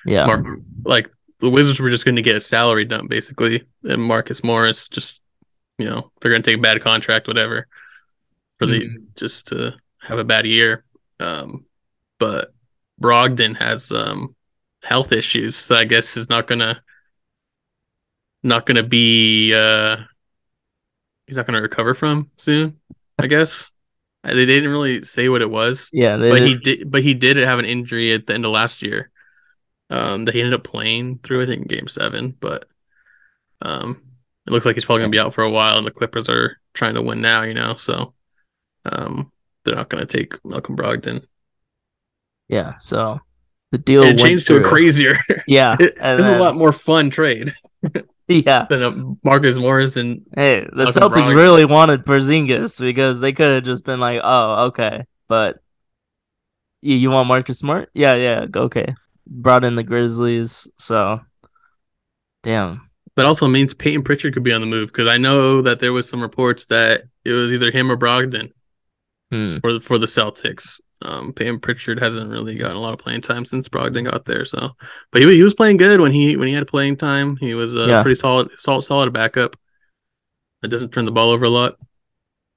Yeah, 0.06 0.26
Mark, 0.26 0.46
like 0.84 1.10
the 1.40 1.50
Wizards 1.50 1.80
were 1.80 1.90
just 1.90 2.04
going 2.04 2.16
to 2.16 2.22
get 2.22 2.36
a 2.36 2.40
salary 2.40 2.84
dump 2.84 3.08
basically, 3.10 3.64
and 3.84 4.02
Marcus 4.02 4.44
Morris 4.44 4.88
just 4.88 5.22
you 5.78 5.86
know 5.86 6.10
they're 6.20 6.30
going 6.30 6.42
to 6.42 6.50
take 6.50 6.58
a 6.58 6.62
bad 6.62 6.80
contract, 6.82 7.26
whatever, 7.28 7.66
for 8.56 8.66
the 8.66 8.80
Mhm. 8.80 9.14
just 9.16 9.48
to 9.48 9.74
have 10.02 10.18
a 10.18 10.24
bad 10.24 10.46
year. 10.46 10.84
Um, 11.18 11.66
but 12.18 12.52
Brogdon 13.00 13.56
has 13.56 13.90
um 13.90 14.34
health 14.82 15.12
issues, 15.12 15.56
so 15.56 15.74
I 15.74 15.84
guess 15.84 16.16
is 16.16 16.28
not 16.28 16.46
gonna 16.46 16.82
not 18.42 18.66
gonna 18.66 18.82
be 18.82 19.54
uh 19.54 19.96
he's 21.26 21.36
not 21.36 21.46
gonna 21.46 21.62
recover 21.62 21.94
from 21.94 22.30
soon. 22.36 22.78
I 23.18 23.26
guess 23.26 23.70
they 24.24 24.46
didn't 24.46 24.70
really 24.70 25.02
say 25.04 25.28
what 25.28 25.42
it 25.42 25.50
was 25.50 25.88
yeah. 25.92 26.16
They, 26.16 26.30
but 26.30 26.46
he 26.46 26.54
did 26.54 26.90
but 26.90 27.02
he 27.02 27.14
did 27.14 27.36
have 27.36 27.58
an 27.58 27.64
injury 27.64 28.12
at 28.12 28.26
the 28.26 28.34
end 28.34 28.44
of 28.44 28.52
last 28.52 28.82
year 28.82 29.09
um 29.90 30.24
that 30.24 30.34
he 30.34 30.40
ended 30.40 30.54
up 30.54 30.64
playing 30.64 31.18
through 31.22 31.42
i 31.42 31.46
think 31.46 31.68
game 31.68 31.88
seven 31.88 32.36
but 32.40 32.66
um 33.62 34.02
it 34.46 34.52
looks 34.52 34.64
like 34.64 34.74
he's 34.76 34.84
probably 34.84 35.02
gonna 35.02 35.10
be 35.10 35.20
out 35.20 35.34
for 35.34 35.44
a 35.44 35.50
while 35.50 35.76
and 35.76 35.86
the 35.86 35.90
clippers 35.90 36.28
are 36.28 36.56
trying 36.72 36.94
to 36.94 37.02
win 37.02 37.20
now 37.20 37.42
you 37.42 37.54
know 37.54 37.76
so 37.76 38.14
um 38.86 39.30
they're 39.64 39.76
not 39.76 39.88
gonna 39.90 40.06
take 40.06 40.42
malcolm 40.44 40.76
brogdon 40.76 41.24
yeah. 42.50 42.76
So 42.78 43.20
the 43.70 43.78
deal 43.78 44.02
it 44.02 44.18
changed 44.18 44.48
to 44.48 44.56
a 44.56 44.62
crazier. 44.62 45.16
Yeah, 45.46 45.76
it, 45.80 45.94
this 45.96 46.26
is 46.26 46.32
a 46.32 46.38
lot 46.38 46.56
more 46.56 46.72
fun 46.72 47.08
trade 47.08 47.52
Yeah. 48.28 48.66
Than 48.68 48.82
uh, 48.82 48.92
Marcus 49.24 49.56
Morris 49.56 49.96
and 49.96 50.24
Hey, 50.36 50.60
the 50.60 50.84
Malcolm 50.84 51.02
Celtics 51.02 51.26
Brogdon. 51.26 51.34
really 51.34 51.64
wanted 51.64 52.04
Porzingis 52.04 52.78
because 52.80 53.18
they 53.18 53.32
could 53.32 53.54
have 53.54 53.64
just 53.64 53.84
been 53.84 53.98
like, 53.98 54.20
"Oh, 54.22 54.66
okay," 54.66 55.04
but 55.26 55.58
you, 56.80 56.94
you 56.94 57.10
want 57.10 57.26
Marcus 57.26 57.58
Smart? 57.58 57.90
Yeah, 57.92 58.14
yeah, 58.14 58.46
okay. 58.54 58.94
Brought 59.32 59.64
in 59.64 59.76
the 59.76 59.84
Grizzlies, 59.84 60.66
so 60.76 61.20
damn. 62.42 62.88
that 63.16 63.26
also 63.26 63.46
means 63.46 63.74
Peyton 63.74 64.02
Pritchard 64.02 64.34
could 64.34 64.42
be 64.42 64.52
on 64.52 64.60
the 64.60 64.66
move 64.66 64.88
because 64.88 65.06
I 65.06 65.18
know 65.18 65.62
that 65.62 65.78
there 65.78 65.92
was 65.92 66.08
some 66.08 66.20
reports 66.20 66.66
that 66.66 67.02
it 67.24 67.32
was 67.32 67.52
either 67.52 67.70
him 67.70 67.90
or 67.90 67.96
Brogdon 67.96 68.50
Hmm. 69.30 69.58
for 69.58 69.74
the, 69.74 69.80
for 69.80 69.98
the 69.98 70.06
Celtics. 70.06 70.80
Um, 71.02 71.32
Peyton 71.32 71.60
Pritchard 71.60 72.00
hasn't 72.00 72.28
really 72.30 72.56
gotten 72.56 72.76
a 72.76 72.80
lot 72.80 72.92
of 72.92 72.98
playing 72.98 73.20
time 73.20 73.44
since 73.44 73.68
Brogdon 73.68 74.10
got 74.10 74.24
there. 74.24 74.44
So, 74.44 74.72
but 75.12 75.22
he 75.22 75.32
he 75.36 75.42
was 75.44 75.54
playing 75.54 75.76
good 75.76 76.00
when 76.00 76.10
he 76.12 76.36
when 76.36 76.48
he 76.48 76.54
had 76.54 76.66
playing 76.66 76.96
time. 76.96 77.36
He 77.36 77.54
was 77.54 77.76
uh, 77.76 77.86
Yeah. 77.86 78.02
pretty 78.02 78.16
solid, 78.16 78.48
solid, 78.58 78.82
solid 78.82 79.12
backup. 79.12 79.56
That 80.62 80.68
doesn't 80.68 80.90
turn 80.90 81.04
the 81.06 81.12
ball 81.12 81.30
over 81.30 81.44
a 81.46 81.50
lot. 81.50 81.76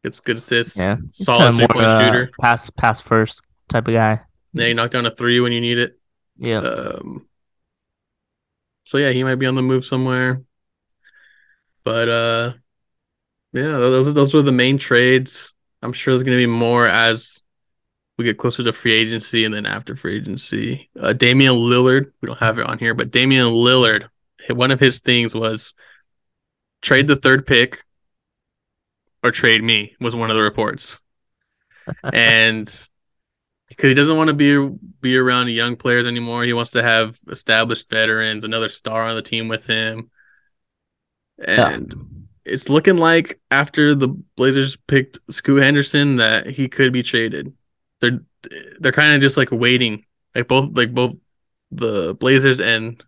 Gets 0.04 0.20
good 0.20 0.38
assists. 0.38 0.78
Yeah, 0.78 0.98
solid 1.12 1.56
three 1.56 1.68
point 1.68 1.86
uh, 1.86 2.02
shooter. 2.02 2.32
pass 2.42 2.70
pass 2.72 3.00
first 3.00 3.44
type 3.70 3.88
of 3.88 3.94
guy. 3.94 4.22
Yeah, 4.54 4.66
he 4.68 4.74
knocked 4.74 4.92
down 4.94 5.06
a 5.06 5.16
three 5.16 5.40
when 5.40 5.52
you 5.54 5.62
need 5.62 5.78
it. 5.78 5.98
Yeah, 6.44 6.58
Um, 6.60 7.26
so 8.84 8.98
yeah, 8.98 9.12
he 9.12 9.24
might 9.24 9.36
be 9.36 9.46
on 9.46 9.56
the 9.56 9.62
move 9.62 9.86
somewhere. 9.86 10.44
But 11.84 12.10
uh, 12.10 12.54
yeah, 13.54 13.64
those 13.64 14.14
those 14.14 14.34
were 14.34 14.42
the 14.42 14.52
main 14.52 14.78
trades. 14.78 15.54
I'm 15.82 15.94
sure 15.94 16.14
there's 16.14 16.24
gonna 16.24 16.38
be 16.38 16.46
more 16.46 16.88
as 16.88 17.44
we 18.18 18.26
get 18.26 18.38
closer 18.38 18.64
to 18.64 18.74
free 18.74 18.94
agency 18.94 19.46
and 19.46 19.54
then 19.54 19.66
after 19.66 19.96
free 19.96 20.18
agency. 20.18 20.90
Uh, 21.00 21.14
Damian 21.14 21.56
Lillard, 21.56 22.12
we 22.22 22.28
don't 22.28 22.40
have 22.40 22.60
it 22.60 22.68
on 22.68 22.80
here, 22.80 22.94
but 22.94 23.12
Damian 23.12 23.48
Lillard, 23.48 24.10
one 24.50 24.72
of 24.72 24.80
his 24.80 25.00
things 25.00 25.36
was 25.36 25.74
trade 26.82 27.08
the 27.08 27.16
third 27.16 27.48
pick 27.48 27.84
or 29.24 29.32
trade 29.32 29.64
me 29.64 29.96
was 30.00 30.16
one 30.16 30.30
of 30.30 30.36
the 30.36 30.42
reports, 30.44 31.00
and 32.14 32.70
because 33.70 33.90
he 33.90 33.94
doesn't 33.94 34.18
want 34.18 34.30
to 34.30 34.34
be 34.34 34.78
be 35.02 35.18
around 35.18 35.50
young 35.50 35.76
players 35.76 36.06
anymore. 36.06 36.44
He 36.44 36.54
wants 36.54 36.72
to 36.72 36.84
have 36.84 37.18
established 37.30 37.90
veterans, 37.90 38.44
another 38.44 38.70
star 38.70 39.04
on 39.04 39.16
the 39.16 39.22
team 39.22 39.48
with 39.48 39.68
him. 39.68 40.10
And 41.40 42.28
it's 42.46 42.70
looking 42.70 42.98
like 42.98 43.40
after 43.50 43.96
the 43.96 44.08
Blazers 44.08 44.76
picked 44.76 45.20
Scoot 45.30 45.64
Henderson 45.64 46.18
that 46.18 46.48
he 46.48 46.68
could 46.68 46.94
be 46.94 47.04
traded. 47.04 47.54
They're 48.02 48.22
they're 48.80 48.92
kind 48.92 49.16
of 49.16 49.22
just 49.22 49.38
like 49.38 49.50
waiting, 49.52 50.06
like 50.36 50.48
both 50.48 50.76
like 50.76 50.94
both 50.94 51.16
the 51.72 52.14
Blazers 52.14 52.60
and 52.60 53.04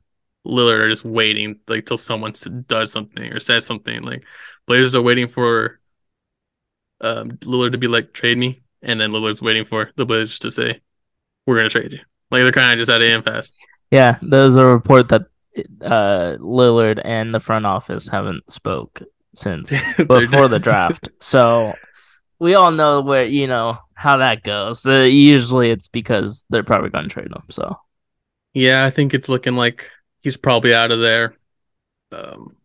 Lillard 0.46 0.80
are 0.80 0.90
just 0.90 1.06
waiting 1.06 1.60
like 1.68 1.86
till 1.86 1.98
someone 1.98 2.34
does 2.68 2.92
something 2.92 3.34
or 3.34 3.40
says 3.40 3.66
something. 3.66 4.02
Like 4.04 4.24
Blazers 4.68 4.96
are 4.96 5.02
waiting 5.02 5.28
for 5.28 5.80
um, 7.02 7.32
Lillard 7.32 7.74
to 7.74 7.78
be 7.78 7.88
like 7.88 8.14
trade 8.14 8.38
me, 8.38 8.62
and 8.86 9.00
then 9.00 9.12
Lillard's 9.12 9.42
waiting 9.42 9.66
for 9.66 9.92
the 9.96 10.06
Blazers 10.06 10.40
to 10.40 10.52
say 10.52 10.82
we're 11.46 11.58
gonna 11.58 11.70
trade 11.70 11.92
you. 11.94 12.00
Like 12.32 12.44
they're 12.44 12.52
kind 12.52 12.74
of 12.74 12.80
just 12.80 12.92
at 12.92 13.02
an 13.02 13.12
impasse. 13.12 13.52
yeah. 13.92 14.18
There's 14.22 14.58
a 14.58 14.66
report 14.66 15.10
that 15.10 15.24
uh 15.82 16.38
Lillard 16.40 17.02
and 17.04 17.34
the 17.34 17.40
front 17.40 17.66
office 17.66 18.08
haven't 18.08 18.52
spoke 18.52 19.02
since 19.34 19.70
before 19.98 20.48
the 20.48 20.60
draft. 20.64 21.10
So 21.22 21.74
we 22.40 22.56
all 22.56 22.72
know 22.72 23.02
where 23.02 23.26
you 23.26 23.48
know 23.48 23.78
how 23.94 24.18
that 24.18 24.44
goes. 24.44 24.86
Uh, 24.86 25.02
usually 25.02 25.72
it's 25.72 25.88
because 25.88 26.44
they're 26.50 26.64
probably 26.64 26.90
going 26.90 27.06
to 27.06 27.10
trade 27.10 27.28
him. 27.28 27.44
So 27.50 27.78
Yeah, 28.54 28.86
I 28.86 28.90
think 28.90 29.14
it's 29.14 29.30
looking 29.30 29.56
like 29.56 29.90
he's 30.22 30.36
probably 30.38 30.74
out 30.74 30.92
of 30.92 31.00
there. 31.00 31.36
Um, 32.12 32.58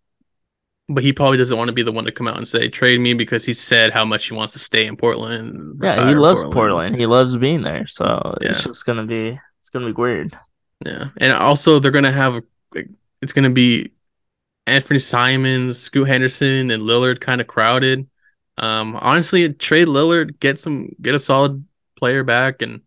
but 0.93 1.03
he 1.05 1.13
probably 1.13 1.39
doesn't 1.39 1.57
want 1.57 1.69
to 1.69 1.73
be 1.73 1.83
the 1.83 1.93
one 1.93 2.05
to 2.05 2.13
come 2.13 2.29
out 2.29 2.37
and 2.37 2.47
say 2.47 2.69
trade 2.69 3.01
me 3.01 3.15
because 3.15 3.45
he 3.45 3.53
said 3.53 3.93
how 3.93 4.05
much 4.05 4.27
he 4.27 4.35
wants 4.35 4.53
to 4.55 4.59
stay 4.59 4.87
in 4.87 4.97
Portland. 4.97 5.81
yeah, 5.83 6.09
he 6.09 6.15
loves 6.15 6.43
Portland. 6.45 6.97
He 6.97 7.07
loves 7.07 7.37
being 7.37 7.63
there. 7.63 7.87
So 7.87 8.37
Yeah. 8.41 8.51
it's 8.51 8.65
just 8.65 8.85
gonna 8.87 9.07
be 9.07 9.39
it's 9.61 9.71
gonna 9.71 9.87
be 9.87 9.93
weird. 9.93 10.37
Yeah, 10.85 11.09
and 11.19 11.33
also 11.33 11.79
they're 11.79 11.91
gonna 11.91 12.13
have 12.13 12.43
it's 13.23 13.33
gonna 13.33 13.51
be 13.51 13.93
Anthony 14.67 14.99
Simons, 14.99 15.79
Scoot 15.79 16.09
Henderson, 16.09 16.71
and 16.71 16.83
Lillard 16.83 17.21
kind 17.21 17.41
of 17.41 17.47
crowded. 17.47 18.07
Um, 18.59 18.95
honestly, 18.97 19.49
trade 19.53 19.89
Lillard, 19.89 20.39
get 20.39 20.61
some, 20.61 20.91
get 21.01 21.15
a 21.15 21.19
solid 21.19 21.65
player 21.97 22.23
back, 22.25 22.63
and 22.63 22.83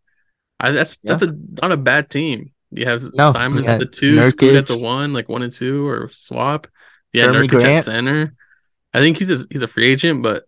I, 0.60 0.72
that's 0.72 0.98
that's 1.04 1.24
a 1.24 1.36
not 1.62 1.72
a 1.72 1.78
bad 1.78 2.10
team. 2.10 2.52
You 2.72 2.86
have 2.86 3.14
No, 3.14 3.32
Simons 3.32 3.68
at 3.68 3.80
the 3.80 3.86
two, 3.86 4.30
Scoot 4.30 4.56
at 4.56 4.68
the 4.68 4.78
one, 4.78 5.14
like 5.14 5.30
one 5.30 5.44
and 5.44 5.52
two, 5.52 5.88
or 5.88 6.10
swap. 6.12 6.68
Yeah, 7.14 7.26
Jeremy 7.26 7.48
Nurkic 7.48 7.52
Grant. 7.52 7.76
at 7.78 7.86
center. 7.86 8.34
I 8.94 9.00
think 9.00 9.18
he's 9.18 9.32
a, 9.32 9.46
he's 9.50 9.62
a 9.62 9.68
free 9.68 9.92
agent, 9.92 10.22
but 10.24 10.48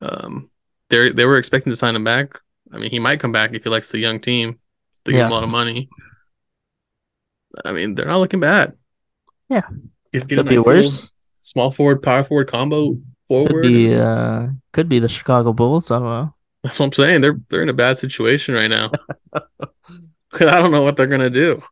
um, 0.00 0.50
they 0.88 1.10
they 1.10 1.26
were 1.26 1.36
expecting 1.38 1.70
to 1.72 1.76
sign 1.76 1.94
him 1.96 2.04
back. 2.04 2.38
I 2.72 2.78
mean, 2.78 2.90
he 2.90 2.98
might 2.98 3.20
come 3.20 3.32
back 3.32 3.54
if 3.54 3.64
he 3.64 3.70
likes 3.70 3.90
the 3.90 3.98
young 3.98 4.20
team. 4.20 4.58
They 5.04 5.12
give 5.12 5.22
him 5.22 5.30
a 5.32 5.34
lot 5.34 5.44
of 5.44 5.48
money. 5.50 5.88
I 7.64 7.72
mean, 7.72 7.94
they're 7.94 8.06
not 8.06 8.18
looking 8.18 8.40
bad. 8.40 8.74
Yeah. 9.48 9.62
Could 10.12 10.38
a 10.38 10.44
be 10.44 10.58
worse. 10.58 11.12
small 11.40 11.70
forward, 11.70 12.02
power 12.02 12.22
forward 12.24 12.48
combo 12.48 12.90
Could 12.94 13.02
forward. 13.28 13.62
be 13.62 13.94
uh 13.94 14.48
could 14.72 14.88
be 14.88 14.98
the 14.98 15.08
Chicago 15.08 15.52
Bulls. 15.52 15.90
I 15.90 15.98
don't 15.98 16.04
know. 16.04 16.34
That's 16.62 16.78
what 16.78 16.86
I'm 16.86 16.92
saying. 16.92 17.20
They're 17.22 17.40
they're 17.48 17.62
in 17.62 17.68
a 17.68 17.72
bad 17.74 17.98
situation 17.98 18.54
right 18.54 18.68
now. 18.68 18.90
I 19.32 20.60
don't 20.60 20.70
know 20.70 20.82
what 20.82 20.96
they're 20.96 21.06
gonna 21.06 21.30
do. 21.30 21.62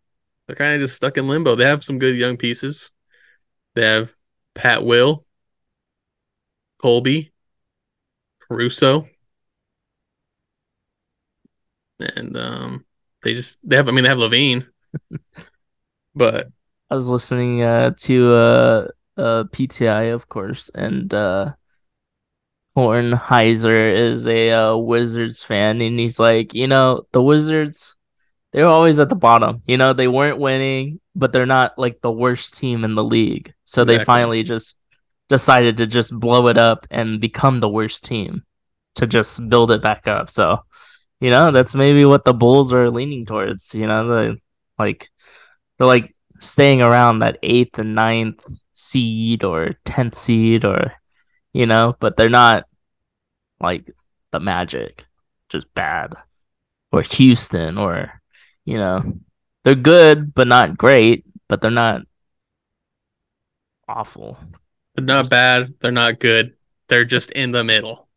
They're 0.46 0.56
kind 0.56 0.74
of 0.74 0.80
just 0.80 0.96
stuck 0.96 1.16
in 1.18 1.28
limbo. 1.28 1.54
They 1.54 1.64
have 1.64 1.84
some 1.84 1.98
good 1.98 2.16
young 2.16 2.36
pieces. 2.36 2.90
They 3.78 3.84
have 3.84 4.16
Pat 4.56 4.84
Will, 4.84 5.24
Colby, 6.78 7.32
Caruso, 8.40 9.06
and 12.00 12.36
um, 12.36 12.84
they 13.22 13.34
just 13.34 13.58
they 13.62 13.76
have. 13.76 13.88
I 13.88 13.92
mean, 13.92 14.04
they 14.04 14.10
have 14.10 14.18
LaVine, 14.18 14.66
but 16.14 16.48
I 16.90 16.94
was 16.94 17.08
listening 17.08 17.62
uh 17.62 17.92
to 18.00 18.34
uh 18.34 18.88
uh 19.16 19.44
PTI 19.52 20.02
of 20.14 20.28
course 20.28 20.70
and 20.74 21.12
uh 21.12 21.54
Kornheiser 22.76 23.94
is 24.12 24.26
a 24.26 24.50
uh, 24.52 24.76
Wizards 24.76 25.42
fan 25.42 25.80
and 25.80 25.98
he's 25.98 26.18
like, 26.18 26.54
you 26.54 26.66
know, 26.68 27.02
the 27.12 27.22
Wizards 27.22 27.96
they're 28.52 28.66
always 28.66 28.98
at 28.98 29.08
the 29.08 29.14
bottom. 29.14 29.62
You 29.66 29.76
know, 29.76 29.92
they 29.92 30.08
weren't 30.08 30.38
winning, 30.38 31.00
but 31.14 31.32
they're 31.32 31.46
not 31.46 31.78
like 31.78 32.00
the 32.00 32.10
worst 32.10 32.56
team 32.56 32.84
in 32.84 32.94
the 32.94 33.04
league. 33.04 33.52
So 33.64 33.84
they 33.84 34.04
finally 34.04 34.42
just 34.42 34.76
decided 35.28 35.76
to 35.76 35.86
just 35.86 36.18
blow 36.18 36.48
it 36.48 36.56
up 36.56 36.86
and 36.90 37.20
become 37.20 37.60
the 37.60 37.68
worst 37.68 38.04
team 38.04 38.44
to 38.94 39.06
just 39.06 39.48
build 39.48 39.70
it 39.70 39.82
back 39.82 40.08
up. 40.08 40.30
So, 40.30 40.64
you 41.20 41.30
know, 41.30 41.50
that's 41.50 41.74
maybe 41.74 42.04
what 42.04 42.24
the 42.24 42.32
Bulls 42.32 42.72
are 42.72 42.90
leaning 42.90 43.26
towards, 43.26 43.74
you 43.74 43.86
know, 43.86 44.08
the 44.08 44.38
like 44.78 45.08
they're 45.76 45.86
like 45.86 46.14
staying 46.40 46.82
around 46.82 47.18
that 47.18 47.38
eighth 47.42 47.78
and 47.78 47.94
ninth 47.94 48.44
seed 48.72 49.44
or 49.44 49.74
tenth 49.84 50.16
seed 50.16 50.64
or 50.64 50.92
you 51.52 51.66
know, 51.66 51.96
but 51.98 52.16
they're 52.16 52.28
not 52.28 52.64
like 53.60 53.90
the 54.30 54.40
Magic, 54.40 55.06
just 55.48 55.72
bad, 55.74 56.14
or 56.92 57.02
Houston, 57.02 57.78
or 57.78 58.20
you 58.68 58.76
know, 58.76 59.02
they're 59.64 59.74
good 59.74 60.34
but 60.34 60.46
not 60.46 60.76
great, 60.76 61.24
but 61.48 61.62
they're 61.62 61.70
not 61.70 62.02
awful. 63.88 64.36
they're 64.94 65.06
not 65.06 65.30
bad. 65.30 65.72
They're 65.80 65.90
not 65.90 66.20
good. 66.20 66.54
They're 66.88 67.06
just 67.06 67.30
in 67.30 67.52
the 67.52 67.64
middle, 67.64 68.08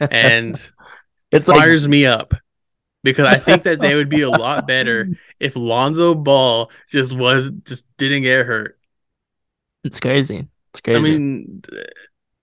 and 0.00 0.54
like 1.32 1.44
fires 1.44 1.86
me 1.86 2.06
up 2.06 2.32
because 3.04 3.28
I 3.28 3.38
think 3.38 3.64
that 3.64 3.80
they 3.80 3.94
would 3.94 4.08
be 4.08 4.22
a 4.22 4.30
lot 4.30 4.66
better 4.66 5.10
if 5.38 5.54
Lonzo 5.54 6.14
Ball 6.14 6.70
just 6.88 7.14
was 7.14 7.50
just 7.64 7.84
didn't 7.98 8.22
get 8.22 8.46
hurt. 8.46 8.78
it's 9.84 10.00
crazy. 10.00 10.48
It's 10.72 10.80
crazy. 10.80 10.98
I 10.98 11.02
mean, 11.02 11.62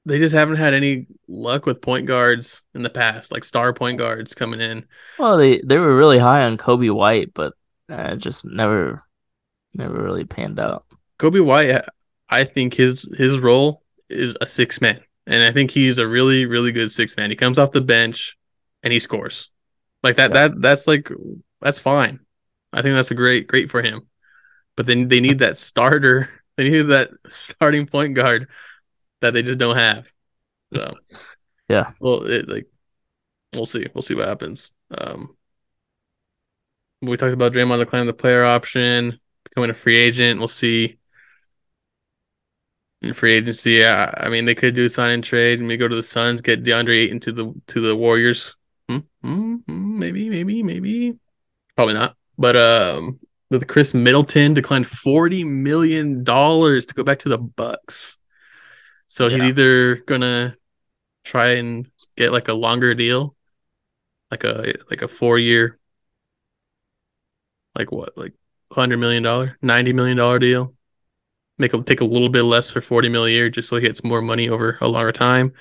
they 0.08 0.20
just 0.20 0.34
haven't 0.34 0.56
had 0.56 0.74
any 0.74 1.06
luck 1.28 1.66
with 1.66 1.82
point 1.82 2.06
guards 2.06 2.64
in 2.74 2.82
the 2.82 2.90
past, 2.90 3.32
like 3.32 3.44
star 3.44 3.74
point 3.74 3.98
guards 3.98 4.34
coming 4.34 4.62
in. 4.62 4.86
well, 5.20 5.38
they 5.38 5.62
they 5.64 5.78
were 5.78 5.96
really 5.96 6.18
high 6.18 6.44
on 6.44 6.58
Coby 6.58 6.94
White, 6.94 7.34
but 7.34 7.54
uh, 7.90 8.16
just 8.16 8.46
never, 8.46 9.04
never 9.74 10.02
really 10.02 10.24
panned 10.24 10.60
out. 10.60 10.86
Coby 11.20 11.44
White, 11.44 11.84
I 12.30 12.46
think 12.46 12.74
his 12.74 13.08
his 13.18 13.38
role 13.38 13.84
is 14.10 14.38
a 14.40 14.46
six 14.46 14.80
man, 14.80 15.02
and 15.26 15.44
I 15.44 15.52
think 15.52 15.72
he's 15.72 15.98
a 15.98 16.08
really 16.08 16.46
really 16.46 16.72
good 16.72 16.92
six 16.92 17.18
man. 17.18 17.30
He 17.30 17.36
comes 17.36 17.60
off 17.60 17.72
the 17.72 17.82
bench 17.82 18.38
and 18.84 18.94
he 18.94 19.00
scores 19.00 19.50
like 20.04 20.16
that. 20.16 20.32
Yeah. 20.32 20.48
That 20.48 20.62
that's 20.62 20.88
like 20.88 21.12
that's 21.62 21.80
fine. 21.80 22.22
I 22.72 22.82
think 22.82 22.96
that's 22.96 23.12
a 23.12 23.16
great 23.16 23.48
great 23.48 23.70
for 23.70 23.82
him. 23.82 24.08
But 24.78 24.86
then 24.86 25.10
they 25.10 25.20
need 25.20 25.40
that 25.40 25.58
starter. 25.58 26.30
They 26.58 26.70
need 26.70 26.88
that 26.88 27.12
starting 27.30 27.86
point 27.86 28.16
guard 28.16 28.48
that 29.22 29.34
they 29.34 29.42
just 29.44 29.58
don't 29.60 29.78
have. 29.78 30.12
So 30.74 30.96
Yeah. 31.70 31.92
well, 32.00 32.24
it, 32.24 32.48
like 32.48 32.68
we'll 33.54 33.66
see. 33.66 33.86
We'll 33.94 34.02
see 34.02 34.16
what 34.16 34.28
happens. 34.28 34.72
Um, 34.96 35.36
we 37.02 37.18
talked 37.18 37.34
about 37.34 37.54
Draymond 37.54 37.80
declining 37.80 38.08
the 38.08 38.14
player 38.14 38.44
option, 38.44 39.20
becoming 39.44 39.70
a 39.70 39.74
free 39.74 39.98
agent. 39.98 40.40
We'll 40.40 40.48
see 40.48 40.98
in 43.02 43.14
free 43.14 43.36
agency. 43.36 43.74
Yeah, 43.74 44.12
I 44.18 44.30
mean 44.30 44.46
they 44.46 44.56
could 44.56 44.76
do 44.76 44.86
a 44.86 44.90
sign 44.90 45.12
and 45.12 45.24
trade. 45.24 45.60
And 45.60 45.68
maybe 45.68 45.78
go 45.80 45.88
to 45.88 45.96
the 45.96 46.04
Suns, 46.04 46.42
get 46.42 46.64
DeAndre 46.64 47.04
Ayton 47.04 47.20
to 47.22 47.32
the 47.32 47.54
to 47.68 47.82
the 47.82 47.96
Warriors. 47.96 48.56
Hmm, 48.90 49.00
hmm, 49.22 49.56
hmm, 49.68 50.00
maybe, 50.00 50.30
maybe, 50.30 50.64
maybe. 50.64 51.16
Probably 51.76 51.94
not. 51.94 52.16
But 52.38 52.56
um, 52.56 53.20
with 53.50 53.68
Khris 53.68 53.94
Middleton 53.94 54.54
declined 54.54 54.88
forty 54.88 55.44
million 55.44 56.24
dollars 56.24 56.86
to 56.88 56.94
go 56.94 57.04
back 57.04 57.20
to 57.20 57.30
the 57.30 57.38
Bucks. 57.38 58.17
So 59.08 59.30
he's 59.30 59.44
either 59.44 59.96
gonna 59.96 60.58
try 61.24 61.56
and 61.56 61.88
get 62.18 62.32
like 62.34 62.48
a 62.48 62.54
longer 62.54 62.94
deal, 62.94 63.36
like 64.32 64.44
a 64.44 64.74
like 64.90 65.02
a 65.02 65.08
four 65.08 65.40
year, 65.40 65.80
like 67.76 67.92
what, 67.92 68.18
like 68.18 68.34
hundred 68.72 68.98
million 68.98 69.24
dollar, 69.24 69.58
ninety 69.62 69.94
million 69.94 70.18
dollar 70.18 70.40
deal. 70.40 70.74
Make 71.58 71.74
him 71.74 71.84
take 71.84 72.02
a 72.02 72.06
little 72.06 72.30
bit 72.30 72.44
less 72.44 72.70
for 72.70 72.82
forty 72.82 73.10
mil 73.10 73.26
a 73.26 73.30
year, 73.30 73.50
just 73.50 73.70
so 73.70 73.78
he 73.78 73.82
gets 73.84 74.04
more 74.04 74.22
money 74.22 74.50
over 74.50 74.78
a 74.82 74.88
longer 74.88 75.12
time, 75.12 75.54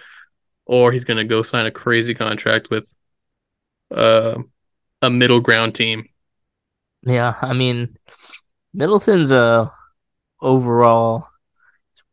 or 0.67 0.93
he's 0.93 1.05
gonna 1.05 1.25
go 1.25 1.43
sign 1.43 1.67
a 1.67 1.71
crazy 1.71 2.15
contract 2.15 2.71
with 2.71 2.95
uh, 3.95 4.39
a 5.03 5.11
middle 5.11 5.41
ground 5.41 5.75
team. 5.75 6.05
Yeah, 7.07 7.35
I 7.41 7.53
mean, 7.53 7.97
Middleton's 8.75 9.33
a 9.33 9.73
overall 10.41 11.29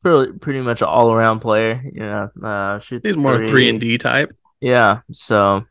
pretty 0.03 0.33
pretty 0.33 0.61
much 0.61 0.81
an 0.81 0.87
all 0.87 1.11
around 1.11 1.39
player. 1.39 1.81
Yeah, 1.93 2.27
uh, 2.43 2.79
shoots 2.79 3.05
He's 3.05 3.17
more 3.17 3.37
three. 3.39 3.47
three 3.47 3.69
and 3.69 3.79
D 3.79 3.97
type. 3.97 4.35
Yeah, 4.61 5.01
so 5.11 5.65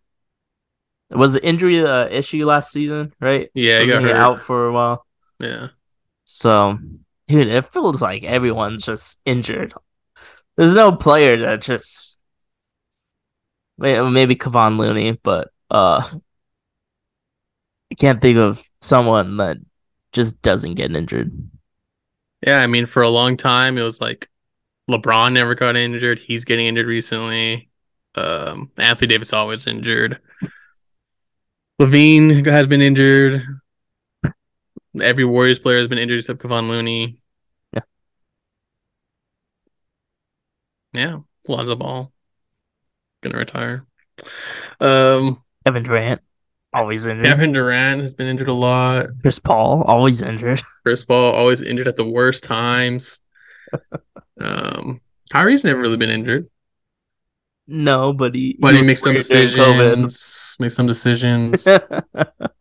was 1.11 1.35
the 1.35 1.45
injury 1.47 1.79
the 1.79 2.09
issue 2.11 2.45
last 2.47 2.73
season, 2.73 3.13
right? 3.21 3.51
Yeah, 3.55 3.81
he 3.81 3.87
got 3.87 4.03
hurt. 4.03 4.17
out 4.17 4.41
for 4.41 4.67
a 4.67 4.73
while. 4.73 5.07
Yeah, 5.39 5.69
So, 6.25 6.79
dude, 7.27 7.49
it 7.49 7.73
feels 7.73 8.01
like 8.01 8.23
everyone's 8.23 8.85
just 8.85 9.21
injured. 9.25 9.75
There's 10.57 10.75
no 10.75 10.93
player 10.93 11.37
that 11.41 11.63
just 11.63 12.19
maybe 13.79 14.37
Kevon 14.37 14.79
Looney, 14.79 15.13
but 15.23 15.49
uh, 15.71 16.09
I 17.91 17.95
can't 17.99 18.21
think 18.23 18.39
of 18.39 18.63
someone 18.81 19.37
that 19.39 19.57
just 20.13 20.41
doesn't 20.43 20.75
get 20.75 20.95
injured. 20.95 21.33
Yeah. 22.45 22.61
I 22.61 22.67
mean, 22.67 22.87
for 22.87 23.03
a 23.03 23.09
long 23.09 23.37
time, 23.37 23.79
it 23.79 23.83
was 23.83 24.01
like 24.01 24.29
LeBron 24.91 25.33
never 25.33 25.55
got 25.55 25.77
injured. 25.77 26.19
He's 26.19 26.45
getting 26.45 26.67
injured 26.67 26.87
recently. 26.87 27.71
Um, 28.15 28.71
Anthony 28.79 29.09
Davis 29.09 29.33
always 29.33 29.67
injured. 29.67 30.21
LaVine 31.81 32.47
has 32.47 32.67
been 32.67 32.83
injured. 32.83 33.45
Every 35.01 35.25
Warriors 35.25 35.59
player 35.59 35.79
has 35.79 35.89
been 35.89 35.99
injured 35.99 36.19
except 36.19 36.41
Kevon 36.43 36.69
Looney. 36.69 37.19
Yeah. 37.73 37.81
Yeah, 40.93 41.19
Lonzo 41.49 41.75
Ball 41.75 42.13
gonna 43.23 43.39
retire. 43.39 43.87
Um, 44.81 45.43
Kevin 45.67 45.85
Durant 45.85 46.21
always 46.73 47.07
injured. 47.07 47.27
Kevin 47.27 47.53
Durant 47.53 48.01
has 48.01 48.15
been 48.15 48.29
injured 48.29 48.49
a 48.49 48.53
lot. 48.53 49.07
Chris 49.21 49.39
Paul 49.39 49.83
always 49.83 50.23
injured. 50.23 50.63
Chris 50.83 51.05
Paul 51.05 51.33
always 51.33 51.63
injured 51.63 51.89
at 51.89 51.97
the 51.97 52.05
worst 52.05 52.45
times. 52.45 53.21
um, 54.41 55.01
Kyrie's 55.31 55.65
never 55.65 55.81
really 55.81 55.97
been 55.97 56.11
injured, 56.11 56.51
No, 57.67 58.13
but 58.13 58.35
he 58.35 58.57
but 58.59 58.75
he 58.75 58.81
was 58.81 58.87
makes 58.87 59.03
some 59.03 59.15
decisions. 59.15 60.57
Makes 60.61 60.75
some 60.75 60.87
decisions. 60.87 61.67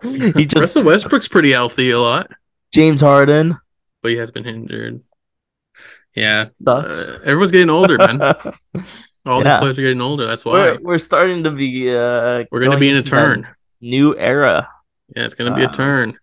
He 0.04 0.46
just 0.46 0.56
Russell 0.76 0.86
Westbrook's 0.86 1.28
pretty 1.28 1.52
healthy 1.52 1.92
a 1.92 2.00
lot, 2.00 2.32
James 2.74 3.02
Harden 3.02 3.60
but 4.02 4.12
he 4.12 4.18
has 4.18 4.32
been 4.32 4.46
injured. 4.46 5.02
Yeah, 6.16 6.48
uh, 6.66 7.20
everyone's 7.24 7.52
getting 7.52 7.70
older, 7.70 7.98
man. 7.98 8.22
All 9.26 9.44
these 9.44 9.56
players 9.58 9.78
are 9.78 9.82
getting 9.82 10.02
older. 10.02 10.26
That's 10.26 10.44
why 10.44 10.54
we're 10.54 10.80
we're 10.82 10.98
starting 10.98 11.44
to 11.44 11.52
be 11.52 11.90
uh 11.90 12.44
we're 12.52 12.60
gonna 12.60 12.72
going 12.72 12.80
be 12.80 12.90
in 12.90 12.98
a 12.98 13.02
that 13.02 13.10
turn. 13.10 13.48
New 13.82 14.16
era. 14.18 14.70
Yeah, 15.16 15.24
it's 15.26 15.34
gonna 15.34 15.56
be 15.56 15.64
a 15.64 15.68
Uh, 15.70 15.74
turn. 15.74 16.18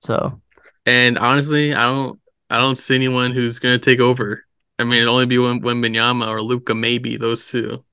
So 0.00 0.40
And 0.86 1.18
honestly, 1.18 1.74
I 1.74 1.82
don't, 1.84 2.18
I 2.48 2.56
don't 2.56 2.76
see 2.76 2.94
anyone 2.94 3.32
who's 3.32 3.58
gonna 3.58 3.78
take 3.78 4.00
over. 4.00 4.44
I 4.78 4.84
mean, 4.84 4.94
it'd 4.94 5.08
only 5.08 5.26
be 5.26 5.36
when 5.38 5.60
Wembanyama 5.60 6.26
or 6.26 6.40
Luka, 6.42 6.74
maybe 6.74 7.16
those 7.16 7.46
two. 7.48 7.84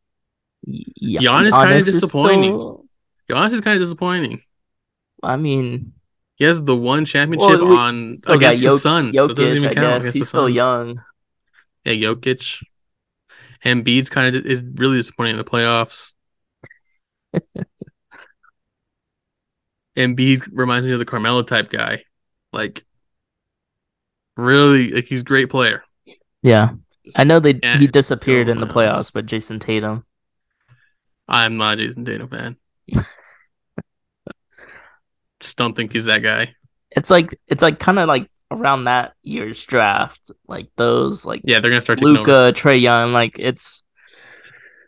yeah, 0.64 1.20
Giannis 1.20 1.52
kinda 1.56 1.76
is 1.76 1.86
disappointing. 1.92 2.52
still- 2.54 2.86
Giannis 3.30 3.52
is 3.54 3.62
kind 3.62 3.76
of 3.76 3.82
disappointing. 3.84 4.42
I 5.22 5.36
mean, 5.36 5.94
He 6.36 6.46
has 6.46 6.64
the 6.64 6.76
one 6.76 7.04
championship 7.06 7.60
Well, 7.60 7.68
we 7.70 7.76
on 7.76 8.12
against 8.28 8.62
the 8.62 8.68
Jok- 8.68 8.80
Suns. 8.80 9.16
so 9.18 9.26
it 9.26 9.28
doesn't 9.36 9.44
Jokic. 9.44 9.56
even 9.58 9.70
I 9.70 9.74
count 9.74 9.76
guess 9.76 10.04
against 10.04 10.14
he's 10.16 10.22
the 10.24 10.28
still 10.28 10.46
Suns. 10.46 10.56
young. 10.56 11.02
Yeah, 11.84 11.94
Jokic. 11.94 12.64
Embiid's 13.66 14.10
kind 14.12 14.36
of 14.36 14.46
is 14.46 14.64
really 14.76 14.98
disappointing 14.98 15.32
in 15.34 15.38
the 15.40 15.44
playoffs. 15.44 16.12
Embiid 19.98 20.48
reminds 20.52 20.86
me 20.86 20.94
of 20.94 21.00
the 21.00 21.06
Carmelo 21.06 21.42
type 21.42 21.70
guy. 21.70 22.04
Like 22.54 22.86
really 24.38 24.92
like 24.92 25.08
he's 25.08 25.22
a 25.22 25.26
great 25.26 25.50
player. 25.50 25.84
Yeah, 26.44 26.70
I 27.16 27.24
know 27.24 27.40
they 27.40 27.60
he 27.78 27.88
disappeared 27.88 28.48
in 28.48 28.60
the 28.60 28.68
playoffs. 28.68 29.10
playoffs, 29.10 29.12
but 29.14 29.26
Jayson 29.26 29.60
Tatum. 29.60 30.06
I'm 31.28 31.58
not 31.58 31.80
a 31.80 31.82
Jayson 31.82 32.06
Tatum 32.06 32.30
fan. 32.30 32.58
Just 35.40 35.58
don't 35.58 35.76
think 35.76 35.92
he's 35.94 36.06
that 36.06 36.24
guy. 36.24 36.56
It's 36.92 37.10
like 37.10 37.40
it's 37.48 37.62
like 37.62 37.80
kind 37.80 38.00
of 38.00 38.08
like 38.08 38.30
around 38.52 38.86
that 38.86 39.14
year's 39.24 39.64
draft, 39.66 40.32
like 40.48 40.70
those 40.78 41.26
like 41.26 41.42
Yeah, 41.44 41.60
they're 41.60 41.72
gonna 41.72 41.82
start. 41.82 42.02
Luka, 42.02 42.54
Trae 42.56 42.80
Young, 42.80 43.14
like 43.14 43.38
it's 43.40 43.84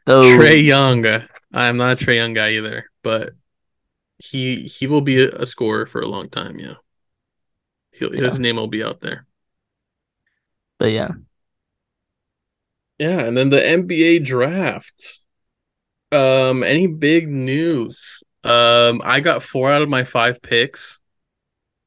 those 0.06 0.26
Trae 0.26 0.64
Young. 0.64 1.06
I'm 1.54 1.78
not 1.78 2.02
a 2.02 2.06
Trae 2.06 2.16
Young 2.16 2.34
guy 2.34 2.52
either, 2.52 2.90
but 3.04 3.34
he 4.20 4.64
he 4.68 4.88
will 4.88 5.02
be 5.02 5.22
a, 5.24 5.46
scorer 5.46 5.86
for 5.88 6.02
a 6.02 6.08
long 6.08 6.30
time. 6.30 6.60
Yeah, 6.60 6.76
He'll, 7.92 8.12
Yeah. 8.16 8.32
his 8.32 8.40
name 8.40 8.56
will 8.56 8.68
be 8.68 8.84
out 8.84 9.02
there. 9.02 9.28
But 10.78 10.88
yeah, 10.92 11.14
Yeah, 12.98 13.20
and 13.20 13.38
then 13.38 13.50
the 13.50 13.66
NBA 13.66 14.20
draft. 14.20 15.20
Um, 16.12 16.64
any 16.64 16.88
big 16.88 17.30
news? 17.30 18.24
Um, 18.44 19.02
I 19.04 19.20
got 19.22 19.44
four 19.44 19.72
out 19.72 19.82
of 19.84 19.90
my 19.90 20.04
five 20.04 20.42
picks. 20.42 21.00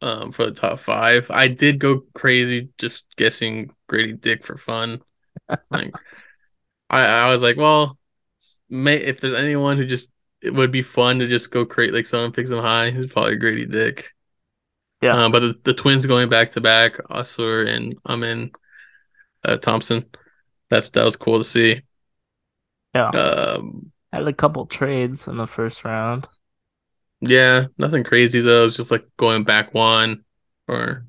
Um, 0.03 0.33
for 0.33 0.47
the 0.47 0.53
top 0.53 0.81
five, 0.81 1.31
I 1.31 1.49
did 1.49 1.81
go 1.81 2.03
crazy 2.15 2.71
just 2.79 3.05
guessing 3.17 3.75
Grady 3.89 4.15
Dick 4.15 4.45
for 4.45 4.59
fun. 4.59 5.03
Like, 5.73 5.97
I 6.91 7.05
I 7.07 7.33
was 7.33 7.43
like, 7.43 7.59
well, 7.59 7.99
may 8.71 8.97
if 8.99 9.21
there's 9.21 9.37
anyone 9.37 9.79
who 9.79 9.87
just 9.87 10.11
it 10.43 10.53
would 10.55 10.71
be 10.73 10.83
fun 10.83 11.19
to 11.21 11.29
just 11.29 11.51
go 11.51 11.65
create 11.67 11.95
like 11.95 12.07
someone 12.07 12.33
picks 12.33 12.51
him 12.51 12.59
high, 12.61 12.87
it's 12.87 13.13
probably 13.13 13.37
Grady 13.37 13.67
Dick. 13.67 14.13
Yeah. 15.03 15.23
Um, 15.25 15.33
but 15.33 15.41
the, 15.41 15.61
the 15.65 15.75
twins 15.75 16.07
going 16.07 16.29
back 16.29 16.53
to 16.53 16.61
back, 16.61 16.97
Ausar 17.11 17.69
and 17.69 17.97
Amen 18.09 18.53
uh, 19.45 19.57
Thompson. 19.59 20.07
That's 20.71 20.91
that 20.91 21.05
was 21.05 21.17
cool 21.17 21.39
to 21.39 21.45
see. 21.45 21.83
yeah. 22.95 23.13
Um, 23.13 23.93
Had 24.13 24.29
a 24.29 24.33
couple 24.33 24.67
trades 24.67 25.29
in 25.29 25.37
the 25.39 25.47
first 25.47 25.85
round. 25.85 26.29
yeah, 27.21 27.67
nothing 27.79 28.05
crazy 28.05 28.41
though. 28.41 28.65
It's 28.65 28.77
just 28.77 28.91
like 28.91 29.07
going 29.17 29.45
back 29.45 29.75
one 29.75 30.25
or 30.69 31.07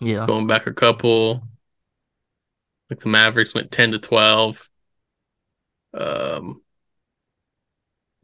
Yeah, 0.00 0.28
going 0.28 0.46
back 0.46 0.66
a 0.66 0.74
couple. 0.74 1.42
Like 2.90 3.00
the 3.00 3.08
Mavericks 3.08 3.54
went 3.54 3.70
ten 3.70 3.92
to 3.92 3.98
twelve. 3.98 4.68
Um, 5.94 6.62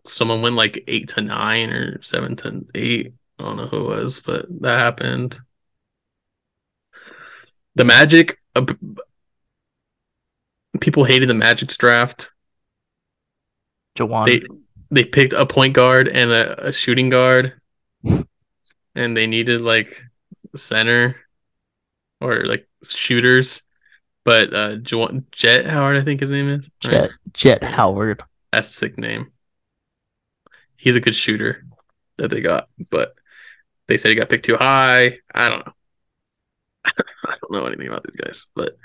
someone 0.04 0.42
went 0.42 0.56
like 0.56 0.84
eight 0.86 1.08
to 1.10 1.20
nine 1.20 1.70
or 1.70 2.02
seven 2.02 2.36
to 2.36 2.66
eight. 2.74 3.14
I 3.38 3.44
don't 3.44 3.56
know 3.56 3.66
who 3.66 3.92
it 3.92 3.96
was, 4.02 4.20
but 4.20 4.46
that 4.62 4.78
happened. 4.78 5.40
The 7.74 7.84
Magic, 7.84 8.38
uh, 8.54 8.66
people 10.80 11.04
hated 11.04 11.28
the 11.28 11.34
Magic's 11.34 11.76
draft. 11.76 12.30
Jawan. 13.96 14.26
They 14.26 14.42
they 14.90 15.04
picked 15.04 15.32
a 15.32 15.46
point 15.46 15.74
guard 15.74 16.08
and 16.08 16.30
a, 16.30 16.68
a 16.68 16.72
shooting 16.72 17.08
guard, 17.08 17.60
and 18.04 19.16
they 19.16 19.26
needed 19.26 19.62
like 19.62 20.02
center 20.54 21.16
or 22.20 22.44
like 22.44 22.68
shooters. 22.84 23.62
But 24.24 24.54
uh, 24.54 24.76
Ju- 24.76 25.24
Jett 25.32 25.66
Howard, 25.66 25.96
I 25.96 26.02
think 26.02 26.20
his 26.20 26.30
name 26.30 26.48
is. 26.48 26.70
Jett 26.80 27.10
Jett 27.32 27.62
Howard. 27.62 28.22
That's 28.52 28.70
a 28.70 28.74
sick 28.74 28.98
name. 28.98 29.32
He's 30.82 30.96
a 30.96 31.00
good 31.00 31.14
shooter 31.14 31.64
that 32.18 32.28
they 32.32 32.40
got, 32.40 32.68
but 32.90 33.14
they 33.86 33.96
said 33.96 34.08
he 34.08 34.16
got 34.16 34.28
picked 34.28 34.44
too 34.44 34.56
high. 34.56 35.18
I 35.32 35.48
don't 35.48 35.64
know. 35.64 35.72
I 36.84 37.36
don't 37.40 37.52
know 37.52 37.66
anything 37.66 37.86
about 37.86 38.02
these 38.02 38.16
guys, 38.16 38.46
but 38.56 38.76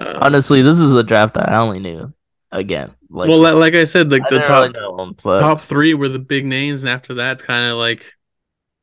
uh, 0.00 0.18
Honestly, 0.22 0.62
this 0.62 0.78
is 0.78 0.90
a 0.92 1.02
draft 1.02 1.34
that 1.34 1.50
I 1.50 1.58
only 1.58 1.80
knew. 1.80 2.14
Again, 2.50 2.94
like 3.10 3.28
well, 3.28 3.38
like, 3.58 3.74
I 3.74 3.84
said, 3.84 4.10
like 4.10 4.22
I 4.22 4.30
the 4.30 4.40
top 4.40 4.62
really 4.62 4.72
know 4.72 5.00
'em, 5.00 5.16
but 5.22 5.38
top 5.40 5.60
three 5.60 5.92
were 5.92 6.08
the 6.08 6.18
big 6.18 6.46
names, 6.46 6.82
and 6.82 6.90
after 6.90 7.12
that, 7.14 7.32
it's 7.32 7.42
kind 7.42 7.70
of 7.70 7.76
like 7.76 8.14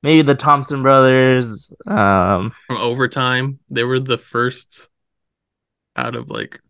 maybe 0.04 0.22
the 0.22 0.36
Thompson 0.36 0.84
brothers. 0.84 1.74
Um, 1.88 2.52
from 2.68 2.78
overtime. 2.78 3.58
They 3.72 3.84
were 3.84 4.00
the 4.00 4.20
first 4.20 4.90
out 5.96 6.16
of 6.16 6.30
like 6.30 6.62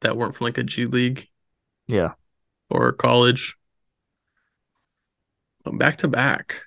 that 0.00 0.16
weren't 0.16 0.34
from 0.34 0.46
like 0.46 0.58
a 0.58 0.64
G 0.64 0.86
League 0.86 1.28
Yeah. 1.86 2.12
or 2.68 2.92
college. 2.92 3.56
But 5.66 5.78
back 5.78 5.98
to 5.98 6.08
back. 6.08 6.60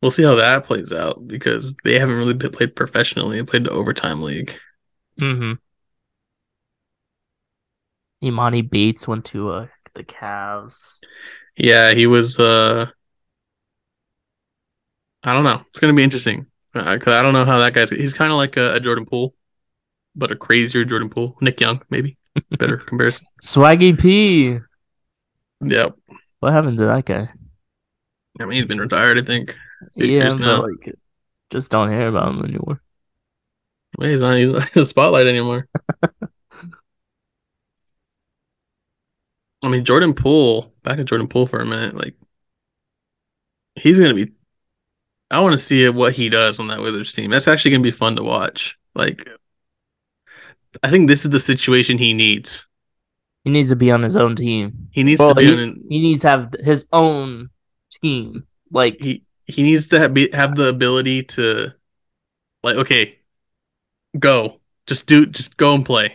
We'll 0.00 0.10
see 0.10 0.22
how 0.22 0.36
that 0.36 0.64
plays 0.64 0.90
out 0.90 1.26
because 1.28 1.74
they 1.84 1.98
haven't 1.98 2.16
really 2.16 2.32
been 2.32 2.50
played 2.50 2.74
professionally. 2.74 3.36
They 3.38 3.44
played 3.44 3.64
the 3.64 3.70
overtime 3.70 4.22
league. 4.22 4.54
Mm-hmm. 5.20 5.52
Emoni 8.26 8.68
Bates 8.68 9.06
went 9.06 9.26
to 9.26 9.50
uh, 9.50 9.66
the 9.94 10.02
Cavs. 10.02 10.96
Yeah, 11.58 11.92
he 11.92 12.06
was. 12.06 12.38
uh 12.38 12.86
I 15.22 15.34
don't 15.34 15.44
know. 15.44 15.62
It's 15.68 15.78
gonna 15.78 15.92
be 15.92 16.02
interesting 16.02 16.46
because 16.72 17.12
I 17.12 17.22
don't 17.22 17.34
know 17.34 17.44
how 17.44 17.58
that 17.58 17.74
guy's. 17.74 17.90
He's 17.90 18.14
kind 18.14 18.32
of 18.32 18.38
like 18.38 18.56
a, 18.56 18.74
a 18.74 18.80
Jordan 18.80 19.04
Poole, 19.04 19.34
but 20.14 20.32
a 20.32 20.36
crazier 20.36 20.86
Jordan 20.86 21.10
Poole. 21.10 21.36
Nick 21.42 21.60
Young, 21.60 21.82
maybe 21.90 22.16
better 22.50 22.76
comparison. 22.86 23.26
Swaggy 23.44 23.98
P. 23.98 24.58
Yep. 25.60 25.96
What 26.40 26.52
happened 26.54 26.78
to 26.78 26.86
that 26.86 27.04
guy? 27.04 27.28
I 28.40 28.44
mean, 28.44 28.52
he's 28.52 28.66
been 28.66 28.80
retired. 28.80 29.18
I 29.18 29.22
think. 29.22 29.56
Yeah, 29.94 30.28
but 30.30 30.40
now. 30.40 30.62
like, 30.62 30.94
just 31.50 31.70
don't 31.70 31.90
hear 31.90 32.08
about 32.08 32.28
him 32.28 32.44
anymore. 32.44 32.80
Well, 33.98 34.08
he's 34.10 34.20
not 34.20 34.36
in 34.36 34.52
the 34.74 34.86
spotlight 34.86 35.26
anymore. 35.26 35.68
I 39.62 39.68
mean, 39.68 39.84
Jordan 39.84 40.14
Poole. 40.14 40.72
Back 40.82 40.96
to 40.98 41.04
Jordan 41.04 41.28
Poole 41.28 41.46
for 41.46 41.60
a 41.60 41.66
minute. 41.66 41.96
Like, 41.96 42.14
he's 43.74 43.98
gonna 43.98 44.14
be. 44.14 44.32
I 45.30 45.40
want 45.40 45.52
to 45.52 45.58
see 45.58 45.88
what 45.88 46.14
he 46.14 46.28
does 46.28 46.60
on 46.60 46.68
that 46.68 46.80
Wizards 46.80 47.12
team. 47.12 47.30
That's 47.30 47.48
actually 47.48 47.72
gonna 47.72 47.82
be 47.82 47.90
fun 47.90 48.16
to 48.16 48.22
watch. 48.22 48.78
Like, 48.94 49.28
I 50.82 50.90
think 50.90 51.08
this 51.08 51.24
is 51.24 51.30
the 51.30 51.40
situation 51.40 51.98
he 51.98 52.14
needs. 52.14 52.66
He 53.44 53.50
needs 53.50 53.70
to 53.70 53.76
be 53.76 53.90
on 53.90 54.02
his 54.02 54.16
own 54.16 54.36
team. 54.36 54.88
He 54.90 55.02
needs 55.02 55.20
Well, 55.20 55.30
to 55.30 55.34
be 55.34 55.46
he, 55.46 55.52
on. 55.54 55.84
he 55.88 56.00
needs 56.00 56.22
to 56.22 56.28
have 56.28 56.54
his 56.60 56.86
own 56.92 57.50
team. 57.90 58.46
Like, 58.70 58.96
He 59.00 59.22
he 59.46 59.62
needs 59.62 59.86
to 59.88 59.98
have, 60.00 60.12
be, 60.12 60.28
have 60.32 60.56
the 60.56 60.64
ability 60.66 61.22
to, 61.22 61.72
like, 62.64 62.76
okay, 62.76 63.18
go, 64.18 64.60
just 64.86 65.06
do, 65.06 65.26
just 65.26 65.56
go 65.56 65.74
and 65.74 65.84
play. 65.86 66.14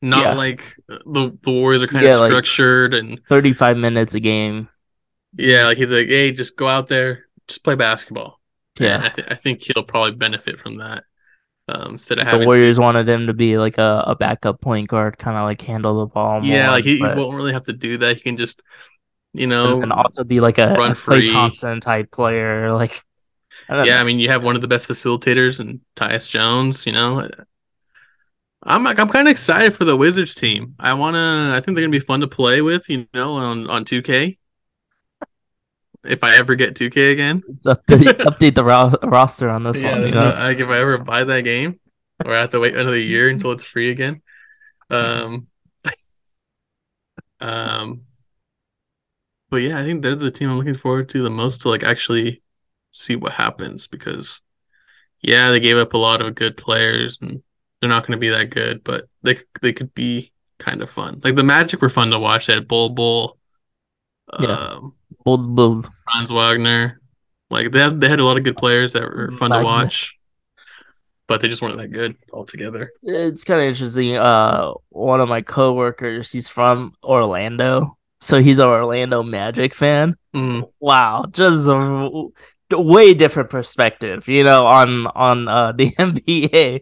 Not 0.00 0.22
Yeah. 0.22 0.34
like 0.34 0.74
the 0.88 1.36
the 1.42 1.50
Warriors 1.50 1.82
are 1.82 1.86
kind 1.86 2.04
Yeah, 2.04 2.14
of 2.14 2.20
like- 2.22 2.30
structured 2.30 2.94
and 2.94 3.20
35 3.28 3.76
minutes 3.76 4.14
a 4.14 4.20
game. 4.20 4.68
Yeah, 5.34 5.66
like 5.66 5.78
he's 5.78 5.92
like, 5.92 6.08
hey, 6.08 6.32
just 6.32 6.56
go 6.56 6.66
out 6.68 6.88
there, 6.88 7.26
just 7.48 7.62
play 7.64 7.74
basketball. 7.74 8.40
Yeah. 8.80 9.02
I, 9.04 9.08
th- 9.10 9.28
I 9.30 9.34
think 9.34 9.62
he'll 9.62 9.82
probably 9.84 10.12
benefit 10.12 10.58
from 10.58 10.78
that. 10.78 11.04
Um, 11.68 11.92
instead 11.92 12.18
of 12.18 12.26
The 12.30 12.44
Warriors 12.44 12.78
wanted 12.80 13.08
him 13.08 13.28
to 13.28 13.32
be 13.32 13.56
like 13.56 13.78
a, 13.78 14.04
a 14.08 14.16
backup 14.16 14.60
point 14.60 14.88
guard, 14.88 15.16
kind 15.18 15.36
of 15.36 15.44
like 15.44 15.60
handle 15.62 16.00
the 16.00 16.06
ball 16.06 16.40
more. 16.40 16.50
yeah, 16.50 16.70
like 16.70 16.84
he, 16.84 16.96
he 16.96 17.02
won't 17.02 17.36
really 17.36 17.52
have 17.52 17.64
to 17.64 17.72
do 17.72 17.96
that. 17.98 18.16
He 18.16 18.22
can 18.22 18.36
just, 18.36 18.60
you 19.32 19.46
know, 19.46 19.82
and 19.82 19.92
also 19.92 20.24
be 20.24 20.40
like 20.40 20.58
a, 20.58 20.72
a 20.72 20.94
Clay 20.94 20.94
free. 20.94 21.32
Thompson 21.32 21.80
type 21.80 22.10
player. 22.10 22.72
Like, 22.82 23.02
I 23.68 23.76
don't 23.76 23.86
yeah. 23.86 24.00
I 24.00 24.04
mean, 24.04 24.18
you 24.18 24.28
have 24.30 24.42
one 24.42 24.56
of 24.56 24.62
the 24.62 24.68
best 24.68 24.88
facilitators 24.88 25.60
in 25.60 25.80
Tyus 25.94 26.28
Jones. 26.28 26.84
You 26.86 26.92
know, 26.92 27.28
I'm 28.62 28.82
like, 28.82 28.98
I'm 28.98 29.08
kind 29.08 29.28
of 29.28 29.32
excited 29.32 29.74
for 29.74 29.84
the 29.84 29.96
Wizards 29.96 30.34
team. 30.34 30.74
I 30.78 30.94
wanna, 30.94 31.52
I 31.54 31.60
think 31.60 31.76
they're 31.76 31.84
gonna 31.84 31.90
be 31.90 32.00
fun 32.00 32.20
to 32.20 32.26
play 32.28 32.60
with. 32.62 32.88
You 32.88 33.06
know, 33.14 33.34
on 33.34 33.68
on 33.70 33.84
2K. 33.84 34.38
If 36.04 36.24
I 36.24 36.34
ever 36.34 36.56
get 36.56 36.74
2K 36.74 37.12
again, 37.12 37.42
Let's 37.48 37.66
update, 37.66 38.04
update 38.24 38.54
the 38.56 38.64
ro- 38.64 38.94
roster 39.04 39.48
on 39.48 39.62
this 39.62 39.80
yeah, 39.80 39.92
one. 39.92 40.02
You 40.02 40.10
know? 40.10 40.24
what- 40.24 40.38
like 40.38 40.58
if 40.58 40.68
I 40.68 40.78
ever 40.78 40.98
buy 40.98 41.24
that 41.24 41.42
game, 41.42 41.78
or 42.24 42.34
I 42.34 42.40
have 42.40 42.50
to 42.50 42.60
wait 42.60 42.74
another 42.74 42.98
year 42.98 43.28
until 43.28 43.52
it's 43.52 43.64
free 43.64 43.90
again. 43.90 44.22
Um, 44.90 45.46
um, 47.40 48.02
but 49.52 49.60
yeah, 49.60 49.78
I 49.78 49.82
think 49.84 50.00
they're 50.00 50.16
the 50.16 50.30
team 50.30 50.48
I'm 50.48 50.56
looking 50.56 50.72
forward 50.72 51.10
to 51.10 51.22
the 51.22 51.28
most 51.28 51.60
to 51.60 51.68
like 51.68 51.82
actually 51.82 52.42
see 52.90 53.16
what 53.16 53.32
happens 53.32 53.86
because 53.86 54.40
yeah, 55.20 55.50
they 55.50 55.60
gave 55.60 55.76
up 55.76 55.92
a 55.92 55.98
lot 55.98 56.22
of 56.22 56.34
good 56.34 56.56
players 56.56 57.18
and 57.20 57.42
they're 57.78 57.90
not 57.90 58.06
going 58.06 58.16
to 58.16 58.20
be 58.20 58.30
that 58.30 58.48
good, 58.48 58.82
but 58.82 59.08
they 59.22 59.40
they 59.60 59.74
could 59.74 59.92
be 59.92 60.32
kind 60.58 60.80
of 60.80 60.88
fun. 60.88 61.20
Like 61.22 61.36
the 61.36 61.44
Magic 61.44 61.82
were 61.82 61.90
fun 61.90 62.10
to 62.12 62.18
watch. 62.18 62.46
They 62.46 62.54
had 62.54 62.66
Bol 62.66 62.88
Bol, 62.88 63.36
Yeah. 64.40 64.48
um, 64.48 64.94
Bull 65.22 65.36
bold. 65.36 65.90
Franz 66.10 66.30
Wagner. 66.30 66.98
Like 67.50 67.72
they 67.72 67.80
had, 67.80 68.00
they 68.00 68.08
had 68.08 68.20
a 68.20 68.24
lot 68.24 68.38
of 68.38 68.44
good 68.44 68.56
players 68.56 68.94
that 68.94 69.02
were 69.02 69.32
fun 69.32 69.50
to 69.50 69.62
watch, 69.62 70.16
but 71.28 71.42
they 71.42 71.48
just 71.48 71.60
weren't 71.60 71.76
that 71.76 71.92
good 71.92 72.16
altogether. 72.32 72.90
It's 73.02 73.44
kind 73.44 73.60
of 73.60 73.66
interesting. 73.66 74.16
Uh, 74.16 74.72
one 74.88 75.20
of 75.20 75.28
my 75.28 75.42
coworkers, 75.42 76.32
he's 76.32 76.48
from 76.48 76.94
Orlando, 77.04 77.98
so 78.22 78.42
he's 78.42 78.58
an 78.58 78.66
Orlando 78.66 79.22
Magic 79.22 79.74
fan. 79.74 80.16
Mm. 80.34 80.70
Wow, 80.80 81.26
just 81.30 81.68
a 81.68 82.30
way 82.72 83.14
different 83.14 83.50
perspective, 83.50 84.28
you 84.28 84.44
know, 84.44 84.64
on 84.64 85.06
on 85.08 85.48
uh 85.48 85.72
the 85.76 85.90
NBA. 85.92 86.80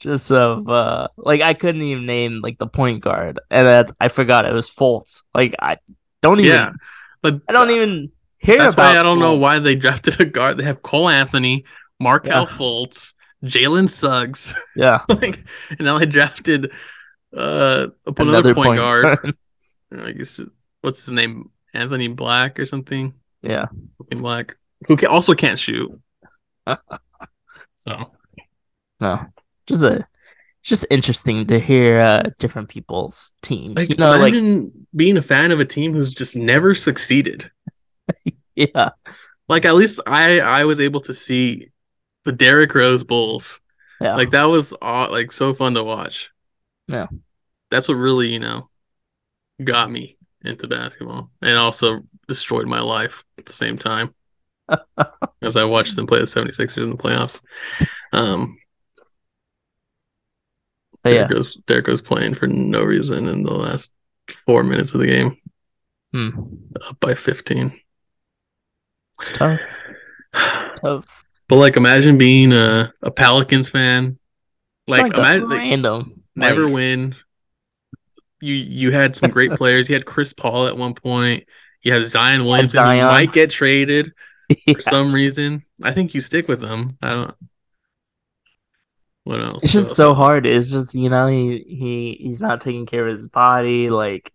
Just 0.00 0.32
of 0.32 0.66
uh, 0.68 1.08
like 1.18 1.42
I 1.42 1.52
couldn't 1.52 1.82
even 1.82 2.06
name 2.06 2.40
like 2.42 2.58
the 2.58 2.66
point 2.66 3.02
guard, 3.02 3.38
and 3.50 3.66
that 3.66 3.92
I 4.00 4.08
forgot 4.08 4.46
it 4.46 4.52
was 4.54 4.70
Fultz. 4.70 5.22
Like 5.34 5.54
I 5.60 5.76
don't 6.22 6.40
even, 6.40 6.52
Yeah, 6.52 6.72
but 7.20 7.40
I 7.46 7.52
don't 7.52 7.70
even 7.70 8.10
hear 8.38 8.56
That's 8.56 8.76
why 8.76 8.98
I 8.98 9.02
don't 9.02 9.18
know 9.18 9.34
why 9.36 9.58
they 9.58 9.74
drafted 9.74 10.18
a 10.18 10.24
guard. 10.24 10.56
They 10.56 10.64
have 10.64 10.80
Cole 10.82 11.10
Anthony, 11.10 11.66
Markelle 12.00 12.46
Yeah. 12.48 12.56
Fultz, 12.56 13.12
Jalen 13.44 13.90
Suggs, 13.90 14.54
Yeah, 14.74 15.00
like, 15.10 15.44
and 15.70 15.80
now 15.80 15.98
they 15.98 16.06
drafted 16.06 16.72
uh 17.36 17.88
another, 18.06 18.22
another 18.22 18.54
point, 18.54 18.76
guard. 18.76 19.04
guard. 19.04 19.36
I 19.92 20.12
guess 20.12 20.40
what's 20.82 21.04
his 21.04 21.12
name, 21.12 21.50
Anthony 21.74 22.08
Black 22.08 22.58
or 22.58 22.66
something, 22.66 23.14
yeah, 23.42 23.66
looking 23.98 24.20
Black, 24.20 24.56
who 24.86 24.96
can, 24.96 25.08
also 25.08 25.34
can't 25.34 25.58
shoot. 25.58 26.00
so 27.74 28.12
no, 29.00 29.26
just 29.66 29.84
a 29.84 30.06
just 30.62 30.86
interesting 30.90 31.46
to 31.46 31.58
hear 31.58 31.98
uh 32.00 32.22
different 32.38 32.68
people's 32.68 33.32
teams. 33.42 33.76
like, 33.76 33.88
you 33.88 33.96
know, 33.96 34.10
like 34.10 34.34
being 34.94 35.16
a 35.16 35.22
fan 35.22 35.52
of 35.52 35.60
a 35.60 35.64
team 35.64 35.94
who's 35.94 36.14
just 36.14 36.36
never 36.36 36.74
succeeded. 36.74 37.50
yeah, 38.54 38.90
Like 39.48 39.64
at 39.64 39.74
least 39.74 40.00
I 40.06 40.40
I 40.40 40.64
was 40.64 40.80
able 40.80 41.00
to 41.02 41.14
see 41.14 41.70
the 42.24 42.32
Derrick 42.32 42.74
Rose 42.74 43.04
Bulls. 43.04 43.60
yeah, 44.00 44.14
Like 44.16 44.30
that 44.30 44.44
was 44.44 44.74
aw- 44.82 45.06
like 45.10 45.32
so 45.32 45.54
fun 45.54 45.74
to 45.74 45.84
watch. 45.84 46.30
Yeah. 46.88 47.06
That's 47.70 47.88
what 47.88 47.94
really, 47.94 48.32
you 48.32 48.40
know, 48.40 48.68
got 49.62 49.90
me 49.90 50.18
into 50.44 50.66
basketball 50.66 51.30
and 51.42 51.58
also 51.58 52.00
destroyed 52.28 52.66
my 52.66 52.80
life 52.80 53.24
at 53.38 53.46
the 53.46 53.52
same 53.52 53.76
time 53.76 54.14
as 55.42 55.56
I 55.56 55.64
watched 55.64 55.96
them 55.96 56.06
play 56.06 56.20
the 56.20 56.26
76ers 56.26 56.82
in 56.82 56.90
the 56.90 56.96
playoffs. 56.96 57.40
Um 58.12 58.56
but 61.02 61.10
yeah. 61.12 61.26
Derrick, 61.26 61.30
was, 61.38 61.54
Derrick 61.66 61.86
was 61.86 62.02
playing 62.02 62.34
for 62.34 62.46
no 62.46 62.82
reason 62.82 63.26
in 63.26 63.42
the 63.42 63.54
last 63.54 63.92
4 64.28 64.62
minutes 64.64 64.94
of 64.94 65.00
the 65.00 65.06
game 65.06 65.36
Hmm. 66.12 66.30
up 66.88 66.98
by 67.00 67.14
15. 67.14 67.80
It's 69.20 69.32
tough, 69.38 69.60
tough. 70.82 71.24
But 71.48 71.56
like 71.56 71.76
imagine 71.76 72.18
being 72.18 72.52
a, 72.52 72.92
a 73.02 73.10
Pelicans 73.10 73.68
fan 73.68 74.18
like, 74.86 75.12
like, 75.12 75.14
imagine 75.14 75.48
random. 75.48 76.22
never 76.34 76.64
like, 76.64 76.74
win. 76.74 77.14
You 78.40 78.54
you 78.54 78.90
had 78.92 79.16
some 79.16 79.30
great 79.30 79.52
players. 79.56 79.88
You 79.88 79.94
had 79.94 80.06
Chris 80.06 80.32
Paul 80.32 80.66
at 80.66 80.76
one 80.76 80.94
point. 80.94 81.44
You 81.82 81.92
had 81.92 82.04
Zion 82.04 82.44
Williamson 82.44 82.74
Zion. 82.76 83.06
might 83.06 83.32
get 83.32 83.50
traded 83.50 84.12
Yeah. 84.66 84.74
for 84.74 84.80
some 84.80 85.12
reason. 85.14 85.64
I 85.82 85.92
think 85.92 86.14
you 86.14 86.20
stick 86.20 86.48
with 86.48 86.60
them. 86.60 86.98
I 87.02 87.10
don't. 87.10 87.34
What 89.24 89.40
else? 89.40 89.64
It's 89.64 89.72
just 89.72 89.94
so 89.96 90.14
hard. 90.14 90.46
It's 90.46 90.70
just 90.70 90.94
you 90.94 91.08
know 91.10 91.26
he 91.26 91.64
he 91.68 92.18
he's 92.20 92.40
not 92.40 92.60
taking 92.60 92.86
care 92.86 93.06
of 93.06 93.16
his 93.16 93.28
body. 93.28 93.90
Like 93.90 94.32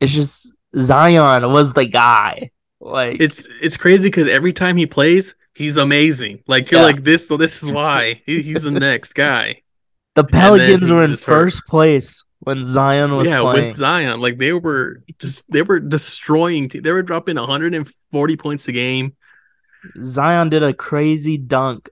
it's 0.00 0.12
just 0.12 0.54
Zion 0.78 1.50
was 1.52 1.72
the 1.72 1.84
guy. 1.84 2.50
Like 2.80 3.20
It's 3.20 3.46
it's 3.60 3.76
crazy 3.76 4.04
because 4.04 4.26
every 4.28 4.52
time 4.52 4.76
he 4.76 4.86
plays, 4.86 5.34
he's 5.54 5.76
amazing. 5.76 6.42
Like 6.46 6.70
you're 6.70 6.80
Yeah. 6.80 6.86
like 6.86 7.04
this. 7.04 7.28
So 7.28 7.36
this 7.36 7.62
is 7.62 7.70
why 7.70 8.22
he, 8.26 8.42
he's 8.42 8.64
the 8.64 8.70
next 8.72 9.14
guy. 9.14 9.62
the 10.14 10.24
Pelicans 10.24 10.90
were 10.90 11.02
in 11.02 11.10
just 11.12 11.24
hurt. 11.24 11.32
first 11.42 11.66
place 11.66 12.24
when 12.44 12.64
Zion 12.64 13.16
was 13.16 13.28
yeah, 13.28 13.40
playing. 13.40 13.68
with 13.68 13.76
Zion, 13.76 14.20
like 14.20 14.38
they 14.38 14.52
were 14.52 15.02
just 15.18 15.44
they 15.50 15.62
were 15.62 15.80
destroying. 15.80 16.68
Te- 16.68 16.80
they 16.80 16.90
were 16.92 17.02
dropping 17.02 17.36
140 17.36 18.36
points 18.36 18.68
a 18.68 18.72
game. 18.72 19.16
Zion 20.00 20.48
did 20.48 20.62
a 20.62 20.72
crazy 20.72 21.36
dunk 21.36 21.90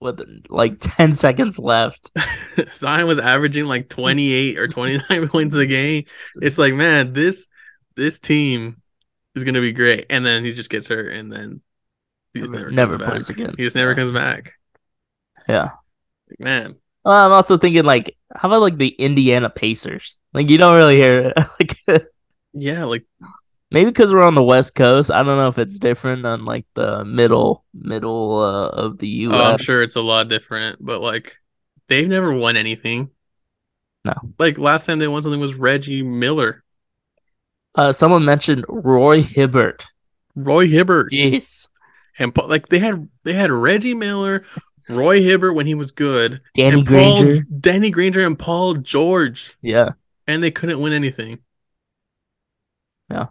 with 0.00 0.20
like 0.48 0.76
ten 0.80 1.14
seconds 1.14 1.58
left. 1.58 2.10
Zion 2.74 3.06
was 3.06 3.18
averaging 3.18 3.66
like 3.66 3.88
28 3.88 4.58
or 4.58 4.68
29 4.68 5.28
points 5.30 5.54
a 5.56 5.66
game. 5.66 6.04
It's 6.36 6.58
like, 6.58 6.74
man, 6.74 7.12
this 7.12 7.46
this 7.96 8.18
team 8.18 8.80
is 9.34 9.44
gonna 9.44 9.60
be 9.60 9.72
great. 9.72 10.06
And 10.10 10.24
then 10.26 10.44
he 10.44 10.52
just 10.52 10.70
gets 10.70 10.88
hurt, 10.88 11.12
and 11.12 11.32
then 11.32 11.60
he 12.34 12.40
just 12.40 12.52
never, 12.52 12.70
Never 12.70 12.98
plays 12.98 13.28
back. 13.28 13.36
again. 13.36 13.54
He 13.56 13.64
just 13.64 13.76
never 13.76 13.90
Yeah. 13.90 13.96
comes 13.96 14.10
back. 14.10 14.54
Yeah, 15.48 15.70
Like, 16.30 16.40
man, 16.40 16.76
Well, 17.04 17.14
I'm 17.14 17.32
also 17.32 17.58
thinking 17.58 17.84
like, 17.84 18.16
how 18.34 18.48
about 18.48 18.60
like 18.60 18.76
the 18.76 18.88
Indiana 18.88 19.50
Pacers? 19.50 20.18
Like 20.32 20.48
you 20.48 20.58
don't 20.58 20.74
really 20.74 20.96
hear 20.96 21.32
like 21.60 22.08
Yeah, 22.52 22.84
like 22.84 23.06
maybe 23.70 23.90
because 23.90 24.12
we're 24.12 24.22
on 24.22 24.34
the 24.34 24.42
West 24.42 24.74
Coast. 24.74 25.10
I 25.10 25.22
don't 25.22 25.38
know 25.38 25.48
if 25.48 25.58
it's 25.58 25.78
different 25.78 26.24
on 26.26 26.44
like 26.44 26.66
the 26.74 27.04
middle 27.04 27.64
middle 27.74 28.38
uh, 28.38 28.68
of 28.68 28.98
the 28.98 29.08
U.S. 29.08 29.40
oh, 29.40 29.52
I'm 29.52 29.58
sure 29.58 29.82
it's 29.82 29.96
a 29.96 30.00
lot 30.00 30.28
different, 30.28 30.84
but 30.84 31.00
like 31.00 31.38
they've 31.88 32.08
never 32.08 32.32
won 32.32 32.56
anything. 32.56 33.10
No. 34.04 34.14
Like 34.38 34.58
last 34.58 34.86
time 34.86 34.98
they 34.98 35.08
won 35.08 35.22
something 35.22 35.40
was 35.40 35.54
Reggie 35.54 36.02
Miller. 36.02 36.62
uh, 37.74 37.92
someone 37.92 38.24
mentioned 38.24 38.64
Roy 38.68 39.22
Hibbert. 39.22 39.86
Roy 40.34 40.66
Hibbert. 40.68 41.08
Yes. 41.12 41.68
And 42.18 42.36
like 42.36 42.68
they 42.68 42.78
had 42.78 43.08
they 43.24 43.32
had 43.32 43.50
Reggie 43.50 43.94
Miller, 43.94 44.44
Roy 44.88 45.22
Hibbert 45.22 45.54
when 45.54 45.66
he 45.66 45.74
was 45.74 45.90
good, 45.92 46.40
Danny 46.54 46.78
and 46.78 46.86
Paul, 46.86 47.22
Granger. 47.22 47.46
Danny 47.60 47.90
Granger 47.90 48.24
and 48.26 48.38
Paul 48.38 48.74
George, 48.74 49.56
Yeah, 49.62 49.90
and 50.26 50.42
they 50.42 50.50
couldn't 50.50 50.80
win 50.80 50.92
anything. 50.92 51.38
Yeah. 53.10 53.26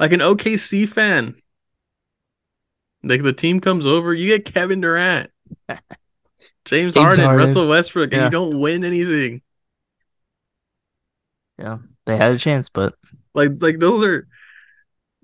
Like 0.00 0.12
an 0.12 0.20
OKC 0.20 0.88
fan. 0.88 1.36
Like 3.02 3.22
the 3.22 3.32
team 3.32 3.60
comes 3.60 3.86
over, 3.86 4.12
you 4.14 4.26
get 4.36 4.52
Kevin 4.52 4.80
Durant, 4.80 5.30
James, 5.68 6.94
James 6.94 6.94
Harden, 6.96 7.24
Harden. 7.24 7.38
Russell 7.46 7.68
Westbrook, 7.68 8.12
and 8.12 8.20
Yeah. 8.20 8.24
you 8.24 8.30
don't 8.30 8.60
win 8.60 8.84
anything. 8.84 9.42
yeah, 11.58 11.78
they 12.04 12.16
had 12.16 12.28
a 12.34 12.38
chance, 12.38 12.68
but 12.68 12.94
Like 13.34 13.52
like 13.60 13.78
those 13.78 14.02
are 14.02 14.26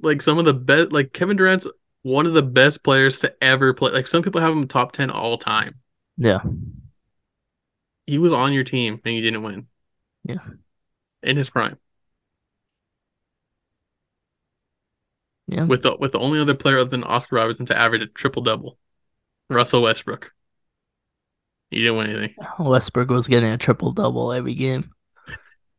like 0.00 0.22
some 0.22 0.38
of 0.38 0.44
the 0.44 0.54
best 0.54 0.92
like 0.92 1.12
Kevin 1.12 1.36
Durant's 1.36 1.66
one 2.02 2.26
of 2.26 2.32
the 2.32 2.42
best 2.42 2.82
players 2.82 3.18
to 3.20 3.34
ever 3.42 3.72
play. 3.74 3.92
Like 3.92 4.06
some 4.06 4.22
people 4.22 4.40
have 4.40 4.52
him 4.56 4.66
top 4.68 4.92
10 4.92 5.10
all 5.10 5.38
time. 5.38 5.76
yeah, 6.16 6.40
He 8.06 8.18
was 8.18 8.32
on 8.32 8.52
your 8.52 8.64
team 8.64 9.00
and 9.04 9.14
you 9.14 9.20
didn't 9.22 9.42
win. 9.42 9.68
Yeah. 10.24 10.38
In 11.22 11.36
his 11.36 11.50
prime. 11.50 11.78
yeah. 15.46 15.64
With 15.64 15.82
the 15.82 15.96
with 15.96 16.12
the 16.12 16.18
only 16.18 16.40
other 16.40 16.54
player 16.54 16.78
other 16.78 16.90
than 16.90 17.04
Oscar 17.04 17.36
Robertson 17.36 17.66
to 17.66 17.78
average 17.78 18.02
a 18.02 18.06
triple 18.06 18.42
double. 18.42 18.78
Russell 19.48 19.82
Westbrook. 19.82 20.32
You 21.70 21.82
didn't 21.82 21.96
win 21.96 22.10
anything. 22.10 22.34
Westbrook 22.58 23.08
was 23.10 23.26
getting 23.26 23.50
a 23.50 23.58
triple 23.58 23.92
double 23.92 24.32
every 24.32 24.54
game. 24.54 24.90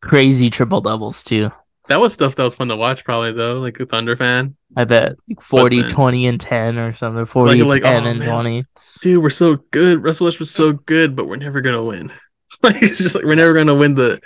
Crazy 0.01 0.49
triple 0.49 0.81
doubles 0.81 1.23
too. 1.23 1.51
That 1.89 1.99
was 1.99 2.13
stuff 2.13 2.35
that 2.35 2.43
was 2.43 2.55
fun 2.55 2.69
to 2.69 2.75
watch 2.77 3.03
probably 3.03 3.33
though, 3.33 3.59
like 3.59 3.79
a 3.79 3.85
Thunder 3.85 4.15
fan. 4.15 4.55
I 4.75 4.85
bet 4.85 5.15
like 5.27 5.41
40, 5.41 5.81
then- 5.81 5.91
20, 5.91 6.27
and 6.27 6.41
10 6.41 6.77
or 6.77 6.95
something. 6.95 7.25
40, 7.25 7.63
like, 7.63 7.83
10, 7.83 8.03
oh, 8.03 8.07
and 8.07 8.19
man. 8.19 8.29
20. 8.29 8.65
Dude, 9.01 9.21
we're 9.21 9.29
so 9.29 9.57
good. 9.71 10.01
Russell 10.03 10.25
Westbrook's 10.25 10.51
so 10.51 10.73
good, 10.73 11.15
but 11.15 11.27
we're 11.27 11.35
never 11.35 11.61
gonna 11.61 11.83
win. 11.83 12.11
like 12.63 12.81
it's 12.81 12.99
just 12.99 13.15
like 13.15 13.25
we're 13.25 13.35
never 13.35 13.53
gonna 13.53 13.75
win 13.75 13.95
the 13.95 14.21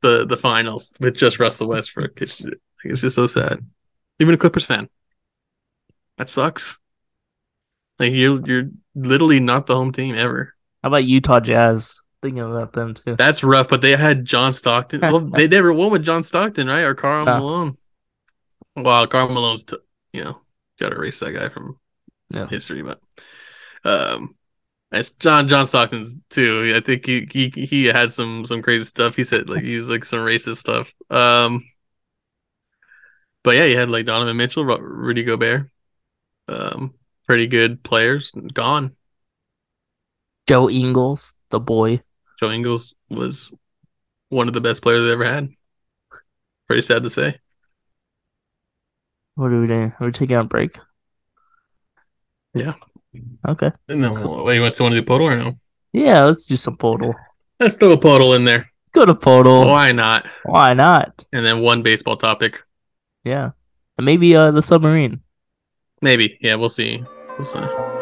the 0.00 0.24
the 0.26 0.36
finals 0.36 0.90
with 0.98 1.16
just 1.16 1.38
Russell 1.38 1.68
Westbrook. 1.68 2.22
It's 2.22 2.38
just, 2.38 2.54
it's 2.84 3.00
just 3.02 3.16
so 3.16 3.26
sad. 3.26 3.64
Even 4.18 4.34
a 4.34 4.38
Clippers 4.38 4.64
fan. 4.64 4.88
That 6.16 6.30
sucks. 6.30 6.78
Like 7.98 8.12
you 8.12 8.42
you're 8.46 8.70
literally 8.94 9.40
not 9.40 9.66
the 9.66 9.74
home 9.74 9.92
team 9.92 10.14
ever. 10.14 10.54
How 10.82 10.88
about 10.88 11.04
Utah 11.04 11.40
Jazz? 11.40 12.00
Thinking 12.24 12.40
about 12.40 12.72
them 12.72 12.94
too. 12.94 13.16
That's 13.16 13.44
rough, 13.44 13.68
but 13.68 13.82
they 13.82 13.94
had 13.96 14.24
John 14.24 14.54
Stockton. 14.54 15.02
Well, 15.02 15.20
they 15.30 15.46
never 15.46 15.74
won 15.74 15.90
with 15.90 16.06
John 16.06 16.22
Stockton, 16.22 16.68
right? 16.68 16.80
Or 16.80 16.94
Karl 16.94 17.26
No. 17.26 17.38
Malone. 17.38 17.76
Well, 18.74 19.06
Karl 19.06 19.28
Malone's, 19.28 19.62
t- 19.62 19.76
you 20.14 20.24
know, 20.24 20.40
got 20.80 20.88
to 20.88 20.96
erase 20.96 21.20
that 21.20 21.32
guy 21.32 21.50
from 21.50 21.78
Yeah. 22.30 22.46
history, 22.48 22.82
but 22.82 22.98
um, 23.84 24.36
it's 24.90 25.10
John 25.10 25.48
John 25.48 25.66
Stockton's 25.66 26.16
too. 26.30 26.72
I 26.74 26.80
think 26.80 27.04
he 27.04 27.28
he 27.30 27.50
he 27.50 27.84
had 27.84 28.10
some 28.10 28.46
some 28.46 28.62
crazy 28.62 28.86
stuff. 28.86 29.16
He 29.16 29.24
said 29.24 29.50
like 29.50 29.64
he's 29.64 29.90
like 29.90 30.06
some 30.06 30.20
racist 30.20 30.56
stuff. 30.56 30.94
Um, 31.10 31.62
but 33.42 33.54
yeah, 33.56 33.64
you 33.64 33.76
had 33.76 33.90
like 33.90 34.06
Donovan 34.06 34.38
Mitchell, 34.38 34.64
Rudy 34.64 35.24
Gobert, 35.24 35.70
um, 36.48 36.94
pretty 37.26 37.48
good 37.48 37.82
players 37.82 38.32
gone. 38.54 38.96
Joe 40.46 40.70
Ingles, 40.70 41.34
the 41.50 41.60
boy. 41.60 42.00
Joe 42.44 42.50
Ingles 42.50 42.94
was 43.08 43.54
one 44.28 44.48
of 44.48 44.54
the 44.54 44.60
best 44.60 44.82
players 44.82 45.02
they 45.06 45.12
ever 45.12 45.24
had. 45.24 45.48
Pretty 46.66 46.82
sad 46.82 47.02
to 47.04 47.08
say. 47.08 47.40
What 49.34 49.50
are 49.50 49.62
we 49.62 49.66
doing? 49.66 49.94
Are 49.98 50.06
we 50.06 50.12
taking 50.12 50.36
a 50.36 50.44
break? 50.44 50.76
Yeah. 52.52 52.74
Okay. 53.48 53.72
No, 53.88 54.42
wait, 54.44 54.56
you 54.56 54.60
want 54.60 54.74
to 54.74 54.82
want 54.82 54.94
to 54.94 55.00
do 55.00 55.06
Poeltl 55.06 55.20
or 55.22 55.36
no? 55.36 55.58
Yeah, 55.94 56.26
let's 56.26 56.44
do 56.44 56.58
some 56.58 56.76
Poeltl. 56.76 57.14
Let's 57.58 57.76
throw 57.76 57.92
a 57.92 57.96
Poeltl 57.96 58.36
in 58.36 58.44
there. 58.44 58.70
Go 58.92 59.06
to 59.06 59.14
Poeltl. 59.14 59.66
Why 59.66 59.92
not? 59.92 60.28
Why 60.44 60.74
not? 60.74 61.24
And 61.32 61.46
then 61.46 61.62
one 61.62 61.82
baseball 61.82 62.18
topic. 62.18 62.62
Yeah. 63.24 63.52
And 63.96 64.04
maybe 64.04 64.36
uh 64.36 64.50
the 64.50 64.60
submarine. 64.60 65.22
Maybe. 66.02 66.36
Yeah, 66.42 66.56
we'll 66.56 66.68
see. 66.68 67.02
We'll 67.38 67.46
see. 67.46 67.93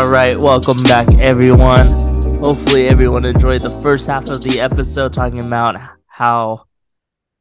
All 0.00 0.08
right, 0.08 0.40
welcome 0.40 0.82
back, 0.84 1.12
everyone. 1.18 1.86
Hopefully, 2.42 2.88
everyone 2.88 3.26
enjoyed 3.26 3.60
the 3.60 3.80
first 3.82 4.06
half 4.06 4.30
of 4.30 4.42
the 4.42 4.58
episode 4.58 5.12
talking 5.12 5.42
about 5.42 5.76
how 6.06 6.64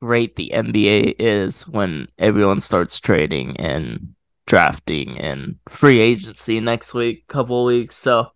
great 0.01 0.35
the 0.35 0.51
NBA 0.53 1.15
is 1.19 1.65
when 1.65 2.09
everyone 2.17 2.59
starts 2.59 2.99
trading 2.99 3.55
and 3.55 4.13
drafting 4.45 5.17
and 5.17 5.55
free 5.69 6.01
agency 6.01 6.59
next 6.59 6.93
week, 6.93 7.25
couple 7.27 7.63
weeks. 7.63 7.95
So 7.95 8.27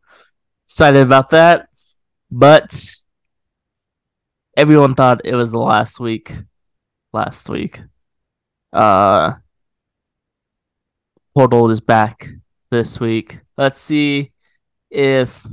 excited 0.67 1.01
about 1.01 1.31
that. 1.31 1.67
But 2.31 2.95
everyone 4.55 4.95
thought 4.95 5.25
it 5.25 5.35
was 5.35 5.51
the 5.51 5.59
last 5.59 5.99
week. 5.99 6.33
Last 7.11 7.49
week. 7.49 7.81
Uh 8.71 9.33
Poeltl 11.35 11.69
is 11.71 11.81
back 11.81 12.29
this 12.73 12.99
week. 12.99 13.39
Let's 13.55 13.79
see 13.79 14.31
if 14.89 15.45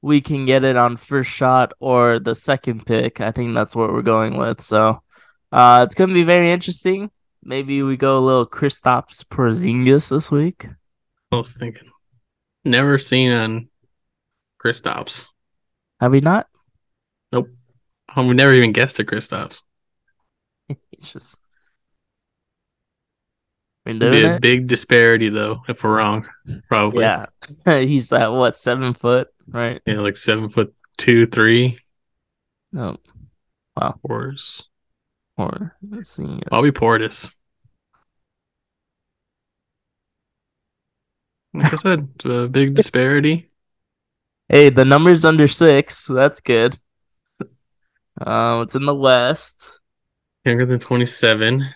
we 0.00 0.22
can 0.22 0.46
get 0.46 0.64
it 0.64 0.76
on 0.76 0.96
first 0.96 1.30
shot 1.30 1.72
or 1.78 2.18
the 2.18 2.34
second 2.34 2.86
pick. 2.86 3.20
I 3.20 3.32
think 3.32 3.54
that's 3.54 3.76
what 3.76 3.92
we're 3.92 4.02
going 4.02 4.38
with. 4.38 4.62
So 4.62 5.02
uh, 5.52 5.84
it's 5.84 5.94
going 5.94 6.08
to 6.08 6.14
be 6.14 6.24
very 6.24 6.50
interesting. 6.50 7.10
Maybe 7.44 7.82
we 7.82 7.98
go 7.98 8.18
a 8.18 8.24
little 8.24 8.46
Kristaps 8.46 9.24
Porzingis 9.24 10.08
this 10.08 10.30
week. 10.30 10.66
I 11.30 11.36
was 11.36 11.52
thinking. 11.54 11.90
Never 12.64 12.98
seen 12.98 13.30
on 13.30 13.68
Kristaps. 14.58 15.26
Have 16.00 16.12
we 16.12 16.20
not? 16.20 16.46
Oh, 17.32 17.46
we 18.16 18.32
never 18.32 18.54
even 18.54 18.72
guessed 18.72 18.98
a 18.98 19.04
Kristaps. 19.04 19.62
It's 20.92 21.12
just 21.12 21.38
been 23.88 23.98
Be 23.98 24.10
doing 24.10 24.24
a 24.32 24.34
it. 24.36 24.40
big 24.42 24.66
disparity 24.66 25.28
though, 25.30 25.62
if 25.68 25.82
we're 25.82 25.96
wrong. 25.96 26.28
Probably. 26.68 27.02
Yeah, 27.02 27.26
he's 27.64 28.10
that 28.10 28.28
what 28.28 28.56
seven 28.56 28.94
foot, 28.94 29.28
right? 29.48 29.80
Yeah, 29.86 30.00
like 30.00 30.16
seven 30.16 30.48
foot 30.48 30.74
two, 30.98 31.26
three, 31.26 31.78
No, 32.72 32.98
or 34.02 34.34
or 35.36 35.76
let's 35.88 36.10
see. 36.10 36.40
Bobby 36.50 36.70
Portis. 36.70 37.32
Like 41.54 41.72
I 41.72 41.76
said, 41.76 42.08
a 42.24 42.46
big 42.46 42.74
disparity. 42.74 43.50
Hey, 44.48 44.70
the 44.70 44.84
number's 44.84 45.24
under 45.24 45.48
six, 45.48 45.98
so 46.04 46.14
that's 46.14 46.40
good. 46.40 46.78
Um, 48.20 48.62
it's 48.62 48.74
in 48.74 48.84
the 48.84 48.94
West. 48.94 49.62
Younger 50.44 50.66
than 50.66 50.78
27. 50.78 51.74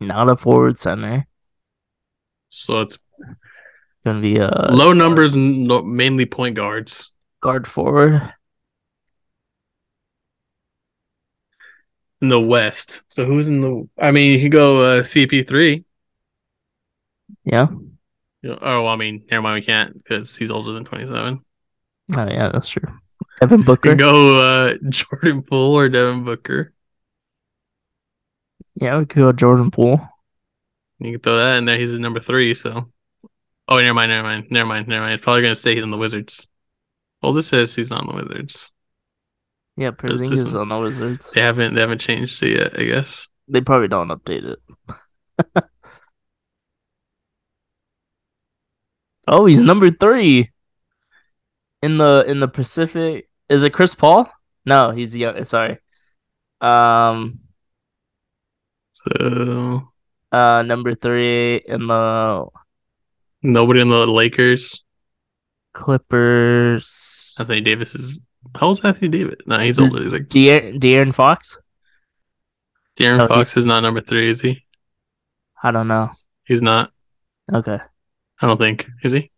Not 0.00 0.30
a 0.30 0.36
forward 0.36 0.78
center. 0.80 1.26
So 2.48 2.80
it's 2.80 2.98
Gonna 4.04 4.20
be 4.20 4.36
a 4.36 4.68
low 4.70 4.92
numbers, 4.92 5.34
no, 5.34 5.82
mainly 5.82 6.26
point 6.26 6.56
guards. 6.56 7.10
guard 7.40 7.66
forward. 7.66 8.34
In 12.20 12.28
the 12.28 12.40
West. 12.40 13.02
So 13.08 13.24
who's 13.24 13.48
in 13.48 13.60
the. 13.60 13.88
I 13.98 14.10
mean, 14.10 14.32
you 14.38 14.44
could 14.44 14.52
go 14.52 14.80
uh, 14.98 15.02
CP3. 15.02 15.84
Yeah. 17.44 17.68
You 18.42 18.50
know, 18.50 18.58
oh, 18.60 18.82
well, 18.84 18.92
I 18.92 18.96
mean, 18.96 19.24
never 19.30 19.42
mind, 19.42 19.54
we 19.54 19.62
can't 19.62 19.94
because 19.94 20.36
he's 20.36 20.50
older 20.50 20.72
than 20.72 20.84
27. 20.84 21.40
Oh 22.12 22.28
yeah, 22.28 22.50
that's 22.52 22.68
true. 22.68 22.82
Devin 23.40 23.62
Booker. 23.66 23.94
go 23.94 24.38
uh, 24.38 24.74
Jordan 24.90 25.42
Poole 25.42 25.74
or 25.74 25.88
Devin 25.88 26.24
Booker. 26.24 26.72
Yeah, 28.76 28.98
we 28.98 29.06
could 29.06 29.18
go 29.20 29.32
Jordan 29.32 29.70
Poole. 29.70 30.00
You 30.98 31.12
can 31.12 31.20
throw 31.20 31.36
that 31.36 31.58
in 31.58 31.64
there. 31.64 31.78
He's 31.78 31.92
at 31.92 32.00
number 32.00 32.20
three. 32.20 32.54
So, 32.54 32.90
oh, 33.68 33.80
never 33.80 33.94
mind, 33.94 34.10
never 34.10 34.22
mind, 34.22 34.46
never 34.50 34.68
mind, 34.68 34.88
never 34.88 35.02
mind. 35.02 35.14
It's 35.14 35.24
probably 35.24 35.42
gonna 35.42 35.56
say 35.56 35.74
he's 35.74 35.84
on 35.84 35.90
the 35.90 35.96
Wizards. 35.96 36.48
Well, 37.22 37.32
this 37.32 37.48
says 37.48 37.74
he's 37.74 37.90
on 37.92 38.06
the 38.06 38.14
Wizards. 38.14 38.72
Yeah, 39.76 39.90
This- 39.90 40.12
Porzingis 40.12 40.30
this 40.30 40.42
is 40.42 40.54
on 40.54 40.68
the 40.68 40.78
Wizards. 40.78 41.30
They 41.32 41.40
haven't 41.42 41.74
they 41.74 41.80
haven't 41.80 42.00
changed 42.00 42.42
it 42.42 42.56
yet. 42.58 42.78
I 42.78 42.84
guess. 42.84 43.28
They 43.48 43.60
probably 43.60 43.88
don't 43.88 44.08
update 44.08 44.44
it. 44.44 44.58
oh, 49.28 49.46
he's 49.46 49.62
number 49.62 49.90
three 49.90 50.50
in 51.82 51.98
the 51.98 52.24
in 52.26 52.40
the 52.40 52.48
Pacific. 52.48 53.28
Is 53.48 53.64
it 53.64 53.70
Chris 53.70 53.94
Paul? 53.94 54.30
No, 54.64 54.90
he's 54.90 55.14
young. 55.16 55.44
Sorry. 55.44 55.78
Um, 56.60 57.40
So 59.04 59.88
uh, 60.32 60.62
number 60.62 60.94
three 60.94 61.56
in 61.56 61.86
the 61.86 62.46
nobody 63.42 63.80
in 63.80 63.88
the 63.88 64.06
Lakers. 64.06 64.82
Clippers. 65.72 67.34
Anthony 67.38 67.60
Davis 67.60 67.94
is 67.94 68.22
how 68.54 68.68
old 68.68 68.78
is 68.78 68.84
Anthony 68.84 69.08
Davis? 69.08 69.36
No, 69.46 69.58
he's 69.58 69.78
older. 69.78 70.02
He's 70.02 70.12
like 70.12 70.28
De'Aaron, 70.28 70.80
De'Aaron 70.80 71.14
Fox. 71.14 71.58
De'Aaron 72.96 73.20
Oh, 73.20 73.26
he- 73.26 73.34
Fox 73.34 73.56
is 73.56 73.66
not 73.66 73.80
number 73.80 74.00
three, 74.00 74.30
is 74.30 74.40
he? 74.40 74.64
I 75.62 75.70
don't 75.72 75.88
know. 75.88 76.10
He's 76.44 76.62
not. 76.62 76.92
Okay. 77.52 77.78
I 78.40 78.46
don't 78.46 78.58
think. 78.58 78.86
Is 79.02 79.12
he? 79.12 79.30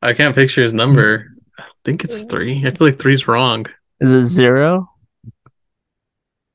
I 0.00 0.12
can't 0.14 0.34
picture 0.34 0.62
his 0.62 0.74
number. 0.74 1.26
I 1.58 1.64
think 1.84 2.04
it's 2.04 2.24
three. 2.24 2.64
I 2.66 2.70
feel 2.70 2.86
like 2.88 2.98
three's 2.98 3.28
wrong. 3.28 3.66
Is 4.00 4.12
it 4.12 4.24
zero? 4.24 4.88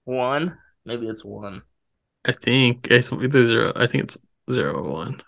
One? 0.07 0.57
Maybe 0.85 1.05
it's 1.09 1.25
one. 1.25 1.63
I 2.23 2.31
think 2.31 2.87
it's 2.89 3.11
either 3.11 3.45
zero. 3.45 3.73
I 3.75 3.87
think 3.87 4.05
it's 4.05 4.17
zero 4.49 4.75
or 4.75 4.89
one. 4.89 5.21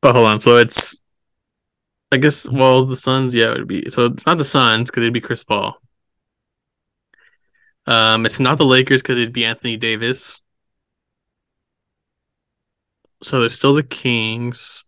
But 0.00 0.14
hold 0.14 0.28
on. 0.28 0.38
So 0.38 0.56
it's, 0.56 1.00
I 2.12 2.18
guess. 2.18 2.48
Well, 2.48 2.86
the 2.86 2.94
Suns. 2.94 3.34
Yeah, 3.34 3.50
it 3.50 3.58
would 3.58 3.66
be. 3.66 3.90
So 3.90 4.04
it's 4.04 4.24
not 4.24 4.38
the 4.38 4.44
Suns 4.44 4.88
because 4.88 5.02
it'd 5.02 5.12
be 5.12 5.20
Chris 5.20 5.42
Paul. 5.42 5.74
Um, 7.88 8.24
it's 8.24 8.38
not 8.38 8.58
the 8.58 8.64
Lakers 8.64 9.02
because 9.02 9.18
it'd 9.18 9.32
be 9.32 9.44
Anthony 9.44 9.76
Davis. 9.76 10.40
So 13.20 13.40
there's 13.40 13.56
still 13.56 13.74
the 13.74 13.82
Kings. 13.82 14.84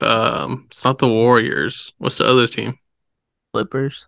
Um, 0.00 0.68
it's 0.70 0.86
not 0.86 0.96
the 0.98 1.08
Warriors. 1.08 1.92
What's 1.98 2.16
the 2.16 2.24
other 2.24 2.46
team? 2.46 2.78
Clippers. 3.52 4.06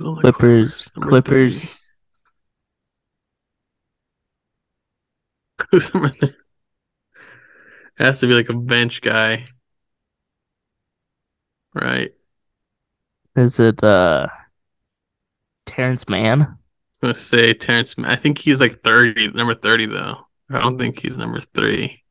Who's 0.00 0.18
Clippers. 0.20 0.90
Clippers. 0.98 1.80
Who's 5.70 5.92
number 5.92 6.08
three? 6.08 6.34
It 7.98 8.04
has 8.06 8.18
to 8.20 8.26
be 8.26 8.32
like 8.32 8.48
a 8.48 8.54
bench 8.54 9.02
guy, 9.02 9.48
right? 11.74 12.12
Is 13.36 13.60
it 13.60 13.84
uh 13.84 14.28
Terrence 15.66 16.08
Mann? 16.08 16.42
I 16.42 16.46
was 16.46 16.98
gonna 17.02 17.14
say 17.14 17.52
Terrence. 17.52 17.98
Man. 17.98 18.10
I 18.10 18.16
think 18.16 18.38
he's 18.38 18.60
like 18.60 18.82
thirty, 18.82 19.28
number 19.28 19.54
thirty 19.54 19.84
though. 19.84 20.16
I 20.48 20.60
don't 20.60 20.78
think 20.78 21.00
he's 21.00 21.18
number 21.18 21.40
three. 21.40 22.02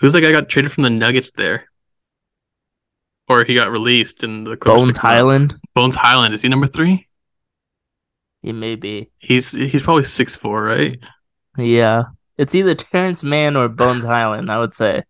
Who's 0.00 0.14
guy 0.14 0.24
I 0.24 0.32
got 0.32 0.48
traded 0.48 0.72
from 0.72 0.84
the 0.84 0.90
Nuggets 0.90 1.30
there? 1.30 1.68
Or 3.32 3.44
he 3.44 3.54
got 3.54 3.70
released 3.70 4.22
in 4.24 4.44
the 4.44 4.56
Clippers 4.56 4.82
Bones 4.82 4.98
picked 4.98 5.10
up. 5.10 5.10
Hyland? 5.10 5.56
Bones 5.74 5.96
Hyland 5.96 6.34
is 6.34 6.42
he 6.42 6.48
number 6.48 6.66
three? 6.66 7.08
He 8.42 8.52
may 8.52 8.76
be. 8.76 9.10
He's 9.18 9.52
he's 9.52 9.82
probably 9.82 10.04
six 10.04 10.36
four, 10.36 10.62
right? 10.64 10.98
Yeah. 11.56 12.04
It's 12.38 12.54
either 12.54 12.74
Terrence 12.74 13.22
Mann 13.22 13.56
or 13.56 13.68
Bones 13.68 14.04
Hyland, 14.04 14.50
I 14.50 14.58
would 14.58 14.74
say. 14.74 15.04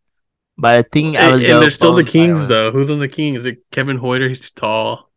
But 0.58 0.78
I 0.78 0.82
think 0.82 1.16
I 1.16 1.26
And, 1.26 1.32
would 1.32 1.42
and 1.42 1.46
go 1.46 1.60
there's 1.60 1.74
still 1.74 1.94
the 1.94 2.04
Kings 2.04 2.38
Hyland. 2.38 2.50
though. 2.50 2.70
Who's 2.72 2.90
on 2.90 2.98
the 3.00 3.08
Kings? 3.08 3.38
Is 3.38 3.46
it 3.46 3.64
Kevin 3.70 3.98
Huerter? 3.98 4.28
He's 4.28 4.40
too 4.40 4.50
tall. 4.54 5.10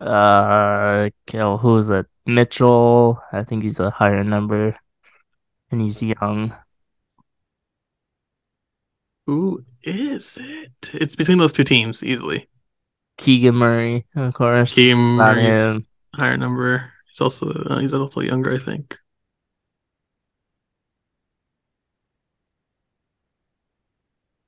Uh, 0.00 1.10
kill 1.26 1.58
who 1.58 1.76
is 1.78 1.90
it? 1.90 2.06
Mitchell. 2.26 3.20
I 3.32 3.44
think 3.44 3.62
he's 3.62 3.80
a 3.80 3.90
higher 3.90 4.24
number, 4.24 4.76
and 5.70 5.80
he's 5.80 6.02
young. 6.02 6.54
Who 9.26 9.64
is 9.82 10.38
it? 10.40 10.90
It's 10.94 11.16
between 11.16 11.38
those 11.38 11.52
two 11.52 11.64
teams 11.64 12.04
easily. 12.04 12.48
Keegan 13.18 13.54
Murray, 13.56 14.06
of 14.14 14.34
course. 14.34 14.74
Keegan 14.74 15.18
him. 15.38 15.86
higher 16.14 16.36
number. 16.36 16.92
He's 17.08 17.20
also 17.20 17.50
uh, 17.50 17.78
he's 17.78 17.94
also 17.94 18.20
younger, 18.20 18.52
I 18.52 18.58
think. 18.58 18.98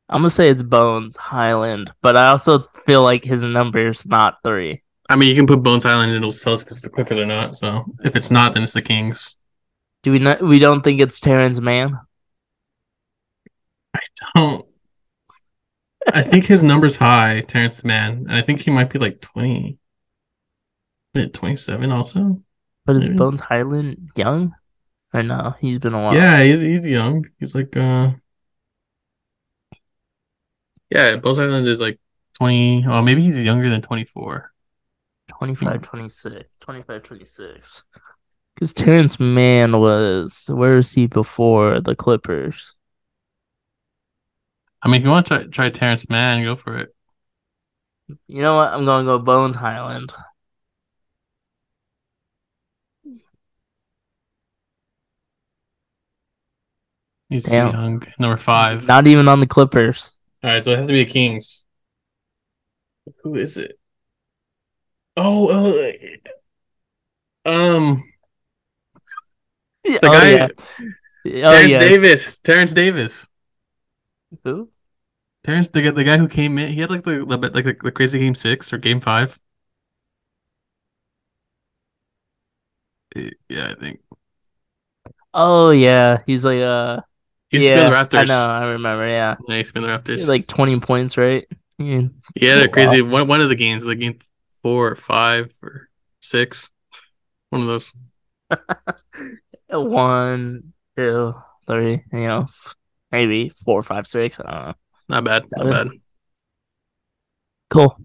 I'm 0.08 0.20
gonna 0.20 0.30
say 0.30 0.48
it's 0.48 0.62
Bones 0.62 1.16
Hyland, 1.16 1.92
but 2.00 2.16
I 2.16 2.28
also 2.28 2.68
feel 2.86 3.02
like 3.02 3.24
his 3.24 3.42
number's 3.42 4.06
not 4.06 4.38
three. 4.44 4.82
I 5.10 5.16
mean, 5.16 5.28
you 5.28 5.34
can 5.34 5.46
put 5.46 5.62
Bones 5.62 5.84
Hyland, 5.84 6.12
and 6.12 6.18
it'll 6.18 6.32
tell 6.32 6.52
us 6.52 6.62
if 6.62 6.68
it's 6.68 6.82
the 6.82 6.90
Clippers 6.90 7.18
or 7.18 7.26
not. 7.26 7.56
So 7.56 7.84
if 8.04 8.14
it's 8.14 8.30
not, 8.30 8.54
then 8.54 8.62
it's 8.62 8.72
the 8.72 8.82
Kings. 8.82 9.36
Do 10.02 10.12
we 10.12 10.18
not? 10.18 10.42
We 10.42 10.58
don't 10.58 10.82
think 10.82 11.00
it's 11.00 11.20
Terrence 11.20 11.60
Mann. 11.60 11.98
I 13.94 14.00
don't. 14.34 14.67
I 16.14 16.22
think 16.22 16.44
his 16.46 16.62
number's 16.62 16.96
high, 16.96 17.40
Terrence 17.42 17.84
Mann, 17.84 18.26
and 18.28 18.32
I 18.32 18.42
think 18.42 18.61
he 18.61 18.70
might 18.70 18.90
be 18.90 18.98
like 18.98 19.20
twenty. 19.20 19.78
Twenty 21.32 21.56
seven 21.56 21.90
also. 21.90 22.42
But 22.86 22.96
is 22.96 23.04
Maybe. 23.04 23.16
Bones 23.16 23.40
Hyland 23.40 24.11
young? 24.14 24.54
Or 25.12 25.22
no? 25.22 25.54
He's 25.59 25.78
been 25.78 25.94
a 25.94 26.00
while. 26.00 26.14
Yeah, 26.14 26.42
he's 26.44 26.61
he's 26.61 26.86
young. 26.86 27.26
He's 27.40 27.54
like 27.54 27.76
uh. 27.76 28.12
Yeah, 30.90 31.16
Bones 31.16 31.38
Hyland 31.38 31.66
is 31.66 31.80
like 31.80 31.98
twenty. 32.34 32.84
Oh, 32.86 33.02
maybe 33.02 33.22
he's 33.22 33.38
younger 33.38 33.68
than 33.68 33.82
twenty 33.82 34.04
four. 34.04 34.52
25, 35.38 35.82
26. 35.82 36.48
25, 36.61 37.02
26. 37.02 37.82
Because 38.54 38.72
Terrence 38.72 39.20
Mann 39.20 39.78
was, 39.78 40.46
where 40.48 40.76
was 40.76 40.92
he 40.92 41.06
before 41.06 41.80
the 41.80 41.94
Clippers? 41.94 42.74
I 44.82 44.88
mean, 44.88 45.00
if 45.00 45.04
you 45.04 45.10
want 45.10 45.26
to 45.26 45.38
try, 45.38 45.46
try 45.46 45.70
Terrence 45.70 46.08
Mann, 46.08 46.44
go 46.44 46.56
for 46.56 46.78
it. 46.78 46.94
You 48.26 48.42
know 48.42 48.56
what? 48.56 48.72
I'm 48.72 48.84
going 48.84 49.04
to 49.04 49.12
go 49.12 49.18
Bones 49.18 49.56
Hyland. 49.56 50.12
He's 57.28 57.44
Damn. 57.44 57.72
young. 57.72 58.02
Number 58.18 58.38
five. 58.38 58.86
Not 58.86 59.06
even 59.06 59.28
on 59.28 59.40
the 59.40 59.46
Clippers. 59.46 60.12
All 60.42 60.50
right, 60.50 60.62
so 60.62 60.72
it 60.72 60.76
has 60.76 60.86
to 60.86 60.92
be 60.92 61.02
a 61.02 61.06
Kings. 61.06 61.64
Who 63.22 63.34
is 63.34 63.56
it? 63.56 63.78
Oh, 65.16 65.50
oh, 65.50 65.92
um, 67.44 68.02
The 69.84 69.98
the 70.00 70.08
guy, 70.08 70.38
Oh, 70.38 70.50
Terrence 71.24 71.72
yes. 71.72 71.82
Davis. 71.82 72.38
Terrence 72.40 72.72
Davis. 72.72 73.27
Who? 74.44 74.70
Terrence, 75.44 75.68
the 75.68 75.82
guy, 75.82 75.90
the 75.90 76.04
guy 76.04 76.18
who 76.18 76.28
came 76.28 76.58
in, 76.58 76.72
he 76.72 76.80
had 76.80 76.90
like 76.90 77.02
the, 77.04 77.24
the 77.24 77.36
like 77.52 77.64
the, 77.64 77.76
the 77.82 77.92
crazy 77.92 78.18
game 78.20 78.34
six 78.34 78.72
or 78.72 78.78
game 78.78 79.00
five. 79.00 79.40
Eh, 83.16 83.30
Yeah, 83.48 83.70
I 83.72 83.74
think 83.80 84.00
Oh, 85.34 85.70
yeah. 85.70 86.22
He's 86.26 86.44
like, 86.44 86.60
uh, 86.60 87.00
he 87.50 87.56
used 87.58 87.66
to 87.68 87.72
yeah, 87.72 87.74
be 87.74 87.80
on 87.80 87.86
the 87.86 87.92
I 88.14 88.24
Raptors. 88.24 88.24
know. 88.24 88.48
I 88.48 88.64
remember. 88.66 89.08
Yeah. 89.08 89.36
Yeah, 89.48 89.58
he's 89.58 89.72
been 89.72 89.82
the 89.82 89.88
Raptors. 89.88 90.20
He's 90.20 90.28
like 90.28 90.46
20 90.46 90.78
points, 90.80 91.16
right? 91.16 91.46
Yeah. 91.78 92.02
yeah, 92.34 92.56
they're 92.56 92.68
wow. 92.74 92.96
crazy. 92.96 93.02
One 93.02 93.28
one 93.28 93.40
of 93.40 93.48
the 93.48 93.54
games, 93.54 93.84
like 93.84 93.98
game 94.00 94.18
four 94.62 94.88
or 94.88 94.96
five 94.96 95.52
or 95.62 95.88
six, 96.20 96.70
one 97.50 97.62
of 97.62 97.68
those. 97.68 97.94
One, 99.70 100.72
two, 100.96 101.34
three, 101.66 102.04
you 102.12 102.18
know, 102.26 102.42
f- 102.44 102.74
maybe 103.12 103.50
four, 103.50 103.82
five, 103.82 104.06
six. 104.06 104.40
I 104.40 104.50
don't 104.50 104.66
know. 104.66 104.74
Not 105.09 105.24
bad, 105.24 105.46
not 105.56 105.66
bad. 105.66 105.88
Cool. 107.70 107.96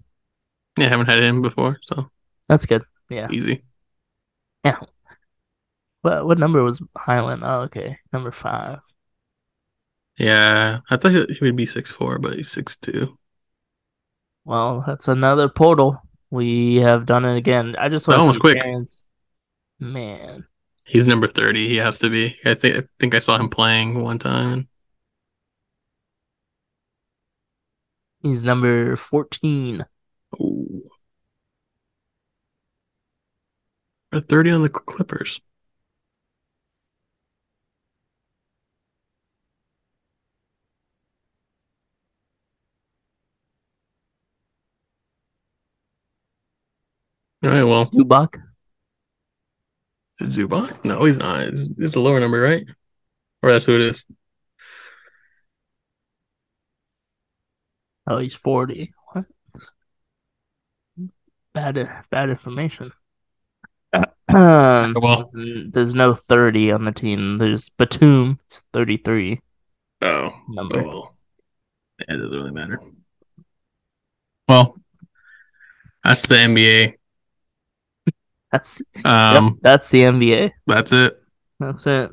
Yeah, 0.76 0.86
I 0.86 0.88
haven't 0.90 1.06
had 1.06 1.22
him 1.22 1.42
before, 1.42 1.78
so 1.82 2.10
That's 2.48 2.66
good. 2.66 2.82
Yeah. 3.08 3.28
easy. 3.30 3.62
Yeah. 4.64 4.78
What 6.02 6.26
what 6.26 6.38
number 6.38 6.62
was 6.62 6.82
Hyland? 6.96 7.42
Oh, 7.44 7.60
okay. 7.62 7.98
Number 8.12 8.32
five. 8.32 8.80
Yeah, 10.18 10.80
I 10.90 10.96
thought 10.96 11.12
he, 11.12 11.38
would 11.40 11.56
be 11.56 11.66
six 11.66 11.90
four, 11.90 12.18
but 12.18 12.34
he's 12.34 12.50
six 12.50 12.76
two. 12.76 13.18
Well, 14.44 14.84
that's 14.86 15.08
another 15.08 15.48
Poeltl. 15.48 15.98
We 16.30 16.76
have 16.76 17.06
done 17.06 17.24
it 17.24 17.36
again. 17.36 17.74
I 17.78 17.88
just 17.88 18.06
want 18.06 18.20
one 18.20 18.28
to 18.28 18.34
see 18.34 18.40
quick. 18.40 18.60
Terrence. 18.60 19.06
Man, 19.80 20.46
He's 20.86 21.08
number 21.08 21.28
thirty. 21.28 21.68
He 21.68 21.76
has 21.76 21.98
to 22.00 22.10
be. 22.10 22.36
I 22.44 22.54
think 22.54 22.76
I 22.76 22.82
think 23.00 23.14
I 23.14 23.18
saw 23.18 23.36
him 23.36 23.48
playing 23.48 24.02
one 24.02 24.18
time. 24.18 24.68
He's 28.24 28.42
number 28.42 28.96
14. 28.96 29.84
Oh. 30.40 30.82
Or 34.12 34.20
30 34.20 34.50
on 34.50 34.62
the 34.62 34.70
Clippers. 34.70 35.40
All 47.42 47.50
right, 47.50 47.62
well. 47.64 47.84
Zubac? 47.90 48.40
Is 50.20 50.38
Zubac? 50.38 50.82
No, 50.82 51.04
he's 51.04 51.18
not. 51.18 51.40
It's, 51.42 51.68
it's 51.76 51.94
a 51.94 52.00
lower 52.00 52.20
number, 52.20 52.40
right? 52.40 52.64
Or 53.42 53.50
that's 53.52 53.66
who 53.66 53.74
it 53.76 53.82
is. 53.82 54.06
Oh, 58.06 58.18
he's 58.18 58.34
forty. 58.34 58.92
What? 59.12 59.26
Bad, 61.54 61.88
bad 62.10 62.30
information. 62.30 62.92
Um, 63.92 64.06
well. 65.00 65.24
there's- 65.32 65.66
there's 65.70 65.94
no 65.94 66.14
thirty 66.14 66.72
on 66.72 66.84
the 66.84 66.92
team. 66.92 67.38
There's 67.38 67.68
Batum, 67.68 68.40
he's 68.50 68.64
thirty-three 68.72 69.40
Oh, 70.02 70.32
number. 70.48 70.80
oh 70.80 70.88
well. 70.88 71.16
Yeah, 72.00 72.14
it 72.14 72.18
doesn't 72.18 72.30
really 72.32 72.50
matter. 72.50 72.80
Well, 74.48 74.76
that's 76.02 76.26
the 76.26 76.34
NBA. 76.34 76.94
That's 78.52 78.80
Um, 79.04 79.44
yep, 79.44 79.52
that's 79.62 79.90
the 79.90 80.02
NBA. 80.02 80.52
that's 80.66 80.92
it. 80.92 81.20
That's 81.58 81.86
it. 81.88 82.10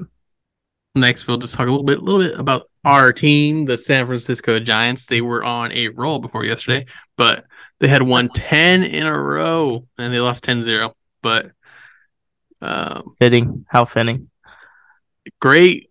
Next, 0.95 1.27
we'll 1.27 1.37
just 1.37 1.53
talk 1.53 1.67
a 1.67 1.69
little 1.71 1.85
bit, 1.85 1.99
a 1.99 2.01
little 2.01 2.19
bit 2.21 2.39
about 2.39 2.69
our 2.83 3.13
team, 3.13 3.65
the 3.65 3.77
San 3.77 4.05
Francisco 4.05 4.59
Giants. 4.59 5.05
They 5.05 5.21
were 5.21 5.43
on 5.43 5.71
a 5.71 5.89
roll 5.89 6.19
before 6.19 6.45
yesterday, 6.45 6.85
but 7.17 7.45
they 7.79 7.87
had 7.87 8.01
won 8.01 8.29
10 8.29 8.83
in 8.83 9.05
a 9.05 9.17
row 9.17 9.87
and 9.97 10.13
they 10.13 10.19
lost 10.19 10.45
10-0. 10.45 10.93
But 11.21 11.51
um, 12.61 13.15
Fitting. 13.19 13.65
How 13.69 13.85
fitting. 13.85 14.29
great, 15.39 15.89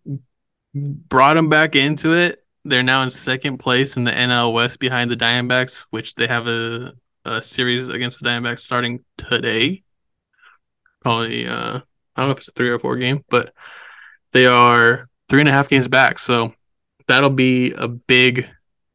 brought 0.74 1.34
them 1.34 1.48
back 1.48 1.74
into 1.74 2.12
it. 2.12 2.44
They're 2.64 2.82
now 2.82 3.02
in 3.02 3.10
second 3.10 3.58
place 3.58 3.96
in 3.96 4.04
the 4.04 4.12
NL 4.12 4.52
West 4.52 4.78
behind 4.78 5.10
the 5.10 5.16
Diamondbacks, 5.16 5.86
which 5.90 6.14
they 6.14 6.26
have 6.26 6.46
a, 6.46 6.92
a 7.24 7.42
series 7.42 7.88
against 7.88 8.20
the 8.20 8.28
Diamondbacks 8.28 8.60
starting 8.60 9.04
today. 9.16 9.82
Probably, 11.00 11.46
uh, 11.48 11.80
I 12.16 12.20
don't 12.20 12.28
know 12.28 12.32
if 12.32 12.38
it's 12.38 12.48
a 12.48 12.52
three 12.52 12.68
or 12.68 12.78
four 12.78 12.96
game, 12.96 13.24
but 13.30 13.54
they 14.32 14.46
are 14.46 15.08
three 15.28 15.40
and 15.40 15.48
a 15.48 15.52
half 15.52 15.68
games 15.68 15.88
back. 15.88 16.18
So 16.18 16.52
that'll 17.10 17.30
be 17.30 17.72
a 17.72 17.88
big 17.88 18.48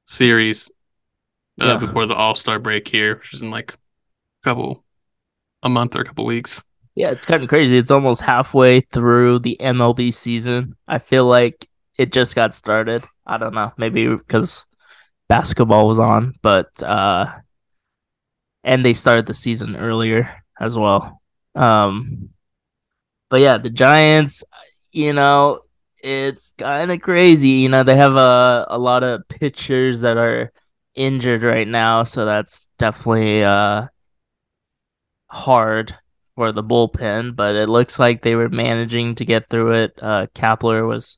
series 0.06 0.70
uh, 1.62 1.66
Yeah. 1.66 1.78
before 1.78 2.06
the 2.06 2.16
All 2.16 2.36
Star 2.36 2.60
break 2.60 2.88
here, 2.88 3.16
which 3.18 3.34
is 3.34 3.42
in 3.42 3.52
like 3.52 3.74
a 3.74 3.78
couple, 4.44 4.84
a 5.64 5.70
month 5.70 5.96
or 5.96 6.02
a 6.02 6.06
couple 6.06 6.26
weeks. 6.26 6.64
Yeah, 6.96 7.12
it's 7.12 7.26
kind 7.26 7.44
of 7.44 7.50
crazy. 7.50 7.78
It's 7.78 7.92
almost 7.92 8.22
halfway 8.22 8.82
through 8.82 9.40
the 9.40 9.58
MLB 9.60 10.14
season. 10.14 10.76
I 10.88 11.00
feel 11.00 11.26
like 11.26 11.68
it 11.98 12.12
just 12.14 12.36
got 12.36 12.56
started. 12.56 13.04
I 13.26 13.38
don't 13.38 13.54
know, 13.54 13.74
maybe 13.78 14.08
because 14.08 14.66
basketball 15.28 15.88
was 15.88 16.00
on, 16.00 16.36
but 16.42 16.70
uh 16.84 17.26
and 18.64 18.84
they 18.86 18.94
started 18.94 19.26
the 19.26 19.34
season 19.34 19.76
earlier 19.76 20.42
as 20.60 20.78
well. 20.78 21.22
Um 21.56 22.30
but 23.30 23.42
yeah, 23.42 23.58
the 23.58 23.70
Giants, 23.72 24.44
you 24.92 25.12
know, 25.14 25.60
it's 26.06 26.54
kind 26.58 26.92
of 26.92 27.02
crazy. 27.02 27.50
You 27.50 27.70
know, 27.70 27.84
they 27.84 27.98
have 27.98 28.16
a 28.16 28.66
a 28.70 28.78
lot 28.78 29.04
of 29.04 29.28
pitchers 29.28 30.02
that 30.02 30.18
are 30.18 30.52
injured 30.94 31.44
right 31.44 31.68
now, 31.68 32.04
so 32.04 32.26
that's 32.26 32.70
definitely 32.78 33.44
uh 33.44 33.88
hard 35.30 35.96
for 36.36 36.52
the 36.52 36.64
bullpen, 36.64 37.36
but 37.36 37.56
it 37.56 37.70
looks 37.70 37.98
like 38.00 38.22
they 38.22 38.36
were 38.36 38.50
managing 38.50 39.16
to 39.16 39.26
get 39.26 39.50
through 39.50 39.74
it. 39.74 39.94
Uh, 40.02 40.28
Kapler 40.36 40.88
was 40.88 41.18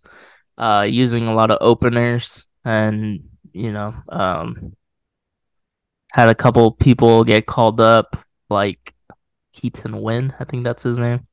uh, 0.57 0.85
using 0.87 1.27
a 1.27 1.33
lot 1.33 1.51
of 1.51 1.57
openers 1.61 2.47
and, 2.63 3.29
you 3.51 3.71
know, 3.71 3.95
um, 4.09 4.73
had 6.13 6.29
a 6.29 6.35
couple 6.35 6.71
people 6.71 7.23
get 7.23 7.45
called 7.47 7.81
up, 7.81 8.15
like 8.49 8.93
Keaton 9.57 10.01
Winn, 10.01 10.33
I 10.39 10.43
think 10.45 10.63
that's 10.63 10.83
his 10.83 10.97
name, 10.99 11.25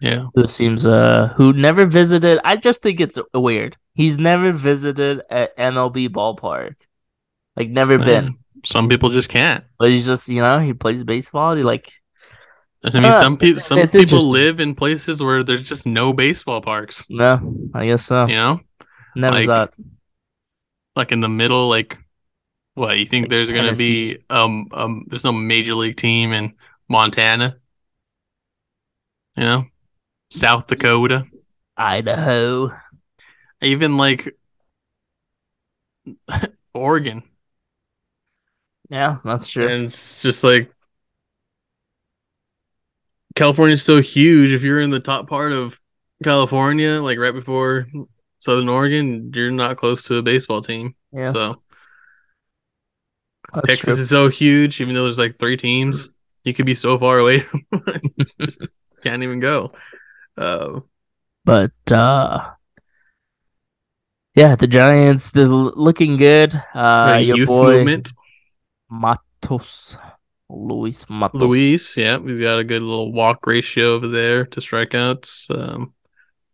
Yeah. 0.00 0.26
who 0.34 0.46
seems, 0.46 0.86
uh, 0.86 1.34
who 1.36 1.52
never 1.52 1.84
visited. 1.86 2.38
I 2.44 2.56
just 2.56 2.80
think 2.82 3.00
it's 3.00 3.18
weird. 3.34 3.76
He's 3.94 4.18
never 4.18 4.52
visited 4.52 5.22
an 5.30 5.48
MLB 5.58 6.08
ballpark, 6.08 6.74
like, 7.56 7.68
never 7.70 7.98
been. 7.98 8.36
Some 8.64 8.88
people 8.88 9.10
just 9.10 9.28
can't. 9.28 9.64
But 9.78 9.90
he's 9.90 10.06
just, 10.06 10.28
you 10.28 10.40
know, 10.40 10.60
he 10.60 10.72
plays 10.72 11.02
baseball. 11.02 11.56
He 11.56 11.64
like 11.64 11.90
I 12.84 12.90
mean, 12.94 13.04
Uh, 13.06 13.20
some 13.20 13.36
people 13.36 13.60
some 13.60 13.88
people 13.88 14.28
live 14.30 14.58
in 14.60 14.74
places 14.74 15.22
where 15.22 15.42
there's 15.42 15.62
just 15.68 15.86
no 15.86 16.12
baseball 16.12 16.60
parks. 16.60 17.06
no, 17.10 17.30
I 17.74 17.86
guess 17.86 18.04
so. 18.06 18.26
You 18.26 18.36
know, 18.36 18.60
Never 19.16 19.38
like, 19.38 19.46
thought. 19.46 19.74
like 20.96 21.12
in 21.12 21.20
the 21.20 21.28
middle, 21.28 21.68
like 21.68 21.98
what 22.74 22.98
you 22.98 23.06
think 23.06 23.24
Like 23.24 23.30
there's 23.30 23.52
gonna 23.52 23.74
be? 23.74 24.18
Um, 24.30 24.66
um, 24.72 25.04
there's 25.08 25.24
no 25.24 25.32
major 25.32 25.74
league 25.74 25.96
team 25.96 26.32
in 26.32 26.54
Montana. 26.88 27.56
You 29.36 29.44
know, 29.44 29.64
South 30.30 30.66
Dakota, 30.68 31.26
Idaho. 31.76 32.72
even 33.60 33.96
like 33.96 34.34
Oregon, 36.74 37.22
Yeah, 38.88 39.18
that's 39.24 39.48
true. 39.48 39.70
and 39.70 39.84
it's 39.84 40.20
just 40.20 40.44
like 40.44 40.70
California's 43.34 43.82
so 43.82 44.00
huge. 44.02 44.52
If 44.52 44.62
you're 44.62 44.80
in 44.80 44.90
the 44.90 45.00
top 45.00 45.28
part 45.28 45.52
of 45.52 45.80
California, 46.22 47.00
like 47.02 47.18
right 47.18 47.34
before 47.34 47.86
Southern 48.40 48.68
Oregon, 48.68 49.32
you're 49.34 49.50
not 49.50 49.76
close 49.76 50.04
to 50.04 50.16
a 50.16 50.22
baseball 50.22 50.60
team. 50.62 50.94
yeah, 51.12 51.34
So 51.34 51.62
that's 53.54 53.74
Texas 53.74 53.76
true. 53.76 53.98
is 53.98 54.08
so 54.08 54.28
huge, 54.28 54.80
even 54.80 54.94
though 54.94 55.04
there's 55.04 55.18
like 55.18 55.38
three 55.38 55.56
teams, 55.56 56.10
you 56.44 56.54
could 56.54 56.66
be 56.66 56.74
so 56.74 56.98
far 56.98 57.18
away. 57.18 57.44
Can't 59.02 59.22
even 59.22 59.40
go. 59.40 59.72
Uh, 60.36 60.80
But 61.44 61.72
uh 61.90 62.52
yeah, 64.34 64.56
the 64.56 64.66
Giants 64.66 65.30
they're 65.30 65.46
looking 65.48 66.16
good. 66.16 66.54
Uh 66.74 67.20
your 67.22 67.36
youth 67.38 67.48
boy 67.48 67.74
movement. 67.76 68.12
Matos. 68.90 69.96
Luis 70.48 71.06
Matos. 71.08 71.40
Luis, 71.40 71.96
yeah, 71.96 72.18
he's 72.20 72.38
got 72.38 72.58
a 72.58 72.64
good 72.64 72.82
little 72.82 73.12
walk 73.12 73.46
ratio 73.46 73.94
over 73.94 74.08
there 74.08 74.44
to 74.46 74.60
strikeouts. 74.60 75.48
Um, 75.50 75.94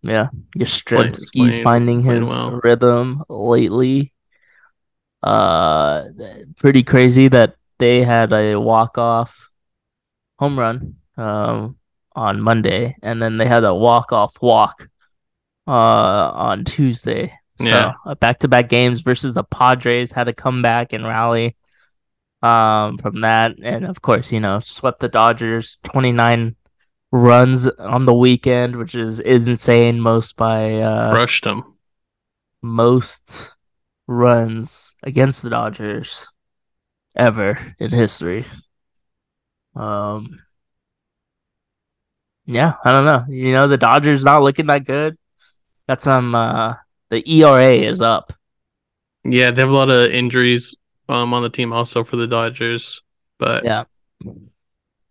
Yeah. 0.02 0.28
Yastrzemski's 0.56 1.58
finding 1.58 2.02
his 2.02 2.24
well. 2.26 2.60
rhythm 2.62 3.22
lately. 3.28 4.12
Uh 5.22 6.04
pretty 6.56 6.82
crazy 6.84 7.26
that 7.28 7.56
they 7.78 8.02
had 8.04 8.32
a 8.32 8.54
walk-off 8.56 9.50
home 10.38 10.58
run 10.58 10.94
um 11.16 11.76
on 12.26 12.40
Monday 12.42 12.96
and 13.02 13.22
then 13.22 13.38
they 13.38 13.46
had 13.46 13.62
a 13.64 13.74
walk-off 13.86 14.34
walk 14.42 14.88
uh 15.68 16.26
on 16.48 16.64
Tuesday. 16.64 17.32
So 17.58 17.66
Yeah. 17.66 17.92
uh, 18.06 18.14
back-to-back 18.16 18.68
games 18.68 19.00
versus 19.02 19.34
the 19.34 19.44
Padres 19.44 20.12
had 20.12 20.24
to 20.24 20.32
come 20.32 20.62
back 20.62 20.92
and 20.94 21.04
rally 21.06 21.54
um 22.42 22.98
from 22.98 23.20
that 23.22 23.50
and 23.62 23.84
of 23.86 24.00
course, 24.02 24.32
you 24.32 24.40
know, 24.40 24.60
swept 24.60 25.00
the 25.00 25.08
Dodgers 25.08 25.78
29 25.84 26.56
runs 27.10 27.68
on 27.78 28.06
the 28.06 28.14
weekend, 28.26 28.76
which 28.76 28.94
is 28.94 29.20
insane 29.20 30.00
most 30.00 30.36
by 30.36 30.74
uh 30.90 31.12
rushed 31.14 31.44
him. 31.46 31.62
most 32.62 33.54
runs 34.06 34.94
against 35.02 35.42
the 35.42 35.50
Dodgers 35.50 36.26
ever 37.16 37.58
in 37.78 37.90
history. 37.90 38.44
Um, 39.74 40.40
yeah, 42.48 42.74
I 42.82 42.92
don't 42.92 43.04
know. 43.04 43.24
You 43.28 43.52
know, 43.52 43.68
the 43.68 43.76
Dodgers 43.76 44.24
not 44.24 44.42
looking 44.42 44.66
that 44.66 44.84
good. 44.84 45.18
Got 45.86 46.02
some. 46.02 46.34
Uh, 46.34 46.74
the 47.10 47.22
ERA 47.30 47.72
is 47.72 48.00
up. 48.00 48.32
Yeah, 49.24 49.50
they 49.50 49.60
have 49.60 49.70
a 49.70 49.74
lot 49.74 49.90
of 49.90 50.10
injuries 50.10 50.74
um 51.08 51.32
on 51.34 51.42
the 51.42 51.50
team 51.50 51.72
also 51.72 52.04
for 52.04 52.16
the 52.16 52.26
Dodgers, 52.26 53.02
but 53.38 53.64
Yeah, 53.64 53.84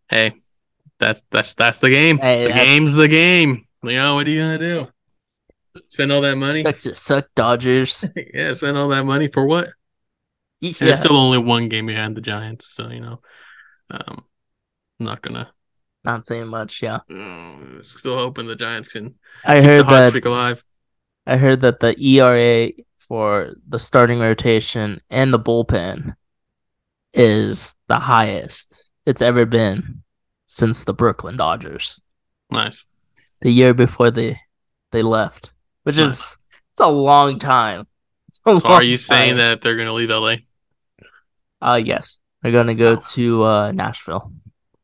hey, 0.10 0.34
that's 1.00 1.22
that's 1.30 1.54
that's 1.54 1.80
the 1.80 1.90
game. 1.90 2.18
Hey, 2.18 2.48
the 2.48 2.54
game's 2.54 2.96
the 2.96 3.08
game. 3.08 3.68
You 3.84 3.94
know 3.94 4.16
what 4.16 4.28
are 4.28 4.32
you 4.32 4.40
gonna 4.40 4.58
do? 4.58 4.88
Spend 5.90 6.12
all 6.12 6.22
that 6.22 6.38
money? 6.38 6.64
sucks 6.64 7.00
suck 7.00 7.28
Dodgers. 7.36 8.04
yeah, 8.34 8.54
spend 8.54 8.78
all 8.78 8.90
that 8.90 9.06
money 9.06 9.28
for 9.28 9.46
what? 9.46 9.70
Yeah, 10.60 10.74
And 10.80 10.90
it's 10.90 11.00
still 11.00 11.16
only 11.16 11.38
one 11.38 11.70
game 11.70 11.86
behind 11.86 12.18
the 12.18 12.22
Giants, 12.22 12.68
so 12.68 12.90
you 12.90 13.00
know, 13.00 13.22
um, 13.92 14.26
I'm 15.00 15.06
not 15.06 15.22
gonna. 15.22 15.52
Not 16.08 16.26
saying 16.26 16.47
much. 16.47 16.82
Yeah, 16.82 16.99
Uh, 17.10 17.82
still 17.84 18.18
hoping 18.18 18.47
the 18.47 18.55
Giants 18.55 18.88
can 18.88 19.16
I 19.45 19.62
heard 19.62 19.88
that. 19.89 20.16
alive. 20.26 20.64
I 21.26 21.38
heard 21.38 21.62
that 21.62 21.80
the 21.82 21.93
ERA 21.99 22.72
for 22.97 23.53
the 23.68 23.80
starting 23.80 24.20
rotation 24.20 25.01
and 25.10 25.34
the 25.34 25.39
bullpen 25.39 26.16
is 27.14 27.74
the 27.88 27.99
highest 27.99 28.86
it's 29.05 29.22
ever 29.22 29.45
been 29.45 30.03
since 30.45 30.84
the 30.84 30.93
Brooklyn 30.93 31.38
Dodgers. 31.38 31.99
Nice. 32.49 32.86
the 33.41 33.51
year 33.51 33.74
before 33.74 34.10
they 34.10 34.39
they 34.91 35.01
left, 35.03 35.51
which 35.84 35.97
is 35.97 36.38
it's 36.72 36.80
a 36.80 36.88
long 36.89 37.38
time. 37.39 37.88
A 38.45 38.58
So 38.58 38.66
are 38.68 38.72
long 38.80 38.84
you 38.86 38.95
saying 38.97 39.32
time. 39.32 39.38
that 39.38 39.62
they're 39.62 39.76
going 39.76 39.88
to 39.88 39.93
leave 39.93 40.10
LA? 40.10 40.36
Uh 41.62 41.76
yes, 41.84 42.20
they're 42.41 42.51
gonna 42.53 42.76
go 42.76 42.91
Oh. 42.93 43.01
to 43.16 43.43
uh, 43.43 43.72
Nashville. 43.72 44.32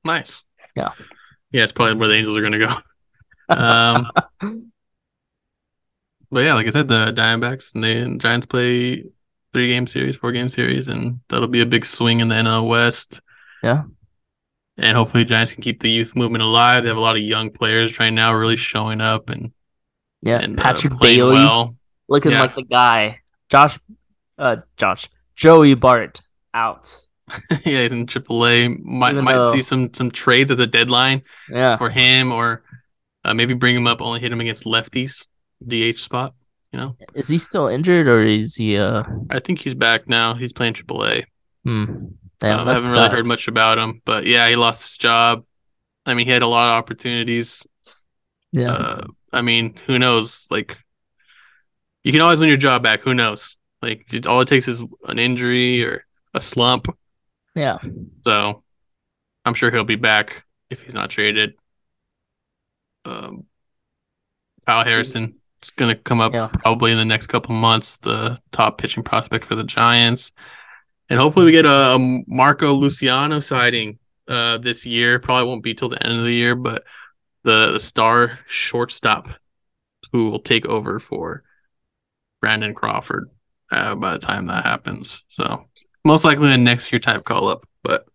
Nice. 0.03 0.43
Yeah. 0.75 0.91
Yeah, 1.51 1.63
it's 1.63 1.71
probably 1.71 1.95
where 1.95 2.07
the 2.07 2.15
Angels 2.15 2.37
are 2.37 2.41
going 2.41 2.53
to 2.53 2.67
go. 2.67 2.75
Um, 3.49 4.11
but 6.31 6.39
yeah, 6.41 6.53
like 6.55 6.65
I 6.67 6.71
said, 6.71 6.87
the 6.87 7.11
Diamondbacks 7.13 7.75
and 7.75 7.83
the 7.83 8.17
Giants 8.17 8.47
play 8.47 9.03
three 9.51 9.67
game 9.67 9.85
series, 9.85 10.15
four 10.15 10.31
game 10.31 10.49
series, 10.49 10.87
and 10.87 11.19
that'll 11.29 11.47
be 11.47 11.61
a 11.61 11.65
big 11.65 11.85
swing 11.85 12.19
in 12.21 12.27
the 12.29 12.35
NL 12.35 12.67
West. 12.67 13.21
Yeah. 13.61 13.83
And 14.77 14.97
hopefully, 14.97 15.25
Giants 15.25 15.51
can 15.53 15.61
keep 15.61 15.81
the 15.81 15.91
youth 15.91 16.15
movement 16.15 16.43
alive. 16.43 16.83
They 16.83 16.89
have 16.89 16.97
a 16.97 17.01
lot 17.01 17.15
of 17.15 17.21
young 17.21 17.51
players 17.51 17.99
right 17.99 18.09
now, 18.09 18.33
really 18.33 18.55
showing 18.55 19.01
up 19.01 19.29
and 19.29 19.51
Yeah, 20.23 20.39
and 20.39 20.59
uh, 20.59 20.63
Patrick 20.63 20.93
playing 20.97 21.19
Bailey 21.19 21.35
well. 21.35 21.75
looking 22.09 22.31
Yeah. 22.31 22.41
like 22.41 22.55
the 22.55 22.63
guy. 22.63 23.19
Josh, 23.49 23.77
uh, 24.39 24.57
Josh, 24.77 25.07
Joey 25.35 25.75
Bart 25.75 26.21
out. 26.55 27.01
yeah, 27.65 27.83
he's 27.83 27.91
in 27.91 28.05
AAA. 28.05 28.79
Might 28.83 29.13
Even 29.13 29.23
might 29.25 29.33
though- 29.35 29.51
see 29.51 29.61
some 29.61 29.93
some 29.93 30.11
trades 30.11 30.51
at 30.51 30.57
the 30.57 30.67
deadline 30.67 31.23
Yeah, 31.49 31.77
for 31.77 31.89
him, 31.89 32.31
or 32.31 32.63
uh, 33.23 33.33
maybe 33.33 33.53
bring 33.53 33.75
him 33.75 33.87
up, 33.87 34.01
only 34.01 34.19
hit 34.19 34.31
him 34.31 34.41
against 34.41 34.65
lefties, 34.65 35.25
DH 35.65 35.99
spot. 35.99 36.33
You 36.71 36.79
know, 36.79 36.97
is 37.13 37.27
he 37.29 37.37
still 37.37 37.67
injured 37.67 38.07
or 38.07 38.23
is 38.23 38.55
he? 38.55 38.77
Uh, 38.77 39.03
I 39.29 39.39
think 39.39 39.59
he's 39.59 39.75
back 39.75 40.07
now. 40.07 40.33
He's 40.33 40.53
playing 40.53 40.73
AAA. 40.73 41.25
hmm. 41.63 41.85
Damn, 42.39 42.59
Um, 42.61 42.67
I 42.67 42.73
haven't 42.73 42.91
really 42.91 43.09
heard 43.09 43.27
much 43.27 43.47
about 43.47 43.77
him, 43.77 44.01
but 44.03 44.25
yeah, 44.25 44.49
he 44.49 44.55
lost 44.57 44.81
his 44.81 44.97
job. 44.97 45.45
I 46.05 46.13
mean, 46.15 46.25
he 46.25 46.31
had 46.33 46.41
a 46.41 46.47
lot 46.47 46.67
of 46.67 46.73
opportunities. 46.73 47.65
Yeah, 48.51 48.71
Uh, 48.71 49.07
I 49.31 49.41
mean, 49.41 49.75
who 49.85 49.97
knows? 49.97 50.47
Like, 50.51 50.77
you 52.03 52.11
can 52.11 52.21
always 52.21 52.39
win 52.39 52.49
your 52.49 52.57
job 52.57 52.83
back. 52.83 53.01
Who 53.01 53.13
knows? 53.13 53.57
Like, 53.81 54.11
it, 54.13 54.27
all 54.27 54.41
it 54.41 54.47
takes 54.49 54.67
is 54.67 54.81
an 55.07 55.19
injury 55.19 55.85
or 55.85 56.05
a 56.33 56.39
slump. 56.41 56.87
Yeah, 57.55 57.77
So, 58.23 58.63
I'm 59.45 59.53
sure 59.53 59.71
he'll 59.71 59.83
be 59.83 59.95
back 59.95 60.45
if 60.69 60.81
he's 60.83 60.93
not 60.93 61.09
traded. 61.09 61.53
Um, 63.05 63.45
Kyle 64.65 64.83
Harrison 64.85 65.35
is 65.61 65.71
going 65.71 65.93
to 65.95 66.01
come 66.01 66.21
up 66.21 66.33
Yeah. 66.33 66.47
probably 66.47 66.91
in 66.91 66.97
the 66.97 67.05
next 67.05 67.27
couple 67.27 67.53
months, 67.53 67.97
the 67.97 68.39
top 68.51 68.77
pitching 68.77 69.03
prospect 69.03 69.45
for 69.45 69.55
the 69.55 69.63
Giants. 69.63 70.31
And 71.09 71.19
hopefully 71.19 71.45
we 71.45 71.51
get 71.51 71.65
a, 71.65 71.95
a 71.95 72.23
Marco 72.27 72.73
Luciano 72.73 73.39
sighting 73.39 73.99
uh, 74.27 74.57
this 74.57 74.85
year. 74.85 75.19
Probably 75.19 75.47
won't 75.47 75.63
be 75.63 75.73
till 75.73 75.89
the 75.89 76.01
end 76.01 76.17
of 76.17 76.23
the 76.25 76.33
year, 76.33 76.55
but 76.55 76.83
the, 77.43 77.73
the 77.73 77.79
star 77.79 78.39
shortstop 78.47 79.27
who 80.11 80.29
will 80.29 80.39
take 80.39 80.65
over 80.65 80.99
for 80.99 81.43
Brandon 82.39 82.73
Crawford 82.73 83.29
uh, 83.71 83.95
by 83.95 84.13
the 84.13 84.19
time 84.19 84.47
that 84.47 84.65
happens. 84.65 85.23
So 85.27 85.65
most 86.05 86.25
likely 86.25 86.51
a 86.51 86.57
next 86.57 86.91
year 86.91 86.99
type 86.99 87.23
call 87.23 87.47
up. 87.49 87.65
But 87.83 88.05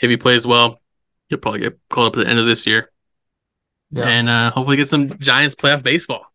if 0.00 0.10
he 0.10 0.16
plays 0.16 0.46
well, 0.46 0.80
he'll 1.28 1.38
probably 1.38 1.60
get 1.60 1.78
called 1.90 2.08
up 2.08 2.18
at 2.18 2.24
the 2.24 2.30
end 2.30 2.38
of 2.38 2.46
this 2.46 2.66
year 2.66 2.90
yeah, 3.90 4.04
and 4.06 4.28
uh, 4.28 4.50
hopefully 4.50 4.76
get 4.76 4.88
some 4.88 5.18
Giants 5.18 5.54
playoff 5.54 5.82
baseball. 5.82 6.26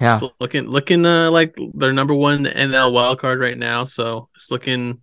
yeah. 0.00 0.18
So 0.18 0.30
looking 0.40 0.66
looking 0.68 1.06
uh, 1.06 1.30
like 1.30 1.56
their 1.74 1.92
number 1.92 2.14
one 2.14 2.44
NL 2.44 2.92
wild 2.92 3.18
card 3.20 3.40
right 3.40 3.56
now. 3.58 3.84
So 3.84 4.28
it's 4.36 4.50
looking 4.50 5.00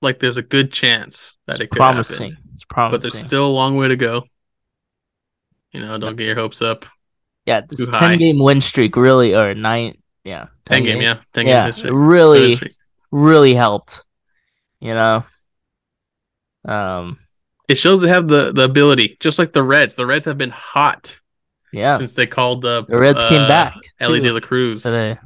like 0.00 0.18
there's 0.20 0.36
a 0.36 0.42
good 0.42 0.72
chance 0.72 1.36
that 1.46 1.54
It's 1.54 1.60
it 1.60 1.70
could 1.70 1.76
promising. 1.78 2.30
happen. 2.32 2.44
It's 2.54 2.64
promising. 2.64 2.96
But 2.96 3.02
there's 3.02 3.18
still 3.24 3.46
a 3.46 3.50
long 3.50 3.76
way 3.76 3.88
to 3.88 3.96
go. 3.96 4.24
You 5.72 5.80
know, 5.80 5.96
don't 5.98 6.16
get 6.16 6.26
your 6.26 6.36
hopes 6.36 6.60
up. 6.62 6.84
yeah, 7.46 7.62
this 7.68 7.88
ten 7.88 7.92
high. 8.00 8.16
game 8.16 8.38
win 8.38 8.60
streak 8.60 8.96
really, 8.96 9.34
or 9.34 9.54
nine, 9.54 9.96
yeah, 10.24 10.46
Ten 10.66 10.84
game, 10.84 11.00
yeah, 11.00 11.20
ten 11.32 11.46
yeah, 11.46 11.62
game 11.62 11.66
history. 11.66 11.90
really, 11.90 12.50
history. 12.50 12.76
Really 13.12 13.54
helped. 13.54 14.04
You 14.80 14.94
know, 14.94 15.24
um, 16.64 17.18
It 17.68 17.76
shows 17.76 18.00
they 18.00 18.08
have 18.08 18.26
the 18.26 18.52
the 18.52 18.64
ability, 18.64 19.16
just 19.20 19.38
like 19.38 19.52
the 19.52 19.62
Reds. 19.62 19.94
The 19.94 20.06
Reds 20.06 20.24
have 20.24 20.36
been 20.38 20.50
hot 20.50 21.20
yeah, 21.72 21.98
since 21.98 22.14
they 22.14 22.26
called 22.26 22.64
up 22.64 22.88
the 22.88 22.98
Reds 22.98 23.22
came 23.24 23.42
uh, 23.42 23.48
back 23.48 23.76
Elly 24.00 24.20
De 24.20 24.32
La 24.32 24.40
Cruz. 24.40 24.82
today. 24.82 25.18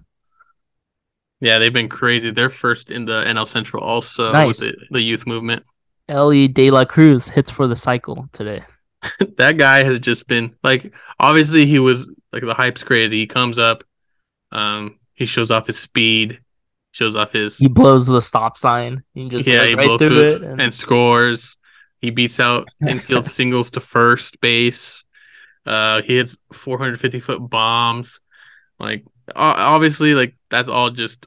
Yeah, 1.41 1.59
they've 1.59 1.72
been 1.72 1.89
crazy. 1.89 2.30
They're 2.30 2.51
first 2.51 2.91
in 2.91 3.05
the 3.05 3.22
NL 3.24 3.47
Central 3.47 3.82
also 3.82 4.32
Nice. 4.32 4.61
with 4.61 4.70
the, 4.70 4.76
the 4.91 5.01
youth 5.01 5.26
movement. 5.26 5.64
Elly 6.09 6.49
De 6.49 6.70
La 6.70 6.84
Cruz 6.84 7.28
hits 7.28 7.51
for 7.51 7.66
the 7.66 7.76
cycle 7.76 8.28
today. 8.32 8.62
that 9.37 9.57
guy 9.59 9.84
has 9.84 10.01
just 10.01 10.26
been 10.28 10.55
like 10.62 10.93
obviously 11.20 11.66
he 11.66 11.78
was 11.78 12.09
like 12.32 12.43
the 12.43 12.55
hype's 12.55 12.82
crazy. 12.82 13.18
He 13.18 13.26
comes 13.26 13.59
up, 13.59 13.84
um, 14.53 14.99
he 15.14 15.26
shows 15.26 15.51
off 15.51 15.66
his 15.66 15.78
speed, 15.78 16.41
shows 16.97 17.14
off 17.14 17.32
his 17.32 17.59
He 17.59 17.68
blows 17.68 18.07
the 18.07 18.20
stop 18.20 18.57
sign. 18.57 19.03
He 19.14 19.28
just 19.28 19.47
yeah, 19.47 19.64
he 19.66 19.74
right 19.74 19.86
blows 19.86 20.01
through 20.01 20.18
it. 20.18 20.42
it 20.42 20.42
and- 20.44 20.61
and 20.61 20.72
scores. 20.74 21.59
He 22.01 22.11
beats 22.11 22.40
out 22.40 22.68
infield 22.88 23.26
singles 23.26 23.70
to 23.72 23.80
first 23.80 24.40
base. 24.40 25.05
Uh, 25.66 26.03
he 26.03 26.16
hits 26.16 26.38
450 26.53 27.20
foot 27.20 27.40
bombs. 27.51 28.20
Like 28.78 29.05
obviously, 29.34 30.14
like 30.14 30.36
that's 30.51 30.68
all 30.68 30.90
just 30.90 31.26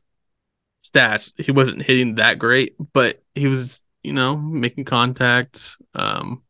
stats. 0.82 1.34
He 1.38 1.52
wasn't 1.52 1.82
hitting 1.84 2.16
that 2.16 2.40
great, 2.40 2.76
but 2.94 3.22
he 3.36 3.48
was 3.48 3.82
you 4.04 4.14
know 4.14 4.38
making 4.38 4.86
contact. 4.86 5.76
Um, 5.94 6.44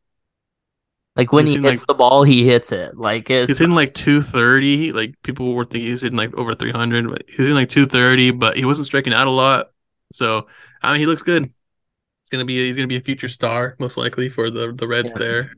like 1.19 1.33
when 1.33 1.47
He's 1.47 1.57
he 1.57 1.61
hits 1.61 1.81
like- 1.81 1.87
the 1.87 1.93
ball, 1.95 2.23
he 2.23 2.45
hits 2.45 2.71
it. 2.71 2.97
Like 2.97 3.29
it's 3.29 3.49
He's 3.49 3.57
hitting 3.59 3.75
like 3.75 3.93
230. 3.93 4.93
Like 4.93 5.15
people 5.21 5.53
were 5.53 5.65
thinking 5.65 5.91
he's 5.91 6.01
hitting 6.01 6.17
like 6.17 6.33
over 6.33 6.55
300, 6.55 7.09
but 7.09 7.23
he's 7.27 7.39
hitting 7.39 7.55
like 7.55 7.67
230. 7.67 8.31
But 8.31 8.55
he 8.55 8.63
wasn't 8.63 8.85
striking 8.87 9.13
out 9.13 9.27
a 9.27 9.31
lot. 9.31 9.71
So 10.13 10.47
I 10.81 10.93
mean, 10.93 11.01
he 11.01 11.07
looks 11.07 11.21
good. 11.21 11.43
He's 11.43 12.29
gonna 12.31 12.45
be 12.45 12.65
he's 12.65 12.77
gonna 12.77 12.87
be 12.87 12.95
a 12.95 13.01
future 13.01 13.27
star 13.27 13.75
most 13.79 13.97
likely 13.97 14.29
for 14.29 14.49
the 14.49 14.71
the 14.71 14.87
Reds. 14.87 15.11
Yeah. 15.11 15.19
There, 15.19 15.53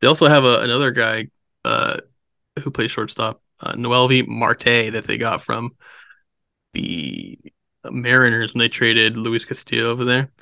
they 0.00 0.08
also 0.08 0.26
have 0.26 0.44
a, 0.44 0.60
another 0.62 0.90
guy 0.90 1.28
uh, 1.64 1.98
who 2.60 2.72
plays 2.72 2.90
shortstop, 2.90 3.40
uh, 3.60 3.74
Noelvi 3.74 4.26
Marte, 4.26 4.90
that 4.92 5.04
they 5.06 5.16
got 5.16 5.42
from 5.42 5.76
the 6.72 7.38
Mariners 7.88 8.52
when 8.52 8.58
they 8.58 8.68
traded 8.68 9.16
Luis 9.16 9.44
Castillo 9.44 9.90
over 9.90 10.04
there. 10.04 10.32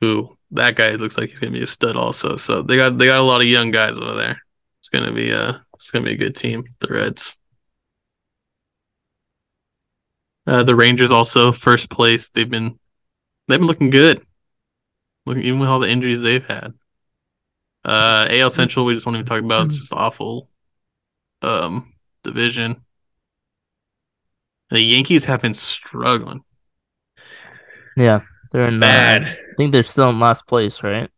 Who 0.00 0.36
that 0.52 0.76
guy 0.76 0.90
looks 0.92 1.18
like 1.18 1.30
he's 1.30 1.40
gonna 1.40 1.52
be 1.52 1.62
a 1.62 1.66
stud 1.66 1.96
also. 1.96 2.36
So 2.36 2.62
they 2.62 2.76
got 2.76 2.98
they 2.98 3.06
got 3.06 3.20
a 3.20 3.24
lot 3.24 3.40
of 3.40 3.46
young 3.46 3.70
guys 3.70 3.98
over 3.98 4.14
there. 4.14 4.42
It's 4.80 4.88
gonna 4.88 5.12
be 5.12 5.30
a 5.30 5.64
it's 5.74 5.90
gonna 5.90 6.04
be 6.04 6.12
a 6.12 6.16
good 6.16 6.36
team, 6.36 6.64
the 6.80 6.88
Reds. 6.88 7.36
Uh, 10.46 10.62
the 10.62 10.74
Rangers 10.74 11.10
also 11.10 11.52
first 11.52 11.90
place. 11.90 12.30
They've 12.30 12.48
been 12.48 12.78
they've 13.46 13.58
been 13.58 13.66
looking 13.66 13.90
good. 13.90 14.24
Looking 15.26 15.44
even 15.44 15.60
with 15.60 15.68
all 15.68 15.80
the 15.80 15.90
injuries 15.90 16.22
they've 16.22 16.46
had. 16.46 16.74
Uh, 17.84 18.28
AL 18.30 18.50
Central 18.50 18.84
we 18.84 18.94
just 18.94 19.06
won't 19.06 19.16
even 19.16 19.26
talk 19.26 19.42
about. 19.42 19.66
It's 19.66 19.78
just 19.78 19.92
awful. 19.92 20.48
Um, 21.42 21.92
division. 22.22 22.84
The 24.70 24.80
Yankees 24.80 25.24
have 25.26 25.40
been 25.40 25.54
struggling 25.54 26.44
yeah, 27.98 28.20
they're 28.52 28.68
in 28.68 28.76
uh, 28.76 28.86
bad. 28.86 29.38
I 29.58 29.62
think 29.62 29.72
they're 29.72 29.82
still 29.82 30.10
in 30.10 30.20
last 30.20 30.46
place, 30.46 30.84
right? 30.84 31.10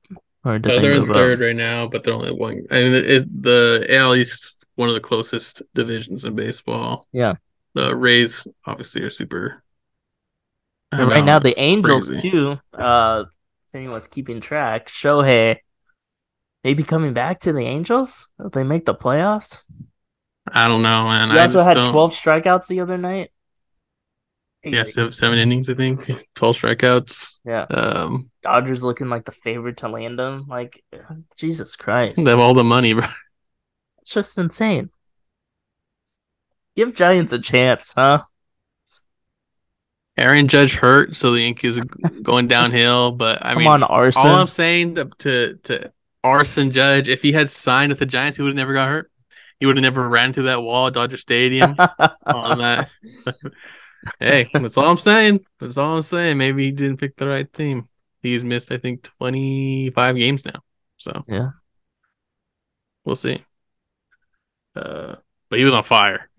Or 0.45 0.59
did 0.59 0.73
Uh, 0.73 0.75
they 0.77 0.81
they're 0.81 0.93
in 0.95 1.01
move 1.01 1.11
up? 1.11 1.17
third 1.17 1.41
right 1.41 1.55
now, 1.55 1.87
but 1.87 2.05
they're 2.05 2.15
only 2.15 2.33
one. 2.33 2.65
I 2.71 2.75
mean, 2.83 2.95
it, 2.95 3.43
the 3.43 3.87
AL 3.91 4.17
East 4.17 4.65
one 4.77 4.89
of 4.89 4.95
the 4.95 5.01
closest 5.01 5.63
divisions 5.75 6.25
in 6.25 6.35
baseball. 6.35 7.07
Yeah. 7.13 7.35
The 7.75 7.95
Rays 7.95 8.47
obviously 8.65 9.03
are 9.03 9.11
super. 9.11 9.63
And 10.91 11.09
right 11.09 11.19
know, 11.19 11.25
now, 11.25 11.39
the 11.39 11.59
Angels 11.61 12.09
crazy. 12.09 12.31
too. 12.31 12.59
Uh, 12.73 13.25
if 13.69 13.75
anyone's 13.75 14.09
keeping 14.09 14.41
track, 14.41 14.89
Shohei 14.89 15.59
maybe 16.65 16.83
coming 16.83 17.13
back 17.13 17.41
to 17.41 17.53
the 17.53 17.61
Angels. 17.67 18.31
If 18.43 18.53
they 18.53 18.65
make 18.65 18.87
the 18.87 18.95
playoffs. 18.95 19.67
I 20.51 20.67
don't 20.67 20.83
know, 20.83 21.05
man. 21.05 21.31
He 21.33 21.39
I 21.39 21.43
also 21.43 21.63
had 21.63 21.75
don't- 21.75 21.93
twelve 21.93 22.13
strikeouts 22.15 22.67
the 22.69 22.81
other 22.81 22.97
night. 22.97 23.33
Yeah, 24.63 24.85
seven, 24.85 25.13
seven 25.13 25.39
innings, 25.39 25.69
I 25.69 25.75
think. 25.75 26.01
Twelve 26.35 26.57
strikeouts. 26.57 27.39
Yeah, 27.45 27.63
Um, 27.71 28.31
Dodgers 28.43 28.83
looking 28.83 29.09
like 29.09 29.25
the 29.25 29.33
favorite 29.33 29.79
to 29.79 29.89
land 29.89 30.21
him. 30.21 30.47
Like, 30.49 30.85
Jesus 31.37 31.77
Christ, 31.77 32.17
they 32.17 32.31
have 32.31 32.39
all 32.39 32.55
the 32.55 32.65
money, 32.65 32.93
bro. 32.93 33.07
it's 34.03 34.13
just 34.13 34.37
insane. 34.37 34.91
Give 36.77 36.95
Giants 36.95 37.33
a 37.33 37.39
chance, 37.39 37.93
huh? 37.97 38.23
Aaron 40.17 40.49
Judge 40.49 40.75
hurt, 40.75 41.17
so 41.17 41.33
the 41.33 41.41
Yankees 41.41 41.79
are 41.79 41.85
going 42.23 42.47
downhill. 42.47 43.13
But 43.13 43.45
I 43.45 43.55
mean, 43.59 43.67
on, 43.67 43.83
Aaron. 43.83 44.13
all 44.17 44.37
I'm 44.37 44.49
saying 44.49 44.97
to, 44.97 45.11
to 45.21 45.57
to 45.65 45.93
Aaron 46.23 46.71
Judge, 46.71 47.09
if 47.09 47.23
he 47.23 47.33
had 47.33 47.49
signed 47.49 47.91
with 47.91 47.99
the 47.99 48.07
Giants, 48.07 48.37
he 48.37 48.43
would 48.43 48.51
have 48.51 48.57
never 48.57 48.75
got 48.75 48.89
hurt. 48.89 49.11
He 49.59 49.67
would 49.67 49.77
have 49.77 49.83
never 49.83 50.09
ran 50.09 50.33
through 50.33 50.45
that 50.45 50.63
wall 50.63 50.87
at 50.89 50.95
Dodger 50.95 51.17
Stadium 51.19 51.77
on 52.27 52.59
that. 52.59 52.91
Hey, 54.19 54.49
that's 54.53 54.77
all 54.77 54.89
I'm 54.89 54.99
saying. 54.99 55.41
That's 55.59 55.77
all 55.77 55.97
I'm 55.97 56.03
saying. 56.03 56.39
Maybe 56.39 56.67
he 56.67 56.73
didn't 56.73 56.99
pick 56.99 57.17
the 57.17 57.29
right 57.29 57.51
team. 57.53 57.89
He's 58.23 58.45
missed, 58.45 58.71
I 58.71 58.79
think, 58.79 59.03
25 59.03 60.17
games 60.17 60.45
now. 60.45 60.63
So 60.97 61.25
Yeah. 61.29 61.51
we'll 63.05 63.17
see. 63.17 63.45
Uh, 64.77 65.17
but 65.49 65.59
he 65.59 65.65
was 65.65 65.75
on 65.75 65.83
fire. 65.83 66.29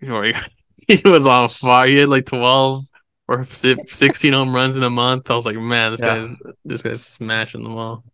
He 0.88 1.00
was 1.04 1.26
on 1.26 1.48
fire. 1.48 1.86
He 1.86 1.96
had 1.96 2.08
like 2.08 2.26
twelve 2.26 2.84
or 3.28 3.44
sixteen 3.46 4.32
home 4.32 4.52
runs 4.52 4.74
in 4.74 4.82
a 4.82 4.90
month. 4.90 5.30
I 5.30 5.34
was 5.36 5.46
like, 5.46 5.54
man, 5.56 5.92
this 5.92 6.00
yeah. 6.00 6.16
guy's 6.18 6.36
this 6.64 6.82
guy's 6.82 7.04
smashing 7.04 7.62
them 7.62 7.76
all. 7.76 8.04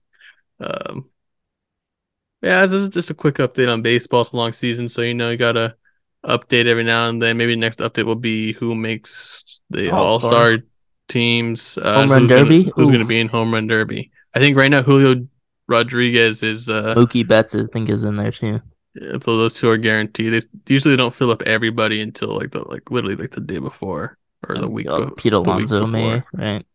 Um, 0.61 1.09
yeah, 2.43 2.67
this 2.67 2.83
is 2.83 2.89
just 2.91 3.11
a 3.11 3.15
quick 3.15 3.37
update 3.37 3.73
on 3.73 3.81
baseball. 3.83 4.21
It's 4.21 4.33
a 4.33 4.37
long 4.37 4.53
season, 4.53 4.89
so 4.89 5.01
you 5.01 5.15
know 5.15 5.31
you 5.31 5.39
gotta 5.39 5.77
update 6.25 6.67
every 6.67 6.85
now 6.85 7.09
and 7.09 7.21
then. 7.21 7.37
Maybe 7.37 7.53
the 7.53 7.61
next 7.61 7.79
update 7.81 8.05
will 8.05 8.15
be 8.15 8.53
who 8.53 8.75
makes 8.75 9.61
the 9.71 9.91
All 9.91 10.21
Star 10.21 10.59
teams. 11.09 11.79
Uh, 11.79 12.01
home 12.01 12.11
run 12.11 12.27
derby. 12.27 12.65
Gonna, 12.65 12.73
who's 12.77 12.89
going 12.89 13.01
to 13.01 13.07
be 13.07 13.21
in 13.21 13.29
home 13.29 13.53
run 13.53 13.67
derby? 13.67 14.11
I 14.35 14.39
think 14.41 14.57
right 14.57 14.71
now 14.71 14.83
Julio 14.83 15.27
Rodriguez 15.67 16.43
is. 16.43 16.69
Uh, 16.69 16.95
Mookie 16.97 17.27
Betts, 17.27 17.55
I 17.55 17.67
think, 17.73 17.89
is 17.91 18.05
in 18.05 18.17
there 18.17 18.33
too. 18.33 18.61
So 18.95 19.37
those 19.37 19.55
two 19.55 19.71
are 19.71 19.77
guaranteed. 19.77 20.33
They 20.33 20.73
usually 20.73 20.97
don't 20.97 21.15
fill 21.15 21.31
up 21.31 21.43
everybody 21.43 22.01
until 22.01 22.37
like 22.37 22.51
the 22.51 22.61
like 22.61 22.91
literally 22.91 23.17
like 23.17 23.31
the 23.31 23.41
day 23.41 23.59
before 23.59 24.19
or 24.49 24.57
the 24.57 24.69
week. 24.69 24.89
Oh, 24.89 25.11
Pete 25.11 25.33
Alonso 25.33 25.87
may 25.87 26.23
right. 26.33 26.67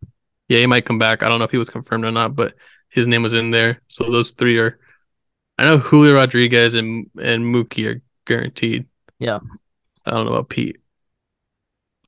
Yeah, 0.48 0.60
he 0.60 0.68
might 0.68 0.86
come 0.86 1.00
back. 1.00 1.24
I 1.24 1.30
don't 1.30 1.39
know 1.39 1.46
if 1.46 1.52
he 1.52 1.58
was 1.58 1.70
confirmed 1.70 2.06
or 2.06 2.12
not, 2.12 2.36
but 2.36 2.54
his 2.89 3.08
name 3.08 3.24
was 3.24 3.34
in 3.34 3.52
there. 3.52 3.82
So 3.88 4.10
those 4.10 4.32
three 4.32 4.58
are. 4.60 4.80
I 5.58 5.66
know 5.66 5.78
Julio 5.78 6.14
Rodriguez 6.14 6.74
and 6.74 7.10
and 7.22 7.44
Mookie 7.44 7.88
are 7.88 8.02
guaranteed. 8.26 8.86
Yeah. 9.24 9.40
I 10.06 10.12
don't 10.12 10.26
know 10.26 10.34
about 10.34 10.50
Pete. 10.50 10.80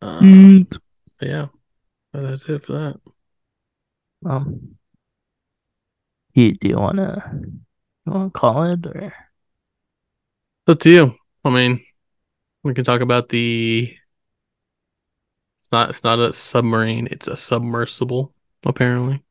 Um, 0.01 0.67
yeah, 1.21 1.47
that's 2.11 2.43
it 2.49 2.65
for 2.65 2.73
that. 2.73 2.99
Um, 4.29 4.75
you, 6.33 6.55
do 6.55 6.67
you 6.67 6.77
wanna 6.77 7.39
you 8.05 8.11
wanna 8.11 8.29
call 8.31 8.63
it 8.63 8.85
or? 8.85 9.13
Up 10.67 10.79
to 10.79 10.89
you. 10.89 11.15
I 11.45 11.49
mean, 11.51 11.79
we 12.63 12.73
can 12.73 12.83
talk 12.83 12.99
about 12.99 13.29
the. 13.29 13.95
It's 15.57 15.71
not. 15.71 15.89
It's 15.91 16.03
not 16.03 16.19
a 16.19 16.33
submarine. 16.33 17.07
It's 17.09 17.29
a 17.29 17.37
submersible. 17.37 18.33
Apparently. 18.65 19.23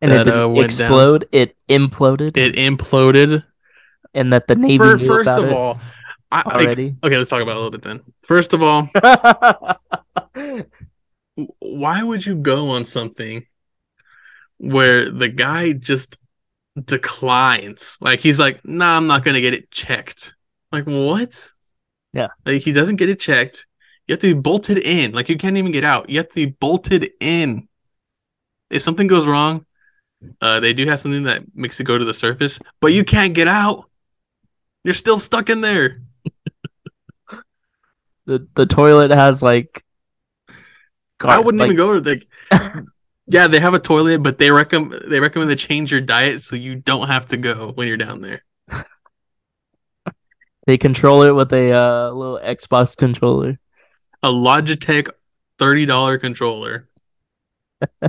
And 0.00 0.10
that, 0.12 0.22
it 0.22 0.30
didn't 0.30 0.56
uh, 0.56 0.60
explode. 0.62 1.28
Down. 1.30 1.42
It 1.42 1.56
imploded. 1.68 2.36
It 2.38 2.54
imploded. 2.54 3.44
And 4.14 4.32
that 4.32 4.46
the 4.46 4.54
Navy 4.54 4.78
For, 4.78 4.98
first 4.98 5.30
of 5.30 5.52
all, 5.52 5.80
I, 6.34 6.42
already. 6.42 6.86
Like, 6.86 7.04
okay, 7.04 7.16
let's 7.16 7.30
talk 7.30 7.42
about 7.42 7.52
it 7.52 7.56
a 7.56 7.60
little 7.60 7.70
bit 7.70 7.82
then. 7.82 8.00
First 8.22 8.54
of 8.54 8.62
all, 8.62 8.88
why 11.60 12.02
would 12.02 12.26
you 12.26 12.34
go 12.34 12.70
on 12.70 12.84
something 12.84 13.46
where 14.58 15.10
the 15.10 15.28
guy 15.28 15.72
just 15.72 16.16
declines? 16.82 17.96
Like 18.00 18.20
he's 18.20 18.40
like, 18.40 18.64
"Nah, 18.64 18.96
I'm 18.96 19.06
not 19.06 19.24
gonna 19.24 19.40
get 19.40 19.54
it 19.54 19.70
checked." 19.70 20.34
Like 20.72 20.86
what? 20.86 21.50
Yeah, 22.12 22.28
like 22.44 22.62
he 22.62 22.72
doesn't 22.72 22.96
get 22.96 23.08
it 23.08 23.20
checked. 23.20 23.66
You 24.08 24.14
have 24.14 24.20
to 24.20 24.34
be 24.34 24.40
bolted 24.40 24.78
in. 24.78 25.12
Like 25.12 25.28
you 25.28 25.38
can't 25.38 25.56
even 25.56 25.70
get 25.70 25.84
out. 25.84 26.10
You 26.10 26.18
have 26.18 26.28
to 26.30 26.34
be 26.34 26.46
bolted 26.46 27.12
in. 27.20 27.68
If 28.70 28.82
something 28.82 29.06
goes 29.06 29.26
wrong, 29.26 29.66
uh, 30.40 30.58
they 30.58 30.72
do 30.72 30.84
have 30.86 30.98
something 30.98 31.22
that 31.24 31.44
makes 31.54 31.78
it 31.78 31.84
go 31.84 31.96
to 31.96 32.04
the 32.04 32.12
surface, 32.14 32.58
but 32.80 32.92
you 32.92 33.04
can't 33.04 33.34
get 33.34 33.46
out. 33.46 33.88
You're 34.82 34.94
still 34.94 35.18
stuck 35.18 35.48
in 35.48 35.60
there. 35.60 36.02
The 38.26 38.46
the 38.54 38.66
toilet 38.66 39.10
has 39.10 39.42
like. 39.42 39.84
I 41.20 41.38
wouldn't 41.38 41.60
like... 41.60 41.66
even 41.66 41.76
go 41.76 42.00
to 42.00 42.10
like. 42.10 42.26
yeah, 43.26 43.46
they 43.46 43.60
have 43.60 43.74
a 43.74 43.78
toilet, 43.78 44.22
but 44.22 44.38
they 44.38 44.50
recommend 44.50 45.10
they 45.10 45.20
recommend 45.20 45.50
to 45.50 45.56
change 45.56 45.90
your 45.90 46.00
diet 46.00 46.42
so 46.42 46.56
you 46.56 46.76
don't 46.76 47.08
have 47.08 47.26
to 47.26 47.36
go 47.36 47.72
when 47.72 47.88
you're 47.88 47.96
down 47.96 48.20
there. 48.20 48.44
they 50.66 50.78
control 50.78 51.22
it 51.22 51.32
with 51.32 51.52
a 51.52 51.72
uh, 51.72 52.10
little 52.10 52.38
Xbox 52.42 52.96
controller. 52.96 53.58
A 54.22 54.28
Logitech 54.28 55.08
thirty 55.58 55.86
dollar 55.86 56.18
controller. 56.18 56.88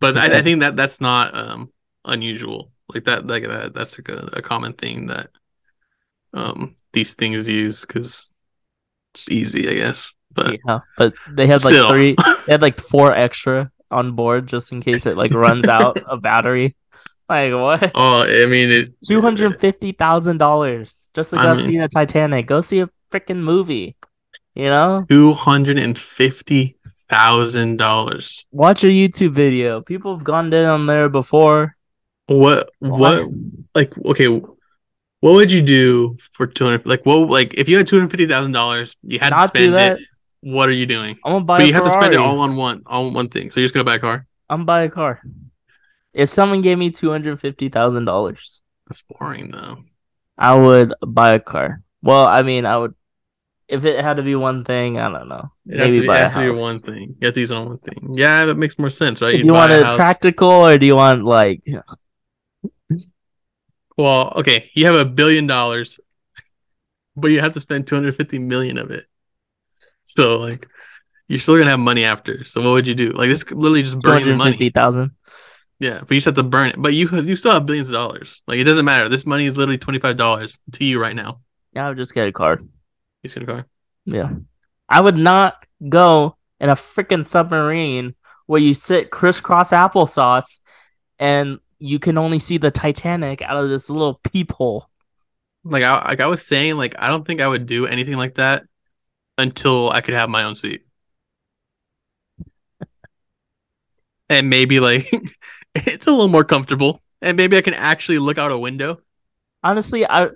but 0.00 0.16
I, 0.16 0.38
I, 0.38 0.42
think 0.42 0.60
that 0.60 0.76
that's 0.76 1.00
not 1.00 1.36
um, 1.36 1.72
unusual. 2.04 2.72
Like 2.92 3.04
that, 3.04 3.26
like 3.26 3.46
that, 3.46 3.74
that's 3.74 3.98
like 3.98 4.08
a, 4.08 4.30
a 4.32 4.42
common 4.42 4.72
thing 4.72 5.06
that 5.06 5.30
um, 6.32 6.74
these 6.92 7.14
things 7.14 7.48
use 7.48 7.82
because 7.82 8.29
it's 9.14 9.30
easy, 9.30 9.68
I 9.68 9.74
guess. 9.74 10.12
But 10.32 10.58
yeah, 10.66 10.80
but 10.96 11.14
they 11.30 11.46
had 11.46 11.64
like 11.64 11.74
still. 11.74 11.88
three, 11.88 12.14
they 12.46 12.52
had 12.52 12.62
like 12.62 12.80
four 12.80 13.12
extra 13.12 13.70
on 13.90 14.12
board 14.14 14.46
just 14.46 14.72
in 14.72 14.80
case 14.80 15.06
it 15.06 15.16
like 15.16 15.32
runs 15.32 15.66
out 15.66 15.98
of 15.98 16.22
battery. 16.22 16.76
Like 17.28 17.52
what? 17.52 17.92
Oh, 17.94 18.22
I 18.22 18.46
mean, 18.46 18.94
two 19.06 19.20
hundred 19.20 19.60
fifty 19.60 19.92
thousand 19.92 20.38
dollars 20.38 21.10
just 21.14 21.30
to 21.30 21.36
go 21.36 21.42
I 21.42 21.54
mean, 21.54 21.64
see 21.64 21.78
the 21.78 21.88
Titanic. 21.88 22.46
Go 22.46 22.60
see 22.60 22.80
a 22.80 22.90
freaking 23.10 23.38
movie. 23.38 23.96
You 24.54 24.66
know, 24.66 25.04
two 25.08 25.34
hundred 25.34 25.78
and 25.78 25.98
fifty 25.98 26.76
thousand 27.08 27.76
dollars. 27.76 28.44
Watch 28.52 28.84
a 28.84 28.88
YouTube 28.88 29.32
video. 29.32 29.80
People 29.80 30.16
have 30.16 30.24
gone 30.24 30.50
down 30.50 30.86
there 30.86 31.08
before. 31.08 31.76
What? 32.26 32.70
What? 32.78 33.26
Like, 33.74 33.96
okay, 33.98 34.40
what 35.20 35.32
would 35.34 35.52
you 35.52 35.62
do 35.62 36.16
for 36.32 36.46
two 36.46 36.64
hundred? 36.64 36.86
Like, 36.86 37.04
what? 37.06 37.28
Like, 37.28 37.54
if 37.54 37.68
you 37.68 37.76
had 37.76 37.86
two 37.86 37.96
hundred 37.96 38.10
fifty 38.10 38.26
thousand 38.26 38.52
dollars, 38.52 38.96
you 39.02 39.18
had 39.18 39.30
Not 39.30 39.42
to 39.42 39.48
spend 39.48 39.74
it. 39.74 39.98
What 40.42 40.68
are 40.68 40.72
you 40.72 40.86
doing? 40.86 41.18
I'm 41.24 41.32
gonna 41.32 41.44
buy. 41.44 41.58
But 41.58 41.66
you 41.66 41.72
Ferrari. 41.72 41.84
have 41.90 41.94
to 41.94 42.00
spend 42.00 42.14
it 42.14 42.18
all 42.18 42.40
on 42.40 42.56
one, 42.56 42.82
all 42.86 43.06
on 43.06 43.12
one 43.12 43.28
thing. 43.28 43.50
So 43.50 43.60
you're 43.60 43.66
just 43.66 43.74
gonna 43.74 43.84
buy 43.84 43.96
a 43.96 44.00
car. 44.00 44.26
I'm 44.48 44.64
buy 44.64 44.82
a 44.82 44.88
car. 44.88 45.20
If 46.12 46.30
someone 46.30 46.62
gave 46.62 46.78
me 46.78 46.90
two 46.90 47.10
hundred 47.10 47.38
fifty 47.40 47.68
thousand 47.68 48.06
dollars, 48.06 48.62
that's 48.86 49.02
boring 49.02 49.50
though. 49.50 49.84
I 50.38 50.54
would 50.54 50.94
buy 51.06 51.34
a 51.34 51.40
car. 51.40 51.82
Well, 52.02 52.26
I 52.26 52.42
mean, 52.42 52.64
I 52.64 52.78
would. 52.78 52.94
If 53.68 53.84
it 53.84 54.02
had 54.02 54.16
to 54.16 54.24
be 54.24 54.34
one 54.34 54.64
thing, 54.64 54.98
I 54.98 55.12
don't 55.12 55.28
know. 55.28 55.52
It 55.66 55.78
Maybe 55.78 56.04
buy 56.04 56.18
has 56.18 56.34
to 56.34 56.40
be 56.40 56.58
one 56.58 56.80
thing. 56.80 57.14
You 57.20 57.26
have 57.26 57.34
to 57.34 57.40
use 57.40 57.52
on 57.52 57.68
one 57.68 57.78
thing. 57.78 58.14
Yeah, 58.14 58.46
that 58.46 58.56
makes 58.56 58.78
more 58.78 58.90
sense, 58.90 59.20
right? 59.20 59.36
Do 59.36 59.46
you 59.46 59.52
want 59.52 59.70
it 59.70 59.84
practical 59.94 60.50
or 60.50 60.76
do 60.78 60.86
you 60.86 60.96
want 60.96 61.24
like 61.24 61.62
well, 63.96 64.32
okay, 64.36 64.70
you 64.74 64.86
have 64.86 64.94
a 64.94 65.04
billion 65.04 65.46
dollars, 65.46 66.00
but 67.16 67.28
you 67.28 67.40
have 67.40 67.52
to 67.52 67.60
spend 67.60 67.86
250 67.86 68.38
million 68.38 68.78
of 68.78 68.90
it. 68.90 69.06
So 70.04 70.36
like 70.36 70.68
you're 71.28 71.40
still 71.40 71.56
gonna 71.56 71.70
have 71.70 71.78
money 71.78 72.04
after. 72.04 72.44
So 72.44 72.60
what 72.60 72.70
would 72.70 72.86
you 72.86 72.94
do? 72.94 73.12
Like 73.12 73.28
this 73.28 73.44
literally 73.50 73.82
just 73.82 74.00
burns 74.00 74.26
your 74.26 74.36
money. 74.36 74.70
thousand. 74.70 75.12
Yeah, 75.78 76.00
but 76.00 76.10
you 76.10 76.16
just 76.16 76.26
have 76.26 76.34
to 76.34 76.42
burn 76.42 76.70
it. 76.70 76.74
But 76.76 76.94
you 76.94 77.08
you 77.20 77.36
still 77.36 77.52
have 77.52 77.66
billions 77.66 77.88
of 77.88 77.94
dollars. 77.94 78.42
Like 78.46 78.58
it 78.58 78.64
doesn't 78.64 78.84
matter. 78.84 79.08
This 79.08 79.24
money 79.24 79.46
is 79.46 79.56
literally 79.56 79.78
twenty 79.78 80.00
five 80.00 80.16
dollars 80.16 80.58
to 80.72 80.84
you 80.84 81.00
right 81.00 81.14
now. 81.14 81.40
Yeah, 81.72 81.86
I 81.86 81.88
would 81.88 81.98
just 81.98 82.14
get 82.14 82.26
a 82.26 82.32
card. 82.32 82.62
You 82.62 83.28
just 83.28 83.36
get 83.36 83.44
a 83.44 83.46
car. 83.46 83.66
Yeah, 84.04 84.30
I 84.88 85.00
would 85.00 85.16
not 85.16 85.64
go 85.88 86.36
in 86.58 86.68
a 86.68 86.74
freaking 86.74 87.24
submarine 87.24 88.14
where 88.46 88.60
you 88.60 88.74
sit 88.74 89.10
crisscross 89.10 89.70
applesauce 89.70 90.58
and 91.20 91.60
you 91.80 91.98
can 91.98 92.18
only 92.18 92.38
see 92.38 92.58
the 92.58 92.70
Titanic 92.70 93.42
out 93.42 93.56
of 93.56 93.70
this 93.70 93.90
little 93.90 94.20
peephole. 94.22 94.88
Like 95.64 95.82
I 95.82 96.08
like 96.08 96.20
I 96.20 96.26
was 96.26 96.46
saying, 96.46 96.76
like 96.76 96.94
I 96.98 97.08
don't 97.08 97.26
think 97.26 97.40
I 97.40 97.48
would 97.48 97.66
do 97.66 97.86
anything 97.86 98.16
like 98.16 98.36
that 98.36 98.64
until 99.36 99.90
I 99.90 100.00
could 100.00 100.14
have 100.14 100.28
my 100.28 100.44
own 100.44 100.54
seat. 100.54 100.86
and 104.28 104.48
maybe 104.48 104.78
like 104.78 105.10
it's 105.74 106.06
a 106.06 106.10
little 106.10 106.28
more 106.28 106.44
comfortable. 106.44 107.00
And 107.22 107.36
maybe 107.36 107.56
I 107.56 107.62
can 107.62 107.74
actually 107.74 108.18
look 108.18 108.38
out 108.38 108.52
a 108.52 108.58
window. 108.58 109.00
Honestly, 109.62 110.06
I 110.06 110.28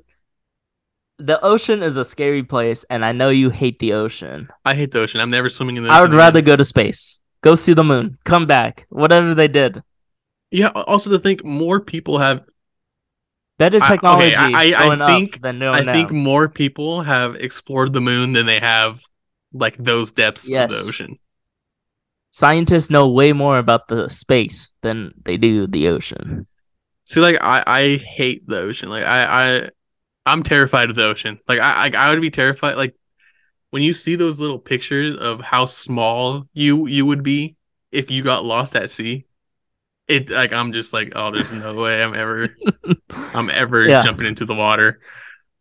the 1.19 1.41
ocean 1.43 1.83
is 1.83 1.97
a 1.97 2.05
scary 2.05 2.43
place, 2.43 2.85
and 2.91 3.05
I 3.05 3.13
know 3.13 3.29
you 3.29 3.51
hate 3.51 3.79
the 3.79 3.93
ocean. 3.93 4.49
I 4.65 4.75
hate 4.75 4.91
the 4.91 5.01
ocean. 5.01 5.21
I'm 5.21 5.31
never 5.31 5.49
swimming 5.49 5.77
in 5.77 5.85
the 5.85 5.91
I 5.91 6.01
would 6.01 6.13
rather 6.13 6.43
go 6.43 6.57
to 6.57 6.65
space. 6.65 7.21
Go 7.41 7.55
see 7.55 7.73
the 7.73 7.85
moon. 7.85 8.19
Come 8.25 8.47
back. 8.47 8.87
Whatever 8.89 9.35
they 9.35 9.49
did. 9.49 9.83
Yeah. 10.55 10.69
Also, 10.69 11.11
to 11.11 11.19
think 11.19 11.45
more 11.45 11.81
people 11.81 12.19
have 12.19 12.45
better 13.59 13.81
technology. 13.81 14.37
I, 14.37 14.47
okay, 14.47 14.75
I, 14.75 14.87
I, 14.87 15.05
I 15.05 15.07
think 15.09 15.43
than 15.43 15.61
I 15.61 15.81
now. 15.81 15.93
think 15.93 16.13
more 16.13 16.49
people 16.49 17.03
have 17.03 17.35
explored 17.35 17.93
the 17.93 18.01
moon 18.01 18.35
than 18.35 18.47
they 18.47 18.61
have 18.61 19.01
like 19.53 19.77
those 19.77 20.13
depths 20.13 20.49
yes. 20.49 20.73
of 20.73 20.79
the 20.79 20.89
ocean. 20.89 21.19
Scientists 22.31 22.89
know 22.89 23.09
way 23.09 23.33
more 23.33 23.59
about 23.59 23.89
the 23.89 24.09
space 24.09 24.73
than 24.83 25.13
they 25.25 25.37
do 25.37 25.67
the 25.67 25.89
ocean. 25.89 26.47
See, 27.05 27.21
like 27.21 27.37
I, 27.41 27.65
I 27.67 27.97
hate 27.97 28.47
the 28.47 28.59
ocean. 28.59 28.91
Like 28.91 29.05
I, 29.05 29.25
I, 29.25 29.71
I'm 30.25 30.45
terrified 30.45 30.89
of 30.89 30.95
the 30.95 31.05
ocean. 31.05 31.41
Like 31.49 31.59
I, 31.59 31.89
I, 31.89 31.91
I 31.97 32.11
would 32.11 32.21
be 32.21 32.31
terrified. 32.31 32.77
Like 32.77 32.95
when 33.71 33.83
you 33.83 33.93
see 33.93 34.15
those 34.15 34.39
little 34.39 34.61
pictures 34.61 35.17
of 35.17 35.41
how 35.41 35.65
small 35.65 36.49
you 36.53 36.87
you 36.87 37.05
would 37.07 37.25
be 37.25 37.57
if 37.91 38.09
you 38.09 38.23
got 38.23 38.45
lost 38.45 38.77
at 38.77 38.89
sea 38.89 39.27
it 40.09 40.31
like 40.31 40.53
I'm 40.53 40.73
just 40.73 40.93
like, 40.93 41.13
oh, 41.15 41.31
there's 41.33 41.53
no 41.53 41.75
way 41.75 42.03
I'm 42.03 42.15
ever 42.15 42.57
I'm 43.11 43.51
ever 43.51 43.89
yeah. 43.89 44.03
jumping 44.03 44.27
into 44.27 44.45
the 44.45 44.55
water. 44.55 45.01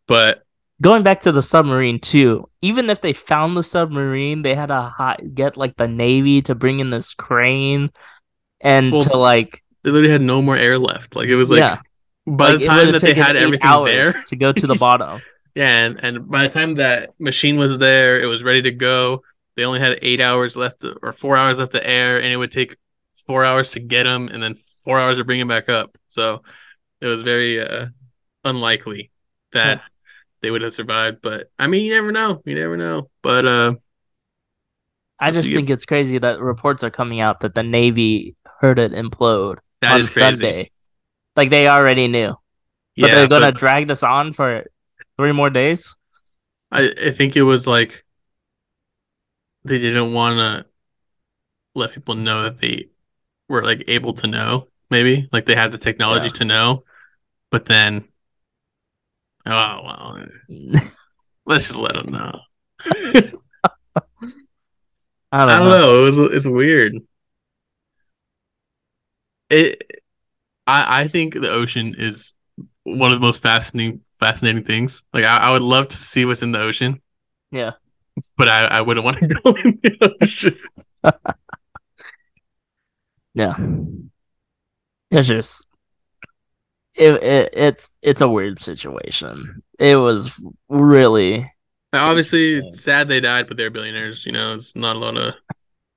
But 0.06 0.44
going 0.80 1.02
back 1.02 1.22
to 1.22 1.32
the 1.32 1.42
submarine 1.42 2.00
too, 2.00 2.48
even 2.62 2.90
if 2.90 3.00
they 3.00 3.12
found 3.12 3.56
the 3.56 3.62
submarine, 3.62 4.42
they 4.42 4.54
had 4.54 4.66
to 4.66 5.16
get 5.32 5.56
like 5.56 5.76
the 5.76 5.88
navy 5.88 6.42
to 6.42 6.54
bring 6.54 6.80
in 6.80 6.90
this 6.90 7.14
crane 7.14 7.90
and 8.60 8.92
well, 8.92 9.02
to 9.02 9.16
like 9.16 9.62
they 9.82 9.90
literally 9.90 10.12
had 10.12 10.22
no 10.22 10.42
more 10.42 10.56
air 10.56 10.78
left. 10.78 11.16
Like 11.16 11.28
it 11.28 11.36
was 11.36 11.50
like 11.50 11.60
yeah. 11.60 11.78
by 12.26 12.52
like, 12.52 12.60
the 12.60 12.66
time 12.66 12.92
that 12.92 13.02
they 13.02 13.14
had 13.14 13.36
everything 13.36 13.84
there 13.84 14.12
to 14.12 14.36
go 14.36 14.52
to 14.52 14.66
the 14.66 14.74
bottom. 14.74 15.20
Yeah, 15.56 15.68
and, 15.68 16.00
and 16.02 16.28
by 16.28 16.42
the 16.42 16.48
time 16.48 16.74
that 16.74 17.10
machine 17.20 17.56
was 17.56 17.78
there, 17.78 18.20
it 18.20 18.26
was 18.26 18.42
ready 18.42 18.62
to 18.62 18.72
go. 18.72 19.22
They 19.54 19.64
only 19.64 19.78
had 19.78 20.00
eight 20.02 20.20
hours 20.20 20.56
left 20.56 20.80
to, 20.80 20.96
or 21.00 21.12
four 21.12 21.36
hours 21.36 21.58
left 21.58 21.70
to 21.72 21.86
air, 21.86 22.20
and 22.20 22.26
it 22.26 22.36
would 22.36 22.50
take 22.50 22.76
four 23.26 23.44
hours 23.44 23.72
to 23.72 23.80
get 23.80 24.04
them, 24.04 24.28
and 24.28 24.42
then 24.42 24.56
four 24.84 25.00
hours 25.00 25.18
to 25.18 25.24
bring 25.24 25.38
them 25.38 25.48
back 25.48 25.68
up. 25.68 25.96
So 26.08 26.42
it 27.00 27.06
was 27.06 27.22
very 27.22 27.60
uh, 27.60 27.86
unlikely 28.44 29.10
that 29.52 29.78
Yeah. 29.78 29.82
they 30.42 30.50
would 30.50 30.62
have 30.62 30.72
survived. 30.72 31.18
But 31.22 31.50
I 31.58 31.66
mean, 31.66 31.84
you 31.84 31.94
never 31.94 32.12
know. 32.12 32.42
You 32.44 32.54
never 32.54 32.76
know. 32.76 33.10
But 33.22 33.46
uh, 33.46 33.74
I 35.18 35.30
just 35.30 35.48
think 35.48 35.70
it's 35.70 35.86
crazy 35.86 36.18
that 36.18 36.40
reports 36.40 36.82
are 36.82 36.90
coming 36.90 37.20
out 37.20 37.40
that 37.40 37.54
the 37.54 37.62
Navy 37.62 38.36
heard 38.60 38.78
it 38.78 38.92
implode 38.92 39.58
that 39.80 39.92
on. 39.92 40.04
Sunday. 40.04 40.70
Like 41.36 41.50
they 41.50 41.68
already 41.68 42.08
knew. 42.08 42.36
But 42.96 43.08
yeah, 43.08 43.14
they're 43.16 43.28
gonna 43.28 43.52
but 43.52 43.58
drag 43.58 43.88
this 43.88 44.02
on 44.02 44.32
for 44.32 44.64
three 45.16 45.32
more 45.32 45.50
days. 45.50 45.96
I, 46.70 46.92
I 47.06 47.10
think 47.12 47.36
it 47.36 47.42
was 47.42 47.66
like 47.66 48.04
they 49.64 49.78
didn't 49.78 50.12
want 50.12 50.38
to 50.38 50.66
let 51.74 51.92
people 51.92 52.14
know 52.14 52.44
that 52.44 52.58
they 52.58 52.88
were 53.54 53.64
like 53.64 53.84
able 53.88 54.12
to 54.14 54.26
know. 54.26 54.68
Maybe 54.90 55.28
like 55.32 55.46
they 55.46 55.54
had 55.54 55.72
the 55.72 55.78
technology 55.78 56.26
Yeah. 56.26 56.32
to 56.34 56.44
know, 56.44 56.84
but 57.50 57.64
then 57.66 58.04
oh 59.46 59.80
well, 59.84 60.18
let's 61.46 61.68
just 61.68 61.78
let 61.78 61.94
them 61.94 62.12
know. 62.12 62.40
I 65.32 65.46
don't, 65.46 65.50
I 65.50 65.58
don't 65.58 65.68
know. 65.68 65.78
know. 65.78 66.02
It 66.02 66.04
was 66.04 66.18
it's 66.32 66.46
weird. 66.46 66.94
It 69.50 69.82
I 70.66 71.02
I 71.04 71.08
think 71.08 71.34
the 71.34 71.50
ocean 71.50 71.94
is 71.98 72.34
one 72.84 73.12
of 73.12 73.20
the 73.20 73.26
most 73.26 73.42
fascinating 73.42 74.00
fascinating 74.20 74.64
things. 74.64 75.02
Like 75.12 75.24
I, 75.24 75.38
I 75.38 75.52
would 75.52 75.62
love 75.62 75.88
to 75.88 75.96
see 75.96 76.24
what's 76.24 76.42
in 76.42 76.52
the 76.52 76.60
ocean, 76.60 77.02
Yeah. 77.50 77.72
but 78.36 78.48
I, 78.48 78.66
I 78.66 78.80
wouldn't 78.82 79.04
want 79.04 79.18
to 79.18 79.26
go 79.42 79.50
in 79.64 79.80
the 79.82 80.16
ocean. 80.22 80.56
Yeah. 83.34 83.56
It's 85.10 85.28
just 85.28 85.68
it, 86.94 87.22
it 87.22 87.50
it's 87.52 87.90
it's 88.02 88.20
a 88.20 88.28
weird 88.28 88.60
situation. 88.60 89.62
It 89.78 89.96
was 89.96 90.32
really 90.68 91.52
Now, 91.92 92.08
obviously, 92.08 92.56
it's 92.56 92.82
sad 92.82 93.08
they 93.08 93.20
died, 93.20 93.46
but 93.48 93.56
they're 93.56 93.70
billionaires. 93.70 94.26
You 94.26 94.32
know, 94.32 94.54
it's 94.54 94.74
not 94.74 94.96
a 94.96 94.98
lot 94.98 95.16
of. 95.16 95.36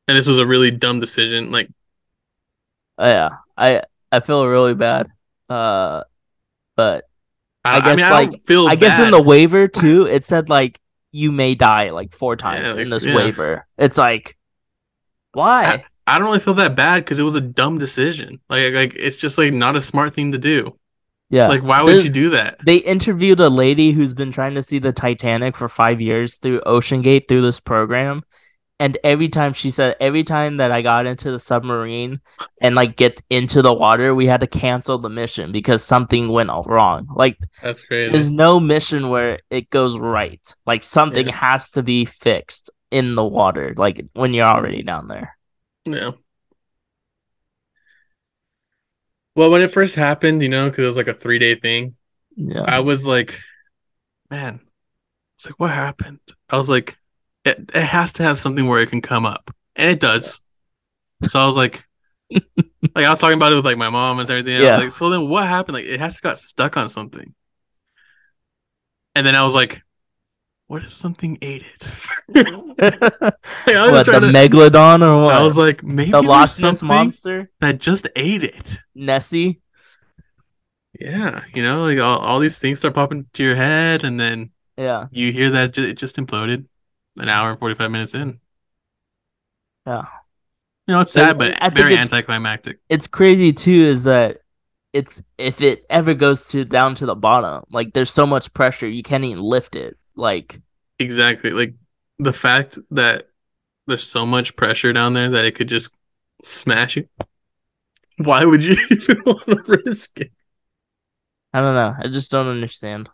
And 0.08 0.18
this 0.18 0.28
was 0.28 0.38
a 0.38 0.46
really 0.46 0.72
dumb 0.72 1.00
decision. 1.00 1.52
Like, 1.52 1.70
uh, 2.98 3.06
yeah. 3.06 3.30
I 3.58 3.84
I 4.12 4.20
feel 4.20 4.46
really 4.48 4.76
bad. 4.76 5.08
Uh 5.50 6.04
but 6.76 7.06
I, 7.66 7.78
I 7.78 7.80
guess, 7.82 7.98
mean, 7.98 8.06
I 8.06 8.12
like, 8.12 8.42
I 8.72 8.76
guess 8.76 9.00
in 9.00 9.12
the 9.12 9.22
waiver 9.22 9.68
too, 9.68 10.08
it 10.08 10.26
said 10.26 10.50
like 10.50 10.80
you 11.12 11.32
may 11.32 11.56
die 11.56 11.90
like 11.90 12.14
four 12.14 12.36
times 12.36 12.64
Yeah, 12.64 12.72
like, 12.72 12.80
in 12.80 12.90
this 12.90 13.04
yeah. 13.04 13.16
waiver. 13.16 13.68
It's 13.78 13.98
like 13.98 14.38
why? 15.34 15.86
I 16.08 16.18
don't 16.18 16.28
really 16.28 16.40
feel 16.40 16.54
that 16.56 16.76
bad 16.76 17.04
because 17.04 17.20
it 17.20 17.24
was 17.24 17.36
a 17.36 17.42
dumb 17.42 17.78
decision. 17.78 18.40
Like, 18.50 18.74
like 18.74 18.96
it's 18.96 19.18
just 19.18 19.38
like 19.38 19.54
not 19.54 19.76
a 19.76 19.82
smart 19.82 20.14
thing 20.14 20.32
to 20.32 20.38
do. 20.38 20.78
yeah. 21.30 21.48
Like, 21.50 21.62
why 21.64 21.82
would 21.82 21.92
There's- 21.92 22.06
you 22.06 22.10
do 22.10 22.30
that? 22.32 22.58
They 22.66 22.78
interviewed 22.78 23.40
a 23.42 23.50
lady 23.50 23.92
who's 23.92 24.14
been 24.14 24.32
trying 24.32 24.56
to 24.56 24.62
see 24.62 24.80
the 24.80 24.94
Titanic 24.94 25.58
for 25.58 25.68
five 25.68 26.00
years 26.00 26.36
through 26.38 26.62
OceanGate 26.62 27.28
through 27.28 27.42
this 27.42 27.60
program. 27.60 28.24
And 28.80 28.96
every 29.04 29.28
time 29.28 29.54
she 29.54 29.72
said, 29.72 29.96
every 30.00 30.24
time 30.24 30.58
that 30.58 30.72
I 30.72 30.84
got 30.84 31.08
into 31.08 31.32
the 31.32 31.40
submarine 31.40 32.22
and 32.62 32.76
like 32.76 32.96
get 32.96 33.22
into 33.30 33.64
the 33.64 33.74
water, 33.74 34.14
we 34.14 34.28
had 34.28 34.42
to 34.42 34.48
cancel 34.48 35.00
the 35.00 35.10
mission 35.10 35.52
because 35.52 35.84
something 35.84 36.30
went 36.30 36.52
all 36.52 36.64
wrong. 36.64 37.08
Like, 37.16 37.38
That's 37.64 37.84
crazy. 37.84 38.12
there's 38.12 38.30
no 38.30 38.60
mission 38.60 39.10
where 39.10 39.40
it 39.50 39.72
goes 39.72 39.98
right. 39.98 40.40
Like, 40.68 40.84
something 40.84 41.26
Yeah. 41.28 41.36
has 41.36 41.72
to 41.72 41.82
be 41.84 42.06
fixed 42.06 42.70
in 42.92 43.16
the 43.16 43.26
water, 43.26 43.74
like 43.78 44.06
when 44.14 44.34
you're 44.36 44.46
already 44.46 44.84
down 44.84 45.08
there. 45.08 45.36
Yeah. 45.94 46.12
Well, 49.36 49.52
when 49.52 49.62
it 49.62 49.72
first 49.72 49.96
happened, 49.96 50.42
you 50.42 50.50
know, 50.50 50.70
because 50.70 50.84
it 50.84 50.86
was 50.86 50.98
like 50.98 51.08
a 51.08 51.14
three 51.14 51.40
day 51.40 51.56
thing, 51.56 51.96
Yeah. 52.36 52.62
I 52.66 52.80
was 52.80 53.08
like, 53.08 53.40
man, 54.32 54.62
it's 55.38 55.48
like, 55.48 55.60
what 55.60 55.72
happened? 55.72 56.20
I 56.50 56.58
was 56.58 56.70
like, 56.70 56.98
it, 57.46 57.72
it 57.74 57.84
has 57.84 58.14
to 58.14 58.24
have 58.24 58.40
something 58.40 58.68
where 58.68 58.82
it 58.82 58.90
can 58.90 59.02
come 59.02 59.26
up. 59.26 59.52
And 59.76 59.90
it 59.90 60.00
does. 60.00 60.42
So 61.28 61.40
I 61.40 61.46
was 61.46 61.58
like, 61.58 61.86
like 62.32 63.06
I 63.06 63.10
was 63.10 63.20
talking 63.20 63.38
about 63.38 63.54
it 63.54 63.56
with 63.58 63.66
like 63.66 63.78
my 63.78 63.90
mom 63.90 64.20
and 64.20 64.30
everything. 64.30 64.58
I 64.58 64.64
Yeah. 64.64 64.68
was 64.68 64.78
like, 64.78 64.92
so 64.92 65.10
then 65.10 65.30
what 65.30 65.46
happened? 65.46 65.76
Like 65.76 65.86
it 65.86 66.00
has 66.00 66.16
to 66.18 66.22
got 66.22 66.40
stuck 66.40 66.78
on 66.78 66.90
something. 66.90 67.34
And 69.16 69.26
then 69.26 69.36
I 69.36 69.44
was 69.44 69.56
like, 69.56 69.82
what 70.68 70.84
if 70.84 70.92
something 70.94 71.38
ate 71.42 71.64
it? 71.64 71.96
Like, 73.68 73.92
what, 73.92 74.06
the 74.06 74.20
to- 74.20 74.28
Megalodon 74.28 75.02
or 75.02 75.24
what? 75.26 75.34
I 75.34 75.42
was 75.42 75.58
like, 75.58 75.84
maybe 75.84 76.12
the 76.12 76.22
Loch 76.22 76.60
Ness 76.60 76.82
monster? 76.84 77.50
that 77.60 77.80
just 77.80 78.08
ate 78.16 78.44
it. 78.44 78.80
Nessie? 78.96 79.62
Yeah, 81.00 81.44
you 81.54 81.62
know, 81.64 81.86
like 81.86 82.00
all, 82.00 82.18
all 82.20 82.40
these 82.40 82.60
things 82.60 82.80
start 82.80 82.94
popping 82.96 83.28
to 83.34 83.44
your 83.44 83.56
head, 83.56 84.04
and 84.04 84.20
then 84.20 84.52
Yeah. 84.78 85.08
you 85.12 85.32
hear 85.32 85.50
that 85.52 85.78
it 85.78 85.94
just 85.98 86.16
imploded 86.18 86.66
an 87.18 87.30
hour 87.30 87.52
and 87.52 87.60
45 87.60 87.92
minutes 87.92 88.14
in. 88.14 88.40
Yeah. 89.86 90.06
You 90.88 90.96
know, 90.96 91.02
it's 91.02 91.12
sad, 91.14 91.38
but 91.38 91.62
I 91.62 91.70
very 91.70 91.94
it's- 91.94 92.08
anticlimactic. 92.12 92.80
it's 92.90 93.08
crazy 93.08 93.54
too 93.54 93.72
is 93.92 94.04
that 94.06 94.38
it's 94.94 95.22
if 95.38 95.62
it 95.62 95.86
ever 95.90 96.14
goes 96.14 96.46
to 96.46 96.64
down 96.66 96.96
to 96.96 97.06
the 97.06 97.14
bottom 97.16 97.64
like 97.70 97.94
there's 97.94 98.10
so 98.10 98.26
much 98.26 98.52
pressure 98.54 98.88
you 98.88 99.04
can't 99.04 99.26
even 99.26 99.44
lift 99.44 99.76
it 99.76 99.98
like 100.18 100.60
Exactly. 101.00 101.52
Like 101.52 101.76
the 102.20 102.34
fact 102.34 102.78
that 102.92 103.30
there's 103.88 104.08
so 104.08 104.26
much 104.26 104.56
pressure 104.56 104.92
down 104.94 105.14
there 105.14 105.30
that 105.30 105.46
it 105.46 105.56
could 105.56 105.70
just 105.70 105.90
smash 106.44 106.98
you. 106.98 107.08
Why 108.18 108.46
would 108.46 108.64
you 108.64 108.74
even 108.92 109.22
want 109.26 109.46
to 109.46 109.82
risk 109.86 110.20
it? 110.20 110.32
i 111.54 111.60
don't 111.62 111.76
know 111.76 111.94
i 112.00 112.08
just 112.08 112.32
don't 112.32 112.48
understand 112.48 113.10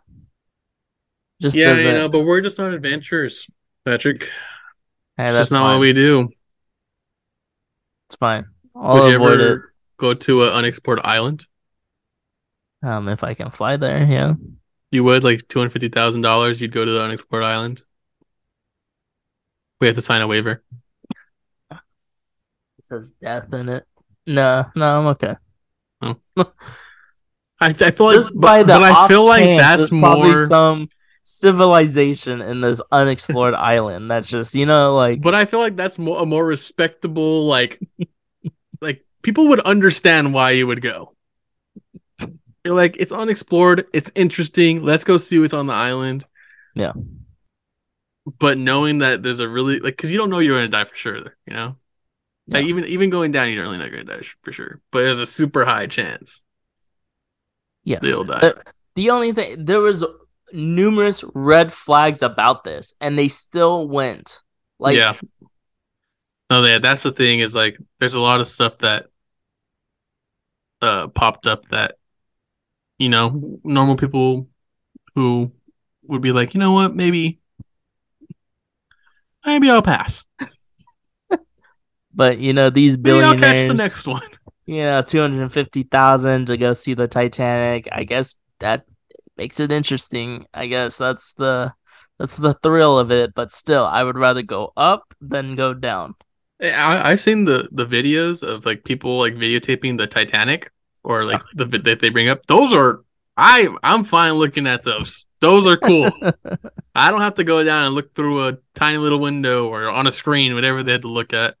just 1.40 1.56
Yeah, 1.56 1.74
you 1.74 1.92
know, 1.92 2.08
but 2.08 2.20
we're 2.20 2.40
just 2.40 2.58
not 2.58 2.72
adventurers, 2.72 3.46
Patrick. 3.84 4.30
hey, 5.16 5.32
that's 5.32 5.38
just 5.40 5.52
not 5.52 5.62
fine. 5.62 5.74
what 5.74 5.80
we 5.80 5.92
do. 5.92 6.28
it's 8.08 8.16
fine 8.16 8.46
i'll 8.74 8.94
Would 8.96 9.04
you 9.10 9.14
ever 9.24 9.72
go 9.96 10.14
to 10.14 10.42
an 10.44 10.52
unexplored 10.52 11.00
island? 11.04 11.46
um 12.82 13.08
if 13.08 13.24
i 13.24 13.34
can 13.34 13.50
fly 13.50 13.76
there 13.76 14.04
yeah 14.04 14.34
You 14.94 15.02
would 15.02 15.24
like 15.24 15.48
two 15.48 15.58
hundred 15.58 15.72
fifty 15.72 15.88
thousand 15.88 16.22
dollars. 16.22 16.60
You'd 16.60 16.70
go 16.70 16.84
to 16.84 16.90
the 16.90 17.02
unexplored 17.02 17.42
island. 17.42 17.82
We 19.80 19.88
have 19.88 19.96
to 19.96 20.02
sign 20.02 20.22
a 20.22 20.28
waiver. 20.28 20.62
it 21.72 21.78
says 22.84 23.12
death 23.20 23.52
in 23.52 23.68
it 23.68 23.84
no 24.26 24.66
no 24.74 25.00
i'm 25.00 25.06
okay 25.06 25.36
oh. 26.02 26.16
I, 27.60 27.68
I 27.68 27.72
feel 27.72 28.06
like, 28.06 28.16
just 28.16 28.38
by 28.38 28.62
but, 28.62 28.74
the 28.74 28.80
but 28.80 28.92
I 28.92 29.08
feel 29.08 29.24
like 29.24 29.44
chance 29.44 29.62
that's 29.62 29.88
probably 29.88 30.30
more. 30.30 30.46
some 30.46 30.88
civilization 31.24 32.40
in 32.42 32.60
this 32.60 32.80
unexplored 32.92 33.54
island 33.72 34.10
that's 34.10 34.28
just 34.28 34.54
you 34.54 34.66
know 34.66 34.94
like 34.96 35.22
But 35.22 35.34
I 35.34 35.44
feel 35.44 35.60
like 35.60 35.76
that's 35.76 35.98
more 35.98 36.22
a 36.22 36.26
more 36.26 36.44
respectable 36.44 37.46
like, 37.46 37.80
like 38.80 39.04
people 39.22 39.48
would 39.48 39.60
understand 39.60 40.34
why 40.34 40.50
you 40.50 40.66
would 40.66 40.82
go. 40.82 41.13
You're 42.64 42.74
like 42.74 42.96
it's 42.98 43.12
unexplored, 43.12 43.86
it's 43.92 44.10
interesting. 44.14 44.82
Let's 44.82 45.04
go 45.04 45.18
see 45.18 45.38
what's 45.38 45.52
on 45.52 45.66
the 45.66 45.74
island. 45.74 46.24
Yeah. 46.74 46.92
But 48.38 48.56
knowing 48.56 48.98
that 48.98 49.22
there's 49.22 49.40
a 49.40 49.48
really 49.48 49.80
like, 49.80 49.96
because 49.96 50.10
you 50.10 50.18
don't 50.18 50.30
know 50.30 50.38
you're 50.38 50.56
gonna 50.56 50.68
die 50.68 50.84
for 50.84 50.96
sure, 50.96 51.36
you 51.46 51.54
know. 51.54 51.76
Like 52.46 52.66
even 52.66 52.84
even 52.84 53.10
going 53.10 53.32
down, 53.32 53.50
you're 53.50 53.62
really 53.62 53.78
not 53.78 53.90
gonna 53.90 54.04
die 54.04 54.22
for 54.42 54.52
sure. 54.52 54.80
But 54.90 55.00
there's 55.00 55.18
a 55.18 55.26
super 55.26 55.64
high 55.64 55.86
chance 55.86 56.42
yes 57.84 58.00
they'll 58.02 58.24
die. 58.24 58.40
The, 58.40 58.62
the 58.94 59.10
only 59.10 59.32
thing 59.32 59.64
there 59.64 59.80
was 59.80 60.04
numerous 60.52 61.24
red 61.34 61.72
flags 61.72 62.22
about 62.22 62.64
this, 62.64 62.94
and 63.00 63.18
they 63.18 63.28
still 63.28 63.86
went. 63.86 64.40
Like, 64.78 64.96
yeah. 64.96 65.14
No, 66.50 66.64
yeah, 66.64 66.78
that's 66.78 67.02
the 67.02 67.12
thing 67.12 67.40
is 67.40 67.54
like 67.54 67.78
there's 68.00 68.14
a 68.14 68.20
lot 68.20 68.40
of 68.40 68.48
stuff 68.48 68.78
that 68.78 69.06
uh 70.82 71.08
popped 71.08 71.46
up 71.46 71.68
that 71.68 71.96
you 72.98 73.08
know 73.08 73.60
normal 73.64 73.96
people 73.96 74.48
who 75.14 75.52
would 76.04 76.22
be 76.22 76.32
like, 76.32 76.54
you 76.54 76.60
know 76.60 76.72
what, 76.72 76.94
maybe 76.94 77.40
maybe 79.44 79.70
I'll 79.70 79.82
pass. 79.82 80.26
but 82.14 82.38
you 82.38 82.52
know 82.52 82.70
these 82.70 82.96
billionaires. 82.96 83.40
Maybe 83.40 83.46
I'll 83.46 83.54
catch 83.54 83.68
the 83.68 83.74
next 83.74 84.06
one. 84.06 84.22
you 84.66 84.84
know, 84.84 85.02
two 85.02 85.20
hundred 85.20 85.52
fifty 85.52 85.82
thousand 85.84 86.46
to 86.46 86.56
go 86.56 86.74
see 86.74 86.94
the 86.94 87.08
Titanic. 87.08 87.88
I 87.92 88.04
guess 88.04 88.34
that 88.60 88.84
makes 89.36 89.60
it 89.60 89.72
interesting. 89.72 90.46
I 90.54 90.66
guess 90.66 90.96
that's 90.96 91.32
the 91.34 91.72
that's 92.18 92.36
the 92.36 92.54
thrill 92.62 92.98
of 92.98 93.10
it. 93.10 93.34
But 93.34 93.52
still, 93.52 93.84
I 93.84 94.02
would 94.02 94.16
rather 94.16 94.42
go 94.42 94.72
up 94.76 95.14
than 95.20 95.56
go 95.56 95.74
down. 95.74 96.14
I, 96.60 97.10
I've 97.10 97.20
seen 97.20 97.44
the 97.44 97.68
the 97.72 97.86
videos 97.86 98.42
of 98.42 98.64
like 98.64 98.84
people 98.84 99.18
like 99.18 99.34
videotaping 99.34 99.98
the 99.98 100.06
Titanic 100.06 100.70
or 101.04 101.24
like 101.24 101.42
the 101.54 101.66
that 101.66 102.00
they 102.00 102.08
bring 102.08 102.28
up. 102.28 102.46
Those 102.46 102.72
are 102.72 103.04
I 103.36 103.68
I'm 103.82 104.04
fine 104.04 104.32
looking 104.32 104.66
at 104.66 104.82
those. 104.82 105.26
Those 105.40 105.66
are 105.66 105.76
cool. 105.76 106.10
I 106.94 107.10
don't 107.10 107.20
have 107.20 107.34
to 107.34 107.44
go 107.44 107.62
down 107.62 107.84
and 107.84 107.94
look 107.94 108.14
through 108.14 108.48
a 108.48 108.58
tiny 108.74 108.96
little 108.96 109.20
window 109.20 109.68
or 109.68 109.90
on 109.90 110.06
a 110.06 110.12
screen, 110.12 110.54
whatever 110.54 110.82
they 110.82 110.92
had 110.92 111.02
to 111.02 111.08
look 111.08 111.32
at 111.32 111.56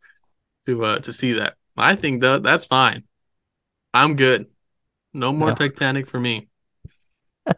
to 0.66 0.84
uh 0.84 0.98
to 1.00 1.12
see 1.12 1.34
that. 1.34 1.54
I 1.76 1.94
think 1.96 2.22
that 2.22 2.42
that's 2.42 2.64
fine. 2.64 3.04
I'm 3.92 4.16
good. 4.16 4.46
No 5.12 5.32
more 5.32 5.50
Yeah. 5.50 5.54
Titanic 5.54 6.08
for 6.08 6.18
me. 6.18 6.48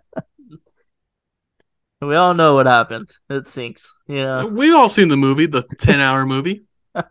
we 2.01 2.15
all 2.15 2.35
know 2.35 2.55
what 2.55 2.67
happens. 2.67 3.21
It 3.31 3.49
sinks. 3.49 3.97
Yeah. 4.07 4.45
We've 4.45 4.75
all 4.75 4.89
seen 4.89 5.09
the 5.09 5.17
movie, 5.17 5.47
the 5.47 5.63
10 5.63 6.01
hour 6.01 6.27
movie. 6.27 6.65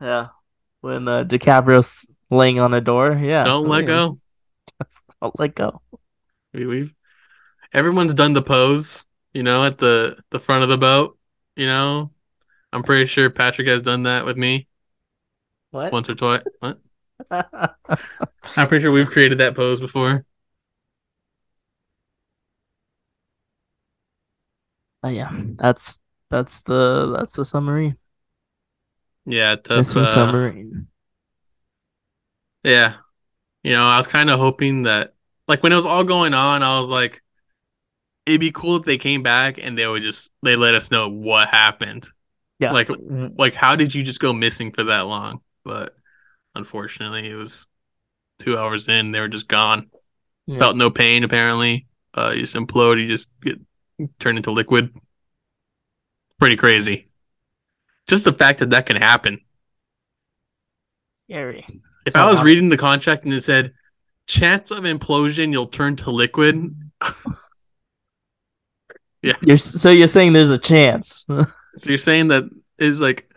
Yeah. 0.00 0.28
When 0.80 1.08
uh, 1.08 1.24
DiCaprio's 1.24 2.06
laying 2.30 2.60
on 2.60 2.74
a 2.74 2.80
door. 2.80 3.12
Yeah. 3.16 3.44
Don't 3.44 3.68
let 3.68 3.86
go. 3.86 4.18
Don't 5.20 5.38
let 5.38 5.54
go. 5.54 5.82
We, 6.52 6.66
we've 6.66 6.94
everyone's 7.72 8.14
done 8.14 8.32
the 8.34 8.42
pose, 8.42 9.06
you 9.32 9.42
know, 9.42 9.64
at 9.64 9.78
the 9.78 10.18
the 10.30 10.38
front 10.38 10.62
of 10.62 10.68
the 10.68 10.78
boat. 10.78 11.18
You 11.56 11.66
know, 11.66 12.12
I'm 12.72 12.82
pretty 12.82 13.06
sure 13.06 13.30
Patrick 13.30 13.68
has 13.68 13.82
done 13.82 14.04
that 14.04 14.24
with 14.24 14.36
me 14.36 14.68
What? 15.70 15.92
once 15.92 16.08
or 16.08 16.14
twice. 16.14 16.42
What? 16.60 16.80
I'm 17.30 18.68
pretty 18.68 18.82
sure 18.82 18.92
we've 18.92 19.08
created 19.08 19.38
that 19.38 19.56
pose 19.56 19.80
before. 19.80 20.24
Oh 25.02 25.08
yeah, 25.08 25.30
that's 25.56 25.98
that's 26.30 26.60
the 26.62 27.14
that's 27.16 27.36
the 27.36 27.44
submarine. 27.44 27.96
Yeah, 29.26 29.56
tough. 29.56 29.78
Missing 29.78 30.02
Uh, 30.02 30.06
submarine. 30.06 30.88
Yeah, 32.62 32.94
you 33.62 33.72
know, 33.72 33.84
I 33.86 33.96
was 33.96 34.06
kind 34.06 34.30
of 34.30 34.38
hoping 34.38 34.84
that, 34.84 35.14
like, 35.46 35.62
when 35.62 35.72
it 35.72 35.76
was 35.76 35.86
all 35.86 36.04
going 36.04 36.34
on, 36.34 36.62
I 36.62 36.78
was 36.78 36.88
like, 36.88 37.22
it'd 38.28 38.40
be 38.40 38.52
cool 38.52 38.76
if 38.76 38.84
they 38.84 38.98
came 38.98 39.22
back 39.22 39.58
and 39.58 39.76
they 39.76 39.86
would 39.86 40.02
just 40.02 40.30
they 40.42 40.54
let 40.54 40.74
us 40.74 40.90
know 40.90 41.08
what 41.08 41.48
happened. 41.48 42.08
Yeah. 42.58 42.72
Like, 42.72 42.90
like 43.00 43.54
how 43.54 43.74
did 43.74 43.94
you 43.94 44.02
just 44.02 44.20
go 44.20 44.32
missing 44.32 44.72
for 44.72 44.84
that 44.84 45.06
long? 45.06 45.40
But 45.64 45.96
unfortunately, 46.54 47.28
it 47.28 47.34
was 47.34 47.66
two 48.38 48.58
hours 48.58 48.86
in. 48.88 49.12
They 49.12 49.20
were 49.20 49.28
just 49.28 49.48
gone. 49.48 49.90
Yeah. 50.46 50.58
Felt 50.58 50.76
no 50.76 50.90
pain 50.90 51.24
apparently. 51.24 51.86
Uh, 52.16 52.32
you 52.34 52.42
just 52.42 52.54
implode. 52.54 53.00
You 53.00 53.08
just 53.08 53.30
get 53.40 53.58
turned 54.18 54.38
into 54.38 54.50
liquid. 54.50 54.94
Pretty 56.38 56.56
crazy. 56.56 57.08
Just 58.06 58.24
the 58.24 58.32
fact 58.32 58.58
that 58.58 58.70
that 58.70 58.86
can 58.86 58.96
happen. 58.96 59.40
Scary. 61.24 61.66
If 62.08 62.16
I 62.16 62.26
was 62.26 62.38
wow. 62.38 62.44
reading 62.44 62.70
the 62.70 62.78
contract 62.78 63.24
and 63.24 63.34
it 63.34 63.42
said 63.42 63.74
chance 64.26 64.70
of 64.70 64.84
implosion, 64.84 65.52
you'll 65.52 65.66
turn 65.66 65.96
to 65.96 66.10
liquid. 66.10 66.74
You're 69.22 69.58
so 69.58 69.90
you're 69.90 70.06
saying 70.08 70.32
there's 70.32 70.50
a 70.50 70.58
chance. 70.58 71.26
So 71.76 71.90
you're 71.90 71.98
saying 71.98 72.28
that 72.28 72.42
is 72.78 73.00
like 73.00 73.32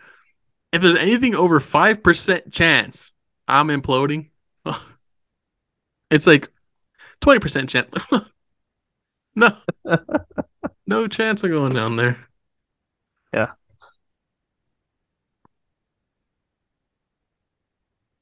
if 0.72 0.82
there's 0.82 0.96
anything 0.96 1.36
over 1.36 1.60
five 1.60 2.02
percent 2.02 2.52
chance 2.52 3.12
I'm 3.46 3.68
imploding, 3.68 4.30
it's 6.10 6.26
like 6.26 6.50
twenty 7.20 7.38
percent 7.38 7.70
chance. 7.70 7.88
no, 9.36 9.56
no 10.88 11.06
chance 11.06 11.44
of 11.44 11.50
going 11.50 11.74
down 11.74 11.94
there. 11.94 12.26
Yeah. 13.32 13.52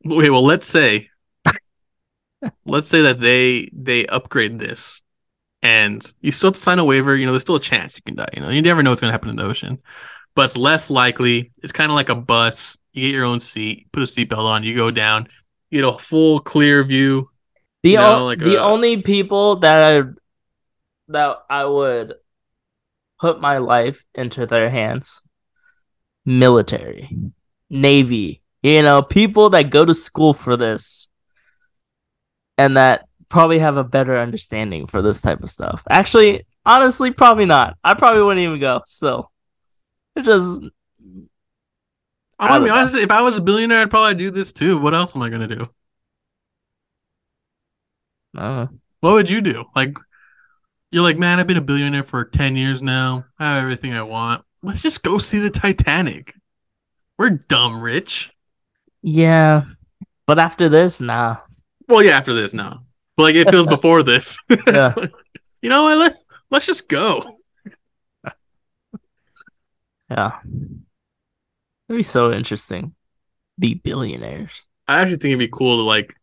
Wait, 0.05 0.31
well, 0.31 0.45
let's 0.45 0.67
say, 0.67 1.09
let's 2.65 2.89
say 2.89 3.03
that 3.03 3.21
they 3.21 3.71
they 3.73 4.07
upgrade 4.07 4.59
this, 4.59 5.03
and 5.63 6.11
you 6.21 6.33
still 6.33 6.49
have 6.49 6.55
to 6.55 6.61
sign 6.61 6.79
a 6.79 6.85
waiver. 6.85 7.17
You 7.17 7.27
know, 7.27 7.33
there's 7.33 7.43
still 7.43 7.57
a 7.57 7.61
chance 7.61 7.97
you 7.97 8.03
can 8.05 8.17
die. 8.17 8.29
You 8.35 8.41
know, 8.43 8.49
you 8.51 8.63
never 8.63 8.83
know 8.83 8.91
what's 8.91 9.01
going 9.01 9.11
to 9.11 9.13
happen 9.13 9.31
in 9.31 9.37
the 9.37 9.45
ocean, 9.45 9.79
but 10.35 10.47
it's 10.47 10.57
less 10.57 10.91
likely. 10.91 11.53
It's 11.63 11.73
kind 11.73 11.91
of 11.91 11.95
like 11.95 12.09
a 12.09 12.15
bus. 12.15 12.79
You 12.93 13.07
get 13.09 13.15
your 13.15 13.25
own 13.25 13.41
seat, 13.41 13.89
put 13.93 14.03
a 14.03 14.07
seatbelt 14.07 14.39
on, 14.45 14.65
you 14.65 14.75
go 14.75 14.91
down, 14.91 15.29
you 15.71 15.81
get 15.81 15.89
a 15.89 15.99
full 15.99 16.41
clear 16.41 16.83
view. 16.83 17.31
The 17.83 17.91
You 17.91 17.99
know, 17.99 18.23
o- 18.23 18.27
like 18.27 18.39
the 18.41 18.57
a- 18.57 18.63
only 18.63 19.03
people 19.03 19.57
that 19.57 19.83
I 19.83 20.09
that 21.09 21.39
I 21.49 21.65
would 21.65 22.15
put 23.21 23.41
my 23.41 23.59
life 23.59 24.05
into 24.15 24.47
their 24.47 24.71
hands, 24.71 25.23
military, 26.25 27.17
navy, 27.69 28.40
you 28.63 28.83
know, 28.83 29.03
people 29.03 29.51
that 29.51 29.71
go 29.71 29.85
to 29.85 29.95
school 29.95 30.35
for 30.35 30.57
this, 30.57 31.09
and 32.59 32.77
that 32.77 33.07
probably 33.29 33.59
have 33.59 33.77
a 33.77 33.85
better 33.85 34.19
understanding 34.19 34.87
for 34.87 35.03
this 35.03 35.21
type 35.21 35.43
of 35.43 35.51
stuff. 35.51 35.83
Actually, 35.89 36.47
honestly, 36.67 37.11
probably 37.11 37.47
not. 37.47 37.77
I 37.83 37.95
probably 37.95 38.23
wouldn't 38.23 38.45
even 38.45 38.61
go. 38.61 38.83
Still, 38.87 39.31
it 40.17 40.25
just 40.25 40.63
I 42.39 42.49
gonna 42.49 42.65
be 42.65 42.71
honest. 42.71 42.97
If 42.97 43.11
I 43.11 43.23
was 43.23 43.37
a 43.37 43.43
billionaire, 43.43 43.83
I'd 43.83 43.91
probably 43.91 44.15
do 44.15 44.31
this 44.31 44.53
too. 44.53 44.79
What 44.79 44.95
else 44.95 45.15
am 45.15 45.23
I 45.23 45.29
gonna 45.31 45.49
do? 45.49 45.69
I. 48.37 48.69
What 49.01 49.15
would 49.15 49.31
you 49.31 49.41
do? 49.41 49.65
Like, 49.75 49.97
you're 50.91 51.03
like, 51.03 51.19
man, 51.19 51.41
I've 51.41 51.47
been 51.47 51.57
a 51.57 51.63
billionaire 51.63 52.05
for 52.05 52.25
10 52.25 52.57
years 52.57 52.83
now. 52.83 53.25
I 53.39 53.55
have 53.55 53.63
everything 53.63 53.95
I 53.95 54.03
want. 54.03 54.45
Let's 54.63 54.83
just 54.83 55.03
go 55.03 55.17
see 55.19 55.39
the 55.39 55.51
Titanic. 55.51 56.35
We're 57.17 57.31
dumb 57.31 57.81
rich. 57.81 58.31
Yeah, 59.03 59.65
but 60.27 60.39
after 60.39 60.69
this, 60.69 61.01
nah. 61.01 61.39
Well, 61.89 62.03
yeah, 62.03 62.17
after 62.17 62.35
this, 62.35 62.55
no. 62.55 62.81
But 63.17 63.23
like, 63.25 63.35
it 63.35 63.51
feels 63.51 63.67
before 63.77 64.03
this. 64.03 64.39
Yeah. 64.67 64.95
you 65.63 65.71
know 65.71 65.85
what? 65.85 65.99
Let, 65.99 66.17
let's 66.51 66.67
just 66.67 66.89
go. 66.89 67.39
Yeah. 70.11 70.41
It'd 71.89 71.99
be 71.99 72.03
so 72.03 72.33
interesting. 72.33 72.95
Be 73.59 73.75
billionaires. 73.75 74.67
I 74.89 75.01
actually 75.01 75.17
think 75.17 75.27
it'd 75.27 75.39
be 75.39 75.49
cool 75.49 75.79
to 75.79 75.83
like 75.83 76.15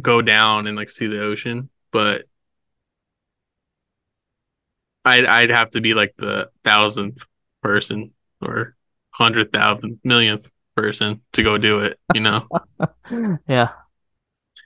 go 0.00 0.22
down 0.22 0.66
and 0.66 0.76
like 0.76 0.90
see 0.90 1.06
the 1.06 1.22
ocean, 1.22 1.70
but 1.92 2.24
I'd 5.04 5.26
I'd 5.26 5.50
have 5.50 5.70
to 5.70 5.80
be 5.80 5.94
like 5.94 6.14
the 6.16 6.50
thousandth 6.64 7.26
person 7.62 8.12
or 8.40 8.76
hundred 9.10 9.52
thousand 9.52 10.00
millionth 10.02 10.50
person 10.74 11.20
to 11.32 11.42
go 11.42 11.58
do 11.58 11.80
it. 11.80 11.98
You 12.14 12.20
know? 12.20 12.48
yeah. 13.48 13.68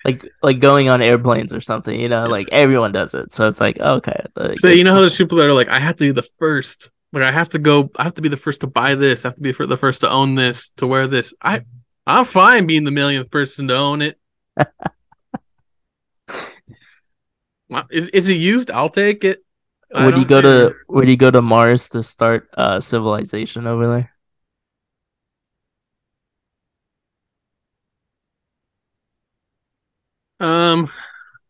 Like 0.05 0.29
like 0.43 0.61
going 0.61 0.89
on 0.89 1.03
airplanes 1.03 1.53
or 1.53 1.61
something, 1.61 1.99
you 1.99 2.09
know, 2.09 2.27
like 2.27 2.49
everyone 2.53 2.93
does 2.93 3.15
it. 3.15 3.35
So 3.35 3.49
it's 3.49 3.61
like, 3.61 3.79
okay. 3.81 4.25
like, 4.37 4.59
So 4.59 4.69
you 4.69 4.85
know 4.85 4.95
how 4.95 5.01
there's 5.01 5.17
people 5.17 5.39
that 5.39 5.47
are 5.47 5.53
like, 5.53 5.69
I 5.69 5.81
have 5.81 5.97
to 5.97 6.05
be 6.05 6.13
the 6.13 6.29
first. 6.39 6.91
Like 7.13 7.25
I 7.25 7.33
have 7.33 7.49
to 7.51 7.59
go. 7.59 7.91
I 7.97 8.05
have 8.05 8.15
to 8.15 8.23
be 8.23 8.29
the 8.29 8.37
first 8.37 8.61
to 8.61 8.67
buy 8.67 8.95
this. 8.95 9.25
I 9.25 9.29
have 9.29 9.35
to 9.37 9.41
be 9.41 9.53
the 9.53 9.77
first 9.77 10.03
to 10.03 10.11
own 10.11 10.35
this, 10.35 10.71
to 10.77 10.87
wear 10.87 11.07
this. 11.07 11.33
I 11.41 11.63
I'm 12.07 12.25
fine 12.25 12.67
being 12.67 12.85
the 12.85 12.91
millionth 12.91 13.31
person 13.31 13.69
to 13.69 13.77
own 13.77 14.03
it. 14.03 14.19
is 17.91 17.91
Is 17.91 18.09
is 18.09 18.29
it 18.29 18.35
used? 18.35 18.71
I'll 18.71 18.91
take 18.91 19.25
it. 19.25 19.45
I 19.95 20.05
would 20.05 20.17
you 20.17 20.25
go 20.25 20.43
care. 20.43 20.69
to 20.71 20.75
would 20.89 21.09
you 21.09 21.17
go 21.17 21.31
to 21.31 21.41
Mars 21.41 21.89
to 21.91 22.03
start 22.03 22.49
uh 22.57 22.81
civilization 22.81 23.67
over 23.67 23.89
there? 23.89 24.13
Um, 30.41 30.89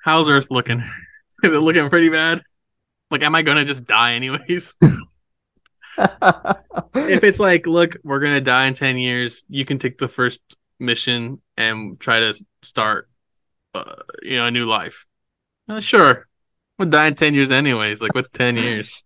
how's 0.02 0.28
Earth 0.28 0.50
looking? 0.50 0.80
Is 1.42 1.52
it 1.52 1.58
looking 1.58 1.90
pretty 1.90 2.08
bad? 2.08 2.40
Like, 3.10 3.22
am 3.22 3.34
I 3.34 3.42
gonna 3.42 3.64
just 3.64 3.86
die 3.86 4.14
anyways? 4.14 4.76
if 5.98 7.24
it's 7.24 7.40
like, 7.40 7.66
look, 7.66 7.96
we're 8.02 8.20
gonna 8.20 8.40
die 8.40 8.66
in 8.66 8.74
ten 8.74 8.98
years, 8.98 9.44
you 9.48 9.64
can 9.64 9.78
take 9.78 9.98
the 9.98 10.08
first 10.08 10.40
mission 10.78 11.40
and 11.56 11.98
try 11.98 12.20
to 12.20 12.34
start, 12.62 13.08
uh, 13.74 13.96
you 14.22 14.36
know, 14.36 14.46
a 14.46 14.50
new 14.50 14.64
life. 14.64 15.06
Uh, 15.68 15.80
sure, 15.80 16.26
we'll 16.78 16.88
die 16.88 17.06
in 17.06 17.14
ten 17.14 17.34
years 17.34 17.50
anyways. 17.50 18.02
Like, 18.02 18.14
what's 18.14 18.28
ten 18.28 18.56
years? 18.56 19.02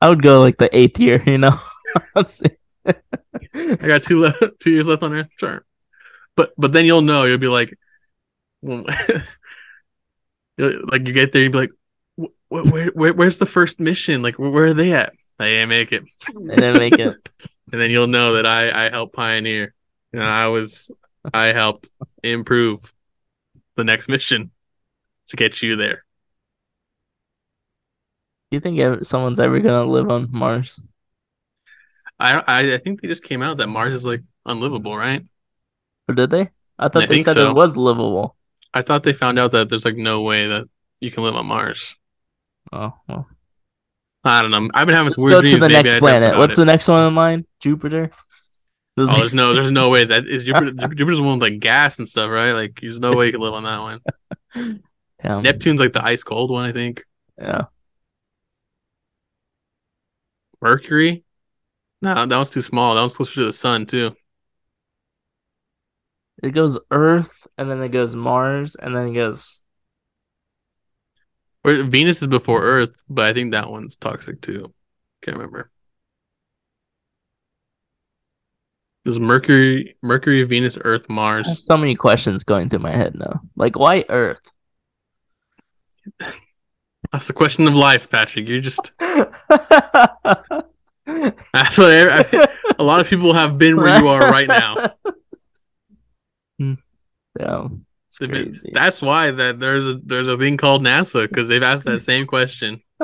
I 0.00 0.08
would 0.08 0.22
go 0.22 0.40
like 0.40 0.58
the 0.58 0.76
eighth 0.76 1.00
year, 1.00 1.22
you 1.26 1.38
know. 1.38 1.58
I 2.16 2.94
got 3.54 4.02
two 4.02 4.20
left, 4.20 4.42
two 4.60 4.70
years 4.70 4.86
left 4.86 5.02
on 5.02 5.14
Earth. 5.14 5.28
Sure, 5.38 5.64
but 6.36 6.52
but 6.58 6.72
then 6.72 6.84
you'll 6.84 7.02
know. 7.02 7.24
You'll 7.24 7.38
be 7.38 7.48
like, 7.48 7.76
like 10.58 11.06
you 11.06 11.12
get 11.12 11.32
there, 11.32 11.42
you'd 11.42 11.52
be 11.52 11.58
like, 11.58 11.72
"Wh- 12.16 12.32
wh- 12.48 12.72
where, 12.72 12.86
where 12.88 13.12
where's 13.12 13.38
the 13.38 13.46
first 13.46 13.78
mission? 13.80 14.22
Like, 14.22 14.38
where, 14.38 14.64
are 14.64 14.74
they 14.74 14.92
at? 14.92 15.12
I 15.38 15.44
didn't 15.48 15.68
make 15.68 15.92
it. 15.92 16.04
and 16.28 16.58
then 16.58 16.78
make 16.78 16.98
it. 16.98 17.16
and 17.72 17.80
then 17.80 17.90
you'll 17.90 18.06
know 18.06 18.34
that 18.34 18.46
I 18.46 18.86
I 18.86 18.90
helped 18.90 19.14
pioneer, 19.14 19.74
and 20.12 20.22
I 20.22 20.48
was 20.48 20.90
I 21.32 21.46
helped 21.46 21.90
improve 22.22 22.92
the 23.76 23.84
next 23.84 24.08
mission 24.08 24.50
to 25.28 25.36
get 25.36 25.62
you 25.62 25.76
there. 25.76 26.04
Do 28.50 28.56
you 28.56 28.60
think 28.60 29.04
someone's 29.04 29.40
ever 29.40 29.58
gonna 29.60 29.84
live 29.84 30.10
on 30.10 30.28
Mars? 30.30 30.80
I 32.18 32.34
I, 32.38 32.74
I 32.74 32.78
think 32.78 33.00
they 33.02 33.08
just 33.08 33.24
came 33.24 33.42
out 33.42 33.56
that 33.58 33.68
Mars 33.68 33.92
is 33.92 34.06
like 34.06 34.22
unlivable, 34.46 34.96
right? 34.96 35.24
Or 36.08 36.14
did 36.14 36.30
they? 36.30 36.50
I 36.78 36.88
thought 36.88 37.04
I 37.04 37.06
they 37.06 37.22
said 37.22 37.34
so. 37.34 37.50
it 37.50 37.54
was 37.54 37.76
livable. 37.76 38.36
I 38.74 38.82
thought 38.82 39.04
they 39.04 39.12
found 39.12 39.38
out 39.38 39.52
that 39.52 39.68
there's 39.68 39.84
like 39.84 39.96
no 39.96 40.20
way 40.22 40.48
that 40.48 40.68
you 41.00 41.10
can 41.10 41.22
live 41.22 41.36
on 41.36 41.46
Mars. 41.46 41.94
Oh 42.72 42.92
well. 43.08 43.26
I 44.24 44.42
don't 44.42 44.50
know. 44.50 44.68
I've 44.74 44.86
been 44.86 44.94
having 44.96 45.10
Let's 45.10 45.18
weird 45.18 45.30
go 45.30 45.40
dreams. 45.42 45.54
to 45.54 45.60
the 45.60 45.68
Maybe 45.68 45.74
next 45.74 45.88
I 45.88 45.92
dreamt 45.92 46.00
planet. 46.00 46.28
about 46.30 46.40
What's 46.40 46.54
it. 46.54 46.56
the 46.56 46.64
next 46.64 46.88
one 46.88 47.06
in 47.08 47.14
line? 47.14 47.46
Jupiter. 47.60 48.10
This- 48.96 49.08
Oh, 49.10 49.16
there's 49.18 49.34
no, 49.34 49.54
there's 49.54 49.70
no 49.70 49.90
way 49.90 50.04
that 50.04 50.26
is 50.26 50.44
Jupiter. 50.44 50.70
Jupiter's 50.94 51.18
the 51.18 51.22
one 51.24 51.38
with 51.38 51.50
like 51.52 51.60
gas 51.60 51.98
and 51.98 52.08
stuff, 52.08 52.30
right? 52.30 52.52
Like, 52.52 52.78
there's 52.80 53.00
no 53.00 53.14
way 53.14 53.26
you 53.26 53.32
can 53.32 53.40
live 53.42 53.52
on 53.54 53.64
that 53.64 53.80
one. 53.80 54.00
yeah. 55.24 55.40
Neptune's 55.40 55.78
like 55.80 55.92
the 55.92 56.04
ice 56.04 56.22
cold 56.24 56.50
one, 56.50 56.64
I 56.64 56.72
think. 56.72 57.04
yeah. 57.38 57.64
Mercury, 60.60 61.24
no, 62.00 62.14
that 62.26 62.34
one's 62.36 62.50
too 62.50 62.62
small. 62.62 62.94
That 62.94 63.00
one's 63.02 63.14
closer 63.16 63.34
to 63.34 63.44
the 63.46 63.52
sun 63.52 63.84
too. 63.86 64.16
It 66.42 66.50
goes 66.50 66.78
Earth, 66.90 67.46
and 67.56 67.70
then 67.70 67.80
it 67.82 67.90
goes 67.90 68.14
Mars, 68.14 68.74
and 68.76 68.94
then 68.96 69.08
it 69.08 69.14
goes. 69.14 69.62
Or 71.64 71.82
Venus 71.84 72.20
is 72.20 72.28
before 72.28 72.62
Earth, 72.62 72.90
but 73.08 73.24
I 73.24 73.32
think 73.32 73.52
that 73.52 73.70
one's 73.70 73.96
toxic 73.96 74.42
too. 74.42 74.74
Can't 75.22 75.36
remember. 75.36 75.70
There's 79.04 79.20
Mercury, 79.20 79.96
Mercury, 80.02 80.42
Venus, 80.44 80.78
Earth, 80.82 81.02
I 81.02 81.12
have 81.12 81.16
Mars. 81.16 81.64
so 81.66 81.76
many 81.76 81.94
questions 81.94 82.42
going 82.42 82.70
through 82.70 82.78
my 82.80 82.96
head 82.96 83.14
now. 83.14 83.42
Like, 83.54 83.78
why 83.78 84.04
Earth? 84.08 84.40
That's 87.12 87.26
the 87.28 87.32
question 87.34 87.68
of 87.68 87.74
life, 87.74 88.10
Patrick. 88.10 88.48
You're 88.48 88.60
just 88.60 88.92
that's 88.98 89.28
what 91.78 91.92
I- 91.92 92.48
a 92.78 92.82
lot 92.82 93.00
of 93.00 93.08
people 93.08 93.34
have 93.34 93.58
been 93.58 93.76
where 93.76 94.00
you 94.00 94.08
are 94.08 94.20
right 94.30 94.48
now. 94.48 94.94
Yeah, 97.38 97.68
it's 98.08 98.18
They've 98.18 98.30
been- 98.30 98.56
That's 98.72 99.02
why 99.02 99.30
that 99.32 99.58
there's 99.58 99.86
a 99.86 100.00
there's 100.04 100.28
a 100.28 100.36
thing 100.38 100.56
called 100.56 100.82
NASA 100.82 101.28
because 101.28 101.48
they've 101.48 101.62
asked 101.62 101.84
that 101.84 102.00
same 102.00 102.26
question. 102.26 102.80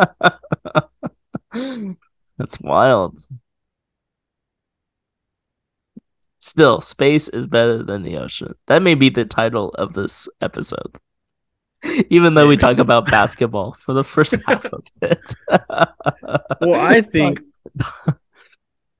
That's 2.38 2.60
wild. 2.60 3.18
Still, 6.38 6.80
space 6.80 7.28
is 7.28 7.46
better 7.46 7.82
than 7.82 8.02
the 8.02 8.16
ocean. 8.16 8.54
That 8.66 8.82
may 8.82 8.94
be 8.94 9.10
the 9.10 9.26
title 9.26 9.70
of 9.70 9.92
this 9.92 10.26
episode. 10.40 10.96
Even 12.08 12.34
though 12.34 12.46
we 12.46 12.56
talk 12.56 12.78
about 12.78 13.10
basketball 13.10 13.74
for 13.78 13.92
the 13.92 14.04
first 14.04 14.36
half 14.46 14.64
of 14.66 14.84
it. 15.02 15.34
Well, 16.60 16.80
I 16.80 17.02
think 17.02 17.40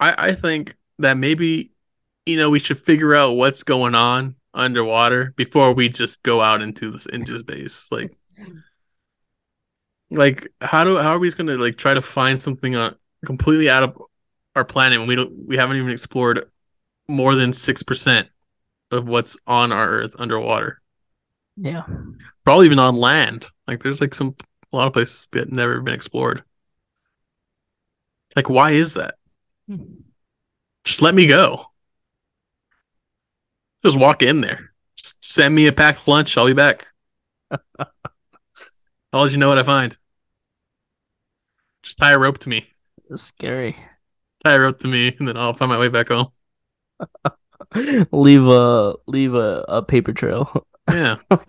I 0.01 0.29
I 0.29 0.35
think 0.35 0.77
that 0.99 1.17
maybe 1.17 1.73
you 2.27 2.37
know 2.37 2.51
we 2.51 2.59
should 2.59 2.79
figure 2.79 3.15
out 3.15 3.33
what's 3.37 3.63
going 3.63 3.95
on 3.95 4.35
underwater 4.55 5.33
before 5.37 5.73
we 5.73 5.89
just 5.89 6.23
go 6.23 6.41
out 6.41 6.63
into 6.63 6.93
this 6.93 7.07
into 7.07 7.39
space. 7.39 7.87
Like 7.91 8.17
like 10.11 10.49
how 10.61 10.85
do 10.85 10.97
how 10.99 11.11
are 11.15 11.19
we 11.19 11.29
just 11.29 11.39
gonna 11.39 11.57
like 11.57 11.77
try 11.77 11.95
to 11.95 12.03
find 12.03 12.41
something 12.41 12.75
on 12.77 12.97
completely 13.25 13.71
out 13.71 13.83
of 13.83 14.03
our 14.57 14.65
planet 14.65 14.99
when 14.99 15.09
we 15.09 15.15
don't 15.17 15.33
we 15.47 15.57
haven't 15.57 15.77
even 15.77 15.91
explored 15.91 16.45
more 17.09 17.35
than 17.35 17.53
six 17.53 17.83
percent 17.83 18.29
of 18.91 19.07
what's 19.07 19.37
on 19.47 19.73
our 19.73 19.89
Earth 19.89 20.15
underwater. 20.19 20.81
yeah. 21.57 21.85
Probably 22.45 22.67
even 22.67 22.79
on 22.79 22.97
land. 22.97 23.49
Like 23.67 23.83
there's 23.83 24.01
like 24.01 24.15
some 24.15 24.35
a 24.73 24.77
lot 24.77 24.87
of 24.89 24.93
places 24.93 25.27
that 25.33 25.53
never 25.53 25.81
been 25.81 25.95
explored. 25.95 26.43
Like 28.37 28.49
why 28.49 28.73
is 28.73 28.95
that? 28.95 29.15
Hmm. 29.69 29.85
Just 30.85 31.03
let 31.03 31.15
me 31.15 31.27
go. 31.27 31.70
Just 33.85 33.99
walk 33.99 34.23
in 34.23 34.41
there. 34.41 34.73
Just 34.97 35.25
send 35.25 35.55
me 35.55 35.67
a 35.67 35.73
packed 35.73 36.07
lunch. 36.07 36.37
I'll 36.37 36.47
be 36.47 36.53
back. 36.53 36.89
I'll 37.51 39.23
let 39.23 39.33
you 39.33 39.39
know 39.39 39.49
what 39.49 39.59
I 39.59 39.63
find. 39.63 39.97
Just 41.83 41.99
tie 41.99 42.13
a 42.13 42.19
rope 42.19 42.39
to 42.39 42.49
me. 42.49 42.67
It's 43.09 43.23
scary. 43.23 43.77
Tie 44.45 44.53
a 44.53 44.61
rope 44.61 44.79
to 44.81 44.89
me, 44.89 45.15
and 45.19 45.27
then 45.27 45.37
I'll 45.37 45.53
find 45.53 45.71
my 45.71 45.79
way 45.79 45.89
back 45.89 46.09
home. 46.09 46.29
leave 48.13 48.47
a 48.47 48.95
leave 49.07 49.35
a, 49.35 49.65
a 49.69 49.83
paper 49.83 50.13
trail. 50.13 50.67
Yeah. 50.89 51.17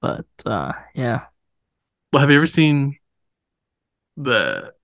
But 0.00 0.26
uh 0.46 0.72
yeah. 0.94 1.26
Well, 2.12 2.20
have 2.20 2.30
you 2.30 2.36
ever 2.36 2.46
seen 2.46 2.98
the? 4.16 4.74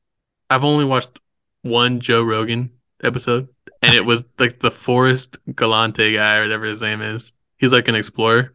I've 0.51 0.65
only 0.65 0.85
watched 0.85 1.21
one 1.63 2.01
Joe 2.01 2.23
Rogan 2.23 2.74
episode, 3.05 3.49
and 3.83 3.95
it 3.95 4.05
was 4.05 4.25
like 4.39 4.61
the 4.61 4.71
Forrest 4.71 5.39
Galante 5.55 6.15
guy 6.15 6.37
or 6.37 6.43
whatever 6.43 6.65
his 6.67 6.81
name 6.81 7.01
is. 7.03 7.33
He's 7.59 7.73
like 7.73 7.89
an 7.89 7.95
explorer. 7.95 8.55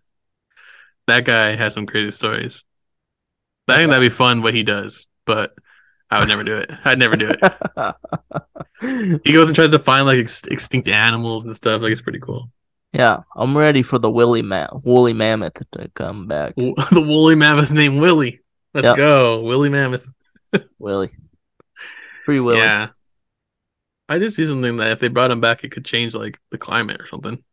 That 1.08 1.26
guy 1.26 1.56
has 1.56 1.74
some 1.74 1.86
crazy 1.86 2.12
stories. 2.12 2.64
I 3.68 3.78
think 3.78 3.92
that'd 3.92 4.06
be 4.10 4.14
fun 4.14 4.42
what 4.42 4.54
he 4.56 4.64
does, 4.64 5.08
but 5.26 5.54
I 6.10 6.20
would 6.20 6.28
never 6.28 6.44
do 6.44 6.58
it. 6.58 6.72
I'd 6.86 7.00
never 7.00 7.16
do 7.16 7.30
it. 7.32 7.40
He 8.82 9.34
goes 9.34 9.48
and 9.50 9.56
tries 9.56 9.72
to 9.72 9.80
find 9.80 10.06
like 10.06 10.20
ex- 10.20 10.44
extinct 10.46 10.88
animals 10.88 11.44
and 11.44 11.54
stuff. 11.54 11.82
Like 11.82 11.92
it's 11.92 12.00
pretty 12.02 12.20
cool. 12.20 12.50
yeah, 12.94 13.18
I'm 13.36 13.58
ready 13.58 13.84
for 13.84 14.00
the 14.00 14.10
woolly 14.10 14.42
ma- 14.42 14.70
woolly 14.84 15.12
mammoth 15.12 15.62
to 15.74 15.90
come 15.94 16.28
back. 16.28 16.54
The 16.58 17.04
woolly 17.06 17.36
mammoth 17.36 17.72
named 17.72 18.00
Willie. 18.00 18.40
Let's 18.74 18.86
Yep. 18.86 18.96
go, 18.98 19.42
Willie 19.42 19.68
Mammoth. 19.70 20.08
Willy. 20.80 21.10
Free 22.26 22.40
Willy. 22.40 22.60
Yeah. 22.60 22.90
I 24.10 24.18
did 24.18 24.34
see 24.34 24.46
something 24.46 24.78
that 24.78 24.92
if 24.92 25.00
they 25.00 25.08
brought 25.08 25.32
him 25.32 25.40
back, 25.40 25.64
it 25.64 25.70
could 25.72 25.86
change 25.86 26.16
like 26.16 26.40
the 26.52 26.58
climate 26.58 27.00
or 27.00 27.08
something. 27.08 27.44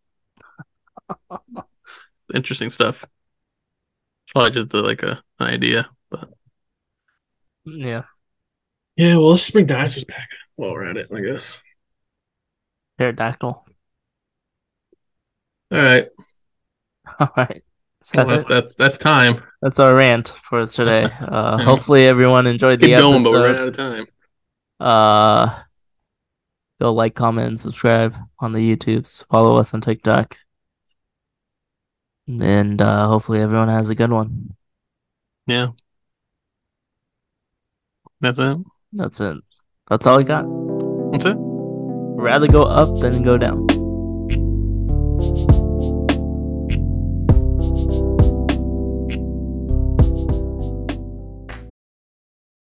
Interesting 2.35 2.71
stuff. 2.71 3.05
Probably 4.33 4.51
just 4.51 4.75
uh, 4.75 4.83
like 4.83 5.03
a 5.03 5.23
an 5.39 5.47
idea, 5.47 5.89
but 6.11 6.31
Yeah. 7.65 8.03
yeah. 8.97 9.17
Well, 9.17 9.31
let's 9.31 9.43
just 9.43 9.53
bring 9.53 9.67
dinosaurs 9.67 10.05
back 10.05 10.29
while 10.57 10.73
we're 10.73 10.85
at 10.85 10.97
it. 10.97 11.09
I 11.15 11.21
guess. 11.21 11.59
Pterodactyl. 12.99 13.65
All 15.73 15.79
right. 15.79 16.09
All 17.21 17.33
right. 17.37 17.63
So 18.03 18.19
Well, 18.19 18.29
that's 18.29 18.45
that's 18.45 18.75
that's 18.77 18.99
time. 18.99 19.43
that's 19.61 19.81
our 19.81 19.95
rant 19.95 20.33
for 20.49 20.67
today. 20.67 21.09
Uh, 21.21 21.59
hopefully 21.59 22.07
everyone 22.07 22.47
enjoyed 22.47 22.81
the 22.81 22.87
Keep 22.89 22.99
going, 22.99 23.23
but 23.23 23.33
we're 23.33 23.55
out 23.57 23.69
of 23.69 23.77
time. 23.77 24.07
Uh, 24.79 25.63
go 26.81 26.93
like, 26.93 27.15
comment, 27.15 27.49
and 27.49 27.61
subscribe 27.61 28.15
on 28.39 28.53
the 28.53 28.77
YouTubes. 28.77 29.25
Follow 29.27 29.57
us 29.57 29.75
on 29.75 29.81
TikTok. 29.81 30.37
And 32.29 32.83
uh, 32.83 33.07
hopefully 33.07 33.41
everyone 33.41 33.69
has 33.69 33.91
a 33.91 33.95
good 33.95 34.11
one. 34.11 34.57
Yeah. 35.47 35.69
That's 38.21 38.39
it. 38.39 38.59
That's 38.93 39.21
it. 39.21 39.37
That's 39.89 40.07
all 40.07 40.19
I 40.19 40.23
got. 40.23 40.45
That's 41.13 41.27
it. 41.27 41.37
Rather 41.39 42.49
go 42.49 42.63
up 42.63 42.99
than 42.99 43.23
go 43.23 43.39
down. 43.39 43.66